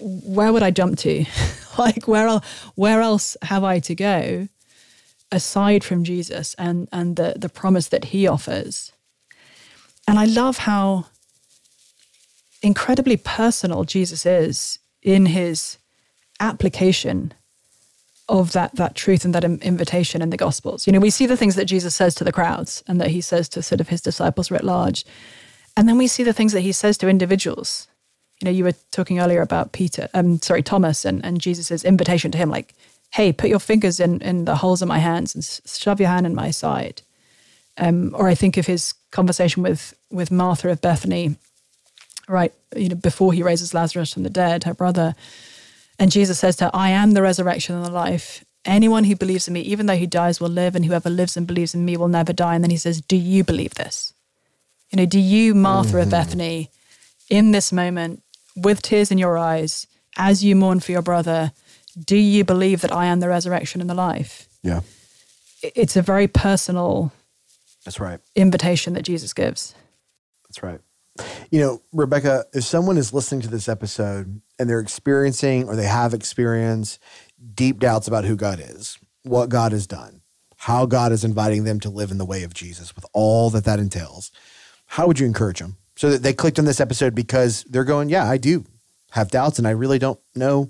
where 0.03 0.51
would 0.51 0.63
I 0.63 0.71
jump 0.71 0.97
to? 0.99 1.25
like 1.77 2.07
where 2.07 2.27
else, 2.27 2.45
where 2.75 3.01
else 3.01 3.37
have 3.41 3.63
I 3.63 3.79
to 3.79 3.95
go 3.95 4.47
aside 5.31 5.83
from 5.83 6.03
Jesus 6.03 6.53
and 6.57 6.87
and 6.91 7.15
the 7.15 7.35
the 7.37 7.49
promise 7.49 7.87
that 7.87 8.05
he 8.05 8.27
offers? 8.27 8.91
And 10.07 10.19
I 10.19 10.25
love 10.25 10.59
how 10.59 11.05
incredibly 12.61 13.17
personal 13.17 13.83
Jesus 13.83 14.25
is 14.25 14.79
in 15.01 15.27
his 15.27 15.77
application 16.39 17.33
of 18.27 18.51
that 18.51 18.75
that 18.75 18.95
truth 18.95 19.23
and 19.23 19.33
that 19.35 19.43
invitation 19.43 20.21
in 20.21 20.29
the 20.29 20.37
gospels. 20.37 20.85
You 20.85 20.93
know, 20.93 20.99
we 20.99 21.09
see 21.09 21.25
the 21.25 21.37
things 21.37 21.55
that 21.55 21.65
Jesus 21.65 21.95
says 21.95 22.15
to 22.15 22.23
the 22.23 22.31
crowds 22.31 22.83
and 22.87 22.99
that 22.99 23.11
he 23.11 23.21
says 23.21 23.47
to 23.49 23.61
sort 23.61 23.81
of 23.81 23.89
his 23.89 24.01
disciples 24.01 24.51
writ 24.51 24.63
large. 24.63 25.05
And 25.75 25.89
then 25.89 25.97
we 25.97 26.07
see 26.07 26.23
the 26.23 26.33
things 26.33 26.53
that 26.53 26.61
he 26.61 26.71
says 26.71 26.97
to 26.99 27.09
individuals 27.09 27.87
you 28.43 28.51
know, 28.51 28.57
you 28.57 28.65
were 28.65 28.73
talking 28.91 29.21
earlier 29.21 29.41
about 29.41 29.71
Peter, 29.71 30.09
um, 30.13 30.41
sorry, 30.41 30.61
Thomas 30.61 31.05
and, 31.05 31.23
and 31.23 31.39
Jesus' 31.39 31.85
invitation 31.85 32.29
to 32.31 32.37
him, 32.37 32.49
like, 32.49 32.75
hey, 33.11 33.31
put 33.31 33.49
your 33.49 33.59
fingers 33.59 34.01
in, 34.01 34.21
in 34.21 34.43
the 34.43 34.57
holes 34.57 34.81
of 34.81 34.89
my 34.89 34.99
hands 34.99 35.33
and 35.33 35.61
shove 35.65 36.01
your 36.01 36.09
hand 36.09 36.25
in 36.25 36.35
my 36.35 36.51
side. 36.51 37.03
Um, 37.77 38.13
or 38.13 38.27
I 38.27 38.35
think 38.35 38.57
of 38.57 38.67
his 38.67 38.93
conversation 39.11 39.63
with 39.63 39.93
with 40.11 40.29
Martha 40.29 40.69
of 40.69 40.81
Bethany, 40.81 41.37
right, 42.27 42.53
you 42.75 42.89
know, 42.89 42.95
before 42.95 43.31
he 43.31 43.41
raises 43.41 43.73
Lazarus 43.73 44.13
from 44.13 44.23
the 44.23 44.29
dead, 44.29 44.65
her 44.65 44.73
brother. 44.73 45.15
And 45.97 46.11
Jesus 46.11 46.39
says 46.39 46.57
to 46.57 46.65
her, 46.65 46.71
I 46.73 46.89
am 46.89 47.11
the 47.11 47.21
resurrection 47.21 47.75
and 47.75 47.85
the 47.85 47.91
life. 47.91 48.43
Anyone 48.65 49.05
who 49.05 49.15
believes 49.15 49.47
in 49.47 49.53
me, 49.53 49.61
even 49.61 49.85
though 49.85 49.95
he 49.95 50.05
dies, 50.05 50.41
will 50.41 50.49
live, 50.49 50.75
and 50.75 50.85
whoever 50.85 51.09
lives 51.09 51.37
and 51.37 51.47
believes 51.47 51.73
in 51.73 51.85
me 51.85 51.95
will 51.95 52.09
never 52.09 52.33
die. 52.33 52.55
And 52.55 52.63
then 52.63 52.71
he 52.71 52.77
says, 52.77 52.99
Do 52.99 53.15
you 53.15 53.45
believe 53.45 53.75
this? 53.75 54.13
You 54.91 54.97
know, 54.97 55.05
do 55.05 55.19
you, 55.19 55.55
Martha 55.55 55.91
mm-hmm. 55.91 55.99
of 55.99 56.09
Bethany, 56.09 56.69
in 57.29 57.51
this 57.51 57.71
moment, 57.71 58.22
with 58.55 58.81
tears 58.81 59.11
in 59.11 59.17
your 59.17 59.37
eyes, 59.37 59.87
as 60.17 60.43
you 60.43 60.55
mourn 60.55 60.79
for 60.79 60.91
your 60.91 61.01
brother, 61.01 61.51
do 61.99 62.17
you 62.17 62.43
believe 62.43 62.81
that 62.81 62.91
I 62.91 63.05
am 63.05 63.19
the 63.19 63.29
resurrection 63.29 63.81
and 63.81 63.89
the 63.89 63.95
life? 63.95 64.47
Yeah. 64.61 64.81
It's 65.61 65.95
a 65.95 66.01
very 66.01 66.27
personal 66.27 67.11
That's 67.85 67.99
right. 67.99 68.19
invitation 68.35 68.93
that 68.93 69.03
Jesus 69.03 69.33
gives. 69.33 69.75
That's 70.47 70.63
right. 70.63 70.79
You 71.51 71.59
know, 71.59 71.81
Rebecca, 71.91 72.45
if 72.53 72.63
someone 72.63 72.97
is 72.97 73.13
listening 73.13 73.41
to 73.41 73.47
this 73.47 73.69
episode 73.69 74.41
and 74.57 74.69
they're 74.69 74.79
experiencing 74.79 75.67
or 75.67 75.75
they 75.75 75.85
have 75.85 76.13
experienced 76.13 76.99
deep 77.53 77.79
doubts 77.79 78.07
about 78.07 78.25
who 78.25 78.35
God 78.35 78.59
is, 78.59 78.97
what 79.23 79.49
God 79.49 79.71
has 79.71 79.85
done, 79.85 80.21
how 80.57 80.85
God 80.85 81.11
is 81.11 81.23
inviting 81.23 81.65
them 81.65 81.79
to 81.81 81.89
live 81.89 82.09
in 82.09 82.17
the 82.17 82.25
way 82.25 82.43
of 82.43 82.53
Jesus 82.53 82.95
with 82.95 83.05
all 83.13 83.49
that 83.51 83.65
that 83.65 83.79
entails, 83.79 84.31
how 84.87 85.05
would 85.07 85.19
you 85.19 85.25
encourage 85.25 85.59
them? 85.59 85.77
So 86.03 86.09
that 86.09 86.21
they 86.21 86.33
clicked 86.33 86.59
on 86.59 86.65
this 86.65 86.81
episode 86.81 87.15
because 87.15 87.63
they're 87.63 87.85
going, 87.85 88.09
yeah, 88.09 88.29
I 88.29 88.35
do 88.35 88.65
have 89.11 89.31
doubts 89.31 89.57
and 89.57 89.65
I 89.65 89.71
really 89.71 89.99
don't 89.99 90.19
know 90.35 90.69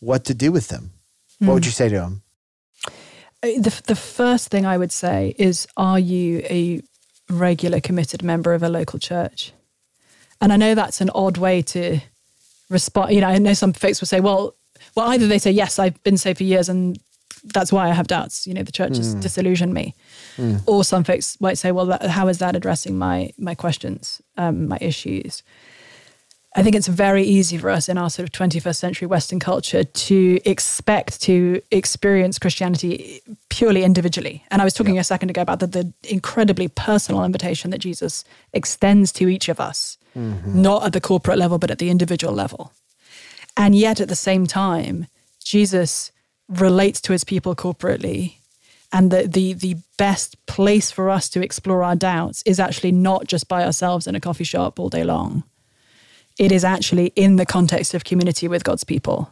what 0.00 0.24
to 0.24 0.32
do 0.32 0.50
with 0.50 0.68
them. 0.68 0.92
Mm. 1.38 1.48
What 1.48 1.52
would 1.52 1.64
hmm. 1.64 1.68
you 1.68 1.72
say 1.72 1.90
to 1.90 1.96
them? 1.96 2.22
Uh, 3.42 3.60
the, 3.60 3.82
the 3.88 3.94
first 3.94 4.48
thing 4.48 4.64
I 4.64 4.78
would 4.78 4.90
say 4.90 5.34
is 5.36 5.68
Are 5.76 5.98
you 5.98 6.38
a 6.48 6.80
regular 7.28 7.78
committed 7.80 8.22
member 8.22 8.54
of 8.54 8.62
a 8.62 8.70
local 8.70 8.98
church? 8.98 9.52
And 10.40 10.50
I 10.50 10.56
know 10.56 10.74
that's 10.74 11.02
an 11.02 11.10
odd 11.14 11.36
way 11.36 11.60
to 11.60 12.00
respond. 12.70 13.12
You 13.12 13.20
know, 13.20 13.28
I 13.28 13.36
know 13.36 13.52
some 13.52 13.74
folks 13.74 14.00
will 14.00 14.08
say, 14.08 14.20
well, 14.20 14.54
well, 14.94 15.10
either 15.10 15.26
they 15.26 15.38
say, 15.38 15.50
yes, 15.50 15.78
I've 15.78 16.02
been 16.04 16.16
saved 16.16 16.38
for 16.38 16.44
years 16.44 16.70
and 16.70 16.98
that's 17.44 17.72
why 17.72 17.88
I 17.88 17.92
have 17.92 18.06
doubts. 18.06 18.46
You 18.46 18.54
know, 18.54 18.62
the 18.62 18.72
church 18.72 18.92
mm. 18.92 18.96
has 18.98 19.14
disillusioned 19.14 19.74
me. 19.74 19.94
Mm. 20.36 20.62
Or 20.66 20.84
some 20.84 21.04
folks 21.04 21.40
might 21.40 21.58
say, 21.58 21.72
well, 21.72 21.86
that, 21.86 22.06
how 22.06 22.28
is 22.28 22.38
that 22.38 22.56
addressing 22.56 22.98
my 22.98 23.32
my 23.38 23.54
questions, 23.54 24.20
um, 24.36 24.68
my 24.68 24.78
issues? 24.80 25.42
I 26.56 26.64
think 26.64 26.74
it's 26.74 26.88
very 26.88 27.22
easy 27.22 27.58
for 27.58 27.70
us 27.70 27.88
in 27.88 27.96
our 27.96 28.10
sort 28.10 28.28
of 28.28 28.32
21st 28.32 28.74
century 28.74 29.06
Western 29.06 29.38
culture 29.38 29.84
to 29.84 30.40
expect 30.44 31.22
to 31.22 31.62
experience 31.70 32.40
Christianity 32.40 33.20
purely 33.50 33.84
individually. 33.84 34.44
And 34.50 34.60
I 34.60 34.64
was 34.64 34.74
talking 34.74 34.96
yeah. 34.96 35.02
a 35.02 35.04
second 35.04 35.30
ago 35.30 35.42
about 35.42 35.60
the, 35.60 35.68
the, 35.68 35.92
incredibly 36.08 36.66
personal 36.66 37.22
invitation 37.22 37.70
that 37.70 37.78
Jesus 37.78 38.24
extends 38.52 39.12
to 39.12 39.28
each 39.28 39.48
of 39.48 39.60
us, 39.60 39.96
mm-hmm. 40.16 40.60
not 40.60 40.84
at 40.84 40.92
the 40.92 41.00
corporate 41.00 41.38
level, 41.38 41.58
but 41.58 41.70
at 41.70 41.78
the 41.78 41.88
individual 41.88 42.34
level. 42.34 42.72
And 43.56 43.76
yet 43.76 44.00
at 44.00 44.08
the 44.08 44.16
same 44.16 44.48
time, 44.48 45.06
Jesus 45.44 46.10
relates 46.50 47.00
to 47.02 47.12
its 47.12 47.24
people 47.24 47.54
corporately. 47.54 48.34
And 48.92 49.12
the, 49.12 49.28
the 49.28 49.52
the 49.52 49.76
best 49.96 50.44
place 50.46 50.90
for 50.90 51.08
us 51.08 51.28
to 51.30 51.42
explore 51.42 51.84
our 51.84 51.94
doubts 51.94 52.42
is 52.44 52.58
actually 52.58 52.90
not 52.90 53.26
just 53.26 53.46
by 53.46 53.64
ourselves 53.64 54.06
in 54.06 54.16
a 54.16 54.20
coffee 54.20 54.44
shop 54.44 54.80
all 54.80 54.88
day 54.88 55.04
long. 55.04 55.44
It 56.38 56.50
is 56.50 56.64
actually 56.64 57.12
in 57.14 57.36
the 57.36 57.46
context 57.46 57.94
of 57.94 58.02
community 58.02 58.48
with 58.48 58.64
god's 58.64 58.84
people. 58.84 59.30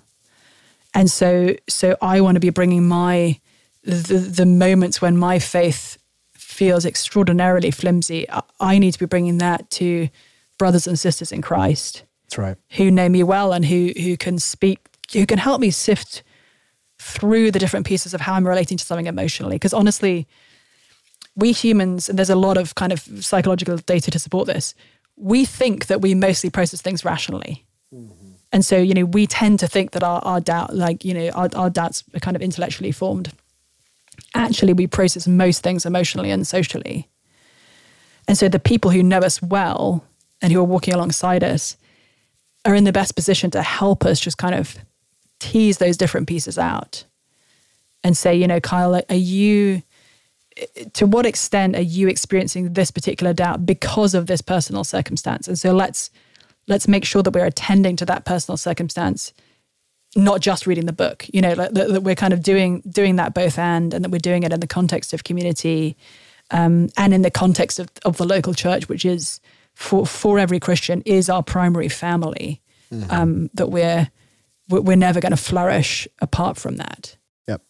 And 0.95 1.11
so 1.11 1.57
so 1.69 1.97
i 2.01 2.21
want 2.21 2.37
to 2.37 2.41
be 2.41 2.51
bringing 2.51 2.87
my 2.87 3.41
the, 3.83 4.19
the 4.19 4.47
moments 4.47 5.01
when 5.01 5.17
my 5.17 5.39
faith 5.39 5.99
feels 6.35 6.85
extraordinarily 6.85 7.71
flimsy 7.71 8.27
i 8.61 8.79
need 8.79 8.93
to 8.93 8.99
be 8.99 9.07
bringing 9.07 9.39
that 9.39 9.71
to 9.71 10.09
brothers 10.59 10.87
and 10.87 10.99
sisters 10.99 11.31
in 11.31 11.41
christ 11.43 12.03
that's 12.25 12.39
right. 12.39 12.57
who 12.71 12.91
know 12.91 13.09
me 13.09 13.23
well 13.23 13.53
and 13.53 13.67
who 13.67 13.93
who 13.97 14.17
can 14.17 14.39
speak 14.39 14.81
who 15.13 15.25
can 15.27 15.39
help 15.39 15.61
me 15.61 15.71
sift 15.71 16.23
through 16.99 17.51
the 17.51 17.59
different 17.59 17.87
pieces 17.87 18.15
of 18.15 18.21
how 18.21 18.35
I'm 18.35 18.47
relating 18.47 18.77
to 18.79 18.85
something 18.85 19.07
emotionally. 19.07 19.57
Because 19.57 19.73
honestly, 19.73 20.27
we 21.37 21.53
humans, 21.53 22.09
and 22.09 22.19
there's 22.19 22.31
a 22.31 22.37
lot 22.37 22.57
of 22.57 22.75
kind 22.75 22.93
of 22.93 23.01
psychological 23.21 23.77
data 23.77 24.11
to 24.11 24.19
support 24.19 24.47
this, 24.47 24.75
we 25.17 25.45
think 25.45 25.87
that 25.87 26.01
we 26.01 26.15
mostly 26.15 26.51
process 26.51 26.81
things 26.83 27.05
rationally. 27.05 27.65
Mm-hmm. 27.95 28.33
And 28.53 28.65
so, 28.65 28.79
you 28.79 28.95
know, 28.95 29.05
we 29.05 29.27
tend 29.27 29.61
to 29.61 29.69
think 29.69 29.93
that 29.93 30.03
our, 30.03 30.21
our 30.25 30.41
doubt, 30.41 30.75
like, 30.75 31.05
you 31.05 31.15
know, 31.15 31.29
our, 31.31 31.49
our 31.55 31.71
doubts 31.71 32.03
are 32.15 32.21
kind 32.21 32.37
of 32.37 32.43
intellectually 32.43 32.93
formed. 32.93 33.33
Actually, 34.35 34.73
we 34.73 34.87
process 34.87 35.29
most 35.29 35.63
things 35.63 35.87
emotionally 35.87 36.31
and 36.31 36.47
socially. 36.47 37.09
And 38.27 38.37
so 38.37 38.49
the 38.49 38.59
people 38.59 38.91
who 38.91 39.03
know 39.03 39.21
us 39.21 39.41
well 39.41 40.05
and 40.43 40.53
who 40.53 40.61
are 40.61 40.65
walking 40.65 40.95
alongside 40.95 41.45
us 41.45 41.77
are 42.65 42.75
in 42.75 42.85
the 42.85 42.93
best 42.93 43.15
position 43.15 43.51
to 43.53 43.63
help 43.63 44.05
us 44.05 44.21
just 44.21 44.39
kind 44.39 44.55
of 44.55 44.77
tease 45.39 45.79
those 45.79 45.97
different 45.97 46.29
pieces 46.29 46.59
out 46.59 47.05
and 48.05 48.17
say, 48.17 48.35
you 48.35 48.47
know, 48.47 48.61
Kyle, 48.61 48.95
are 48.95 49.15
you, 49.15 49.83
to 50.95 51.07
what 51.07 51.27
extent 51.27 51.77
are 51.77 51.83
you 51.83 52.09
experiencing 52.09 52.73
this 52.73 52.91
particular 52.91 53.33
doubt 53.33 53.67
because 53.67 54.15
of 54.15 54.27
this 54.27 54.41
personal 54.41 54.85
circumstance? 54.85 55.49
And 55.49 55.59
so 55.59 55.73
let's, 55.73 56.11
let's 56.67 56.89
make 56.89 57.05
sure 57.05 57.23
that 57.23 57.33
we're 57.33 57.47
attending 57.47 57.97
to 57.97 58.07
that 58.07 58.25
personal 58.25 58.57
circumstance 58.57 59.33
not 60.17 60.41
just 60.41 60.67
reading 60.67 60.87
the 60.87 60.93
book 60.93 61.27
you 61.33 61.41
know 61.41 61.53
like, 61.53 61.73
that, 61.73 61.89
that, 61.89 62.03
we're 62.03 62.15
kind 62.15 62.33
of 62.33 62.43
doing 62.43 62.83
doing 62.89 63.17
that 63.17 63.35
both 63.35 63.59
and 63.59 63.93
and 63.93 64.05
that 64.05 64.11
we're 64.11 64.19
doing 64.19 64.43
it 64.43 64.53
in 64.53 64.61
the 64.61 64.67
context 64.67 65.13
of 65.13 65.25
community 65.25 65.97
um, 66.51 66.89
and 66.97 67.13
in 67.13 67.21
the 67.21 67.31
context 67.31 67.79
of, 67.79 67.91
of 68.05 68.17
the 68.17 68.25
local 68.25 68.55
church 68.55 68.89
which 68.89 69.05
is 69.05 69.41
for 69.75 70.07
for 70.07 70.39
every 70.39 70.59
christian 70.59 71.03
is 71.03 71.29
our 71.29 71.43
primary 71.43 71.89
family 71.89 72.61
mm-hmm. 72.93 73.11
um, 73.11 73.51
that 73.53 73.71
we're 73.71 74.11
we're 74.69 74.97
never 74.97 75.21
going 75.21 75.31
to 75.31 75.37
flourish 75.37 76.07
apart 76.21 76.57
from 76.57 76.77
that 76.77 77.17
yep 77.47 77.63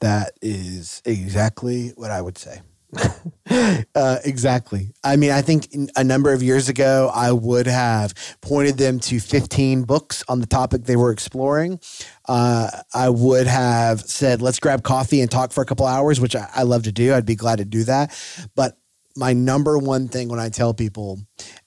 that 0.00 0.32
is 0.42 1.02
exactly 1.04 1.88
what 1.96 2.10
i 2.10 2.20
would 2.20 2.38
say 2.38 2.60
uh, 3.94 4.18
exactly. 4.24 4.92
I 5.02 5.16
mean, 5.16 5.30
I 5.30 5.42
think 5.42 5.68
a 5.96 6.04
number 6.04 6.32
of 6.32 6.42
years 6.42 6.68
ago, 6.68 7.10
I 7.12 7.32
would 7.32 7.66
have 7.66 8.14
pointed 8.40 8.78
them 8.78 9.00
to 9.00 9.20
15 9.20 9.82
books 9.82 10.24
on 10.28 10.40
the 10.40 10.46
topic 10.46 10.84
they 10.84 10.96
were 10.96 11.10
exploring. 11.10 11.80
Uh, 12.28 12.70
I 12.94 13.08
would 13.08 13.46
have 13.46 14.00
said, 14.00 14.42
let's 14.42 14.58
grab 14.58 14.82
coffee 14.82 15.20
and 15.20 15.30
talk 15.30 15.52
for 15.52 15.62
a 15.62 15.66
couple 15.66 15.86
hours, 15.86 16.20
which 16.20 16.36
I, 16.36 16.48
I 16.54 16.62
love 16.62 16.84
to 16.84 16.92
do. 16.92 17.14
I'd 17.14 17.26
be 17.26 17.36
glad 17.36 17.58
to 17.58 17.64
do 17.64 17.84
that. 17.84 18.18
But 18.54 18.78
my 19.16 19.32
number 19.32 19.78
one 19.78 20.08
thing 20.08 20.28
when 20.28 20.40
I 20.40 20.48
tell 20.48 20.74
people 20.74 21.18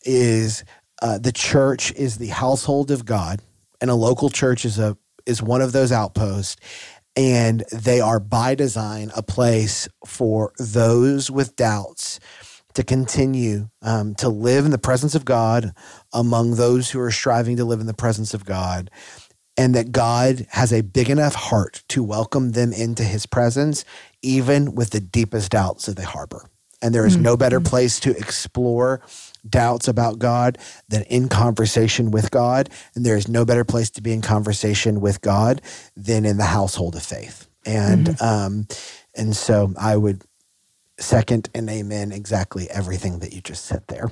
is 0.04 0.64
uh, 1.02 1.18
the 1.18 1.32
church 1.32 1.91
is 1.93 2.18
the 2.18 2.28
household 2.28 2.91
of 2.91 3.06
God, 3.06 3.41
and 3.82 3.90
a 3.90 3.96
local 3.96 4.30
church 4.30 4.66
is 4.66 4.80
a 4.80 4.98
is 5.26 5.42
one 5.42 5.62
of 5.62 5.72
those 5.72 5.92
outposts 5.92 6.56
and 7.16 7.64
they 7.72 8.00
are 8.00 8.20
by 8.20 8.56
design 8.56 9.12
a 9.16 9.22
place 9.22 9.88
for 10.06 10.54
those 10.58 11.30
with 11.30 11.56
doubts 11.56 12.20
to 12.76 12.84
continue 12.84 13.70
um, 13.82 14.16
to 14.16 14.30
live 14.30 14.64
in 14.64 14.72
the 14.72 14.78
presence 14.78 15.16
of 15.16 15.26
God 15.26 15.74
among 16.14 16.56
those 16.56 16.92
who 16.92 17.00
are 17.00 17.12
striving 17.12 17.58
to 17.58 17.66
live 17.66 17.82
in 17.82 17.88
the 17.88 17.94
presence 17.94 18.34
of 18.34 18.46
God. 18.46 18.90
And 19.58 19.76
that 19.76 19.92
God 19.92 20.48
has 20.52 20.72
a 20.72 20.80
big 20.80 21.10
enough 21.10 21.36
heart 21.36 21.84
to 21.90 22.02
welcome 22.02 22.54
them 22.54 22.72
into 22.72 23.04
his 23.04 23.26
presence, 23.26 23.84
even 24.22 24.74
with 24.74 24.92
the 24.92 25.02
deepest 25.02 25.52
doubts 25.52 25.88
that 25.88 25.98
they 25.98 26.04
harbor. 26.04 26.46
And 26.82 26.96
there 26.96 27.06
is 27.06 27.16
mm-hmm. 27.16 27.24
no 27.24 27.36
better 27.36 27.60
place 27.60 28.00
to 28.02 28.12
explore 28.12 29.02
doubts 29.48 29.88
about 29.88 30.20
God 30.20 30.58
than 30.88 31.04
in 31.04 31.30
conversation 31.30 32.12
with 32.12 32.32
God. 32.32 32.70
And 32.96 33.06
there 33.06 33.18
is 33.18 33.28
no 33.28 33.46
better 33.46 33.64
place 33.64 33.90
to 33.92 34.02
be 34.02 34.14
in 34.14 34.22
conversation 34.22 35.02
with 35.02 35.22
God 35.22 35.62
than 35.96 36.26
in 36.26 36.38
the 36.38 36.46
household 36.46 36.96
of 36.96 37.04
faith. 37.04 37.48
And 37.66 38.08
mm-hmm. 38.08 38.24
um, 38.24 38.68
and 39.16 39.36
so 39.36 39.74
I 39.80 39.98
would 39.98 40.24
second 41.00 41.50
and 41.54 41.70
amen 41.70 42.12
exactly 42.12 42.70
everything 42.70 43.20
that 43.20 43.34
you 43.34 43.42
just 43.42 43.66
said 43.66 43.84
there. 43.88 44.10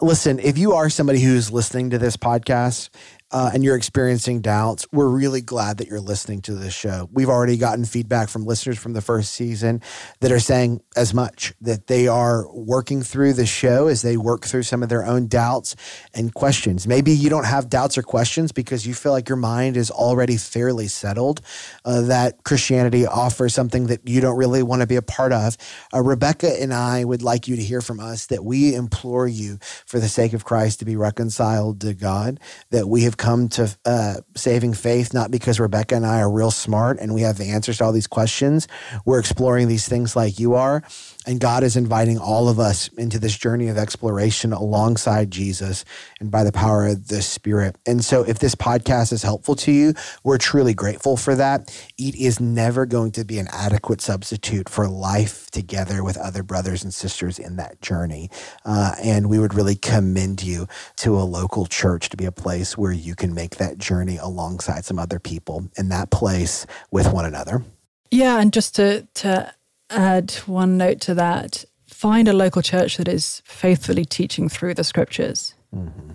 Listen, 0.00 0.38
if 0.38 0.58
you 0.58 0.72
are 0.72 0.90
somebody 0.90 1.20
who's 1.20 1.50
listening 1.50 1.90
to 1.90 1.98
this 1.98 2.16
podcast 2.16 2.88
uh, 3.32 3.50
and 3.54 3.64
you're 3.64 3.76
experiencing 3.76 4.42
doubts, 4.42 4.86
we're 4.92 5.08
really 5.08 5.40
glad 5.40 5.78
that 5.78 5.88
you're 5.88 6.00
listening 6.00 6.42
to 6.42 6.54
this 6.54 6.74
show. 6.74 7.08
We've 7.12 7.30
already 7.30 7.56
gotten 7.56 7.84
feedback 7.86 8.28
from 8.28 8.44
listeners 8.44 8.78
from 8.78 8.92
the 8.92 9.00
first 9.00 9.32
season 9.32 9.80
that 10.20 10.30
are 10.30 10.38
saying 10.38 10.82
as 10.96 11.14
much 11.14 11.54
that 11.62 11.86
they 11.86 12.08
are 12.08 12.46
working 12.52 13.02
through 13.02 13.32
the 13.32 13.46
show 13.46 13.88
as 13.88 14.02
they 14.02 14.18
work 14.18 14.44
through 14.44 14.64
some 14.64 14.82
of 14.82 14.90
their 14.90 15.06
own 15.06 15.28
doubts 15.28 15.74
and 16.14 16.34
questions. 16.34 16.86
Maybe 16.86 17.12
you 17.12 17.30
don't 17.30 17.46
have 17.46 17.70
doubts 17.70 17.96
or 17.96 18.02
questions 18.02 18.52
because 18.52 18.86
you 18.86 18.92
feel 18.92 19.12
like 19.12 19.28
your 19.28 19.36
mind 19.36 19.76
is 19.78 19.90
already 19.90 20.36
fairly 20.36 20.86
settled, 20.88 21.40
uh, 21.86 22.02
that 22.02 22.44
Christianity 22.44 23.06
offers 23.06 23.54
something 23.54 23.86
that 23.86 24.06
you 24.06 24.20
don't 24.20 24.36
really 24.36 24.62
want 24.62 24.82
to 24.82 24.86
be 24.86 24.96
a 24.96 25.02
part 25.02 25.32
of. 25.32 25.56
Uh, 25.94 26.02
Rebecca 26.02 26.60
and 26.60 26.74
I 26.74 27.04
would 27.04 27.22
like 27.22 27.48
you 27.48 27.56
to 27.56 27.62
hear 27.62 27.80
from 27.80 27.98
us 27.98 28.26
that 28.26 28.44
we 28.44 28.74
implore 28.74 29.26
you, 29.26 29.58
for 29.86 29.98
the 30.00 30.08
sake 30.08 30.34
of 30.34 30.44
Christ, 30.44 30.80
to 30.80 30.84
be 30.84 30.96
reconciled 30.96 31.80
to 31.80 31.94
God, 31.94 32.38
that 32.70 32.88
we 32.88 33.04
have 33.04 33.16
come 33.22 33.48
to 33.48 33.74
uh, 33.84 34.14
saving 34.34 34.74
faith 34.74 35.14
not 35.14 35.30
because 35.30 35.60
Rebecca 35.60 35.94
and 35.94 36.04
I 36.04 36.20
are 36.20 36.30
real 36.30 36.50
smart 36.50 36.98
and 36.98 37.14
we 37.14 37.20
have 37.20 37.38
the 37.38 37.50
answers 37.50 37.78
to 37.78 37.84
all 37.84 37.92
these 37.92 38.08
questions. 38.08 38.66
We're 39.06 39.20
exploring 39.20 39.68
these 39.68 39.88
things 39.88 40.16
like 40.16 40.40
you 40.40 40.54
are. 40.54 40.82
And 41.24 41.38
God 41.38 41.62
is 41.62 41.76
inviting 41.76 42.18
all 42.18 42.48
of 42.48 42.58
us 42.58 42.88
into 42.98 43.20
this 43.20 43.38
journey 43.38 43.68
of 43.68 43.78
exploration 43.78 44.52
alongside 44.52 45.30
Jesus 45.30 45.84
and 46.18 46.32
by 46.32 46.42
the 46.42 46.50
power 46.50 46.86
of 46.88 47.06
the 47.06 47.22
Spirit. 47.22 47.76
And 47.86 48.04
so, 48.04 48.24
if 48.24 48.40
this 48.40 48.56
podcast 48.56 49.12
is 49.12 49.22
helpful 49.22 49.54
to 49.56 49.70
you, 49.70 49.94
we're 50.24 50.38
truly 50.38 50.74
grateful 50.74 51.16
for 51.16 51.36
that. 51.36 51.70
It 51.96 52.16
is 52.16 52.40
never 52.40 52.86
going 52.86 53.12
to 53.12 53.24
be 53.24 53.38
an 53.38 53.46
adequate 53.52 54.00
substitute 54.00 54.68
for 54.68 54.88
life 54.88 55.48
together 55.52 56.02
with 56.02 56.16
other 56.16 56.42
brothers 56.42 56.82
and 56.82 56.92
sisters 56.92 57.38
in 57.38 57.54
that 57.56 57.80
journey. 57.80 58.28
Uh, 58.64 58.96
and 59.00 59.30
we 59.30 59.38
would 59.38 59.54
really 59.54 59.76
commend 59.76 60.42
you 60.42 60.66
to 60.96 61.16
a 61.16 61.22
local 61.22 61.66
church 61.66 62.08
to 62.08 62.16
be 62.16 62.24
a 62.24 62.32
place 62.32 62.76
where 62.76 62.92
you 62.92 63.11
can 63.14 63.34
make 63.34 63.56
that 63.56 63.78
journey 63.78 64.16
alongside 64.16 64.84
some 64.84 64.98
other 64.98 65.18
people 65.18 65.68
in 65.76 65.88
that 65.88 66.10
place 66.10 66.66
with 66.90 67.12
one 67.12 67.24
another. 67.24 67.62
Yeah, 68.10 68.40
and 68.40 68.52
just 68.52 68.74
to 68.76 69.06
to 69.14 69.54
add 69.90 70.32
one 70.46 70.76
note 70.78 71.00
to 71.02 71.14
that 71.14 71.64
find 71.86 72.26
a 72.26 72.32
local 72.32 72.62
church 72.62 72.96
that 72.96 73.06
is 73.06 73.42
faithfully 73.44 74.04
teaching 74.04 74.48
through 74.48 74.74
the 74.74 74.82
scriptures. 74.82 75.54
Mm-hmm. 75.74 76.10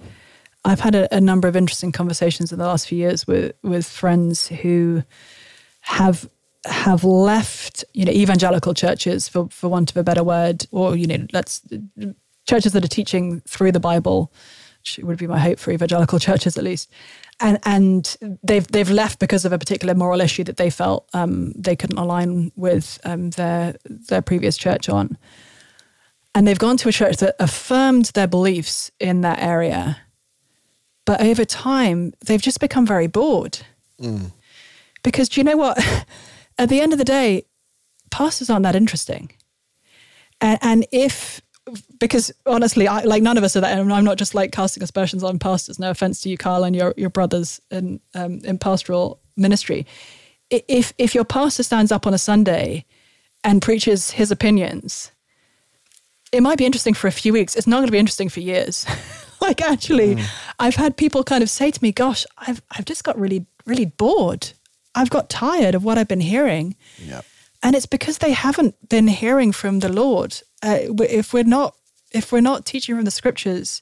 I've 0.66 0.82
had 0.82 0.96
a, 0.96 1.16
a, 1.16 1.22
number 1.22 1.48
of 1.48 1.56
interesting 1.56 1.94
conversations 1.94 2.52
in 2.52 2.60
the 2.60 2.66
last 2.66 2.90
few 2.90 2.98
years 2.98 3.26
with 3.26 3.54
with 3.64 3.88
friends 3.88 4.50
who 4.50 5.04
have 5.82 6.30
have 6.66 7.06
left, 7.06 7.86
you 7.94 8.04
know, 8.04 8.12
evangelical 8.12 8.74
churches 8.74 9.30
for 9.30 9.48
for 9.50 9.70
want 9.70 9.92
of 9.92 9.98
a 9.98 10.04
better 10.04 10.26
word, 10.26 10.66
or 10.72 10.98
you 10.98 11.08
know, 11.08 11.26
let's 11.32 11.62
churches 12.46 12.74
that 12.74 12.84
are 12.84 12.90
teaching 12.90 13.42
through 13.48 13.72
the 13.72 13.80
Bible, 13.80 14.34
which 14.96 15.04
would 15.04 15.18
be 15.18 15.28
my 15.28 15.40
hope 15.40 15.60
for 15.60 15.72
evangelical 15.72 16.20
churches 16.20 16.58
at 16.58 16.64
least, 16.64 16.90
and 17.40 17.60
and 17.64 18.18
they've 18.44 18.68
they've 18.68 18.90
left 18.90 19.20
because 19.20 19.46
of 19.46 19.52
a 19.52 19.60
particular 19.60 19.94
moral 19.94 20.22
issue 20.22 20.44
that 20.44 20.58
they 20.58 20.70
felt 20.70 21.08
um, 21.14 21.52
they 21.54 21.76
couldn't 21.76 21.98
align 21.98 22.52
with 22.56 23.00
um, 23.04 23.32
their 23.32 23.76
their 23.86 24.22
previous 24.22 24.58
church 24.58 24.90
on, 24.90 25.18
and 26.34 26.48
they've 26.48 26.60
gone 26.60 26.78
to 26.78 26.90
a 26.90 26.92
church 26.92 27.18
that 27.18 27.36
affirmed 27.40 28.06
their 28.14 28.28
beliefs 28.28 28.92
in 29.00 29.22
that 29.22 29.40
area, 29.42 29.98
but 31.06 31.22
over 31.22 31.46
time 31.46 32.14
they've 32.26 32.42
just 32.42 32.60
become 32.60 32.86
very 32.86 33.08
bored. 33.08 33.60
Mm. 34.02 34.32
Because 35.04 35.30
do 35.30 35.40
you 35.40 35.44
know 35.44 35.58
what? 35.58 35.78
At 36.60 36.70
the 36.70 36.82
end 36.82 36.92
of 36.92 36.98
the 36.98 37.06
day, 37.06 37.46
pastors 38.10 38.50
aren't 38.50 38.64
that 38.64 38.76
interesting, 38.76 39.32
and, 40.42 40.58
and 40.62 40.88
if 40.92 41.42
because 42.00 42.32
honestly, 42.46 42.88
I 42.88 43.02
like 43.04 43.24
none 43.24 43.38
of 43.38 43.44
us 43.44 43.56
are 43.56 43.62
that. 43.62 43.78
And 43.78 43.92
I'm 43.92 44.04
not 44.04 44.18
just 44.18 44.36
like 44.36 44.52
casting 44.52 44.84
aspersions 44.84 45.24
on 45.24 45.40
pastors. 45.40 45.80
No 45.80 45.90
offense 45.90 46.22
to 46.22 46.30
you, 46.30 46.38
Kyle, 46.38 46.64
and 46.64 46.76
your 46.76 46.94
your 46.98 47.10
brothers 47.10 47.60
in 47.72 48.00
um, 48.14 48.40
in 48.44 48.58
pastoral 48.58 49.20
ministry. 49.36 49.86
If 50.50 50.94
if 50.98 51.14
your 51.14 51.26
pastor 51.26 51.64
stands 51.64 51.92
up 51.92 52.08
on 52.08 52.14
a 52.14 52.18
Sunday 52.18 52.86
and 53.44 53.62
preaches 53.62 54.12
his 54.12 54.32
opinions, 54.32 55.12
it 56.32 56.42
might 56.42 56.58
be 56.58 56.66
interesting 56.66 56.94
for 56.94 57.08
a 57.08 57.12
few 57.12 57.34
weeks. 57.34 57.56
It's 57.56 57.68
not 57.68 57.78
going 57.78 57.88
to 57.88 57.92
be 57.92 57.98
interesting 57.98 58.30
for 58.30 58.40
years. 58.40 58.86
like 59.42 59.62
actually, 59.62 60.16
mm. 60.16 60.26
I've 60.60 60.76
had 60.76 60.98
people 60.98 61.24
kind 61.24 61.44
of 61.44 61.50
say 61.50 61.72
to 61.72 61.80
me, 61.84 61.92
"Gosh, 61.92 62.26
I've 62.38 62.62
I've 62.72 62.86
just 62.86 63.04
got 63.04 63.20
really 63.20 63.46
really 63.66 63.86
bored. 63.86 64.52
I've 64.96 65.10
got 65.10 65.30
tired 65.30 65.76
of 65.76 65.84
what 65.84 65.98
I've 65.98 66.08
been 66.08 66.22
hearing." 66.22 66.76
Yep. 67.00 67.26
And 67.64 67.76
it's 67.76 67.86
because 67.86 68.20
they 68.20 68.32
haven't 68.32 68.90
been 68.90 69.08
hearing 69.08 69.52
from 69.52 69.80
the 69.80 69.92
Lord 69.92 70.42
uh, 70.64 70.80
if 71.00 71.34
we're 71.34 71.44
not 71.44 71.76
if 72.14 72.32
we're 72.32 72.42
not 72.42 72.66
teaching 72.66 72.96
from 72.96 73.06
the 73.06 73.12
scriptures, 73.12 73.82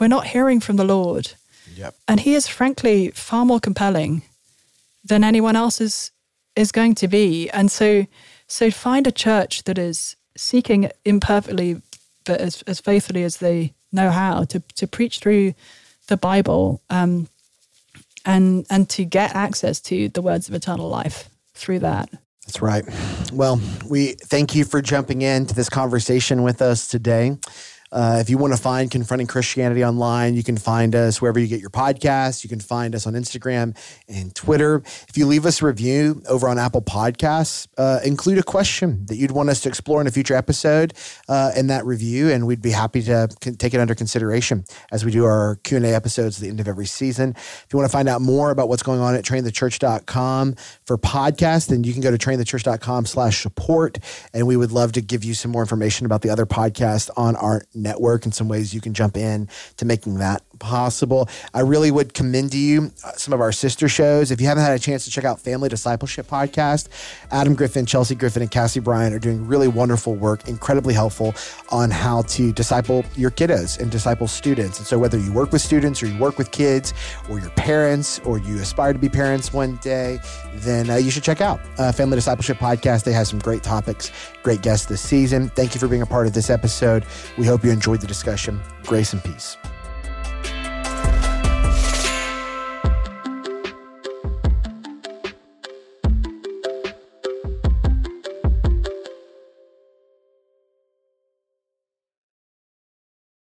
we're 0.00 0.08
not 0.08 0.26
hearing 0.26 0.60
from 0.60 0.76
the 0.76 0.84
Lord. 0.84 1.32
Yep. 1.76 1.94
And 2.08 2.20
He 2.20 2.34
is 2.34 2.48
frankly 2.48 3.10
far 3.10 3.44
more 3.44 3.60
compelling 3.60 4.22
than 5.04 5.24
anyone 5.24 5.56
else 5.56 5.80
is 5.80 6.10
is 6.56 6.72
going 6.72 6.94
to 6.96 7.08
be. 7.08 7.50
And 7.50 7.70
so 7.70 8.06
so 8.46 8.70
find 8.70 9.06
a 9.06 9.12
church 9.12 9.64
that 9.64 9.78
is 9.78 10.16
seeking 10.36 10.90
imperfectly 11.04 11.80
but 12.24 12.40
as, 12.40 12.62
as 12.62 12.80
faithfully 12.80 13.22
as 13.22 13.36
they 13.36 13.72
know 13.92 14.10
how 14.10 14.44
to 14.44 14.60
to 14.76 14.86
preach 14.86 15.20
through 15.20 15.54
the 16.08 16.16
Bible 16.16 16.82
um, 16.90 17.28
and 18.24 18.66
and 18.68 18.88
to 18.90 19.04
get 19.04 19.34
access 19.34 19.80
to 19.80 20.08
the 20.08 20.22
words 20.22 20.48
of 20.48 20.54
eternal 20.54 20.88
life 20.88 21.30
through 21.54 21.78
that. 21.78 22.10
That's 22.46 22.60
right. 22.60 22.84
Well, 23.32 23.60
we 23.86 24.12
thank 24.12 24.54
you 24.54 24.64
for 24.64 24.82
jumping 24.82 25.22
into 25.22 25.54
this 25.54 25.68
conversation 25.68 26.42
with 26.42 26.60
us 26.60 26.86
today. 26.86 27.38
Uh, 27.94 28.18
if 28.20 28.28
you 28.28 28.36
want 28.36 28.52
to 28.52 28.60
find 28.60 28.90
Confronting 28.90 29.28
Christianity 29.28 29.84
online, 29.84 30.34
you 30.34 30.42
can 30.42 30.56
find 30.56 30.96
us 30.96 31.22
wherever 31.22 31.38
you 31.38 31.46
get 31.46 31.60
your 31.60 31.70
podcasts. 31.70 32.42
You 32.42 32.50
can 32.50 32.58
find 32.58 32.92
us 32.92 33.06
on 33.06 33.12
Instagram 33.12 33.76
and 34.08 34.34
Twitter. 34.34 34.82
If 35.08 35.16
you 35.16 35.26
leave 35.26 35.46
us 35.46 35.62
a 35.62 35.66
review 35.66 36.20
over 36.28 36.48
on 36.48 36.58
Apple 36.58 36.82
Podcasts, 36.82 37.68
uh, 37.78 38.00
include 38.04 38.38
a 38.38 38.42
question 38.42 39.06
that 39.06 39.14
you'd 39.14 39.30
want 39.30 39.48
us 39.48 39.60
to 39.60 39.68
explore 39.68 40.00
in 40.00 40.08
a 40.08 40.10
future 40.10 40.34
episode 40.34 40.92
uh, 41.28 41.52
in 41.56 41.68
that 41.68 41.86
review, 41.86 42.30
and 42.30 42.48
we'd 42.48 42.60
be 42.60 42.72
happy 42.72 43.00
to 43.02 43.28
take 43.58 43.74
it 43.74 43.80
under 43.80 43.94
consideration 43.94 44.64
as 44.90 45.04
we 45.04 45.12
do 45.12 45.24
our 45.24 45.60
Q&A 45.62 45.94
episodes 45.94 46.38
at 46.38 46.42
the 46.42 46.48
end 46.48 46.58
of 46.58 46.66
every 46.66 46.86
season. 46.86 47.30
If 47.36 47.66
you 47.72 47.78
want 47.78 47.88
to 47.88 47.92
find 47.92 48.08
out 48.08 48.20
more 48.20 48.50
about 48.50 48.68
what's 48.68 48.82
going 48.82 49.00
on 49.00 49.14
at 49.14 49.24
trainthechurch.com 49.24 50.56
for 50.84 50.98
podcasts, 50.98 51.68
then 51.68 51.84
you 51.84 51.92
can 51.92 52.02
go 52.02 52.10
to 52.10 52.18
trainthechurch.com 52.18 53.06
slash 53.06 53.40
support, 53.40 53.98
and 54.32 54.48
we 54.48 54.56
would 54.56 54.72
love 54.72 54.90
to 54.92 55.00
give 55.00 55.22
you 55.22 55.34
some 55.34 55.52
more 55.52 55.62
information 55.62 56.06
about 56.06 56.22
the 56.22 56.30
other 56.30 56.44
podcasts 56.44 57.08
on 57.16 57.36
our 57.36 57.62
network 57.84 58.24
and 58.24 58.34
some 58.34 58.48
ways 58.48 58.74
you 58.74 58.80
can 58.80 58.92
jump 58.92 59.16
in 59.16 59.48
to 59.76 59.84
making 59.84 60.18
that 60.18 60.42
possible. 60.58 61.28
I 61.52 61.60
really 61.60 61.90
would 61.90 62.14
commend 62.14 62.52
to 62.52 62.58
you 62.58 62.90
uh, 63.04 63.12
some 63.12 63.32
of 63.32 63.40
our 63.40 63.52
sister 63.52 63.88
shows. 63.88 64.30
If 64.30 64.40
you 64.40 64.48
haven't 64.48 64.64
had 64.64 64.72
a 64.72 64.78
chance 64.78 65.04
to 65.04 65.10
check 65.10 65.24
out 65.24 65.40
Family 65.40 65.68
Discipleship 65.68 66.26
Podcast, 66.26 66.88
Adam 67.30 67.54
Griffin, 67.54 67.86
Chelsea 67.86 68.14
Griffin, 68.14 68.42
and 68.42 68.50
Cassie 68.50 68.80
Bryan 68.80 69.12
are 69.12 69.18
doing 69.18 69.46
really 69.46 69.68
wonderful 69.68 70.14
work, 70.14 70.48
incredibly 70.48 70.94
helpful 70.94 71.34
on 71.70 71.90
how 71.90 72.22
to 72.22 72.52
disciple 72.52 73.04
your 73.14 73.30
kiddos 73.30 73.78
and 73.78 73.90
disciple 73.90 74.26
students. 74.26 74.78
And 74.78 74.86
so, 74.86 74.98
whether 74.98 75.18
you 75.18 75.32
work 75.32 75.52
with 75.52 75.62
students 75.62 76.02
or 76.02 76.06
you 76.06 76.18
work 76.18 76.38
with 76.38 76.50
kids 76.50 76.94
or 77.28 77.38
your 77.38 77.50
parents 77.50 78.20
or 78.20 78.38
you 78.38 78.56
aspire 78.56 78.92
to 78.92 78.98
be 78.98 79.08
parents 79.08 79.52
one 79.52 79.76
day, 79.76 80.18
then 80.56 80.90
uh, 80.90 80.96
you 80.96 81.10
should 81.10 81.22
check 81.22 81.40
out 81.40 81.60
uh, 81.78 81.92
Family 81.92 82.16
Discipleship 82.16 82.58
Podcast. 82.58 83.04
They 83.04 83.12
have 83.12 83.26
some 83.26 83.38
great 83.38 83.62
topics, 83.62 84.10
great 84.42 84.62
guests 84.62 84.86
this 84.86 85.00
season. 85.00 85.48
Thank 85.50 85.74
you 85.74 85.80
for 85.80 85.88
being 85.88 86.02
a 86.02 86.06
part 86.06 86.26
of 86.26 86.32
this 86.32 86.50
episode. 86.50 87.04
We 87.36 87.46
hope 87.46 87.64
you 87.64 87.70
enjoyed 87.70 88.00
the 88.00 88.06
discussion. 88.06 88.60
Grace 88.84 89.12
and 89.12 89.22
peace. 89.22 89.56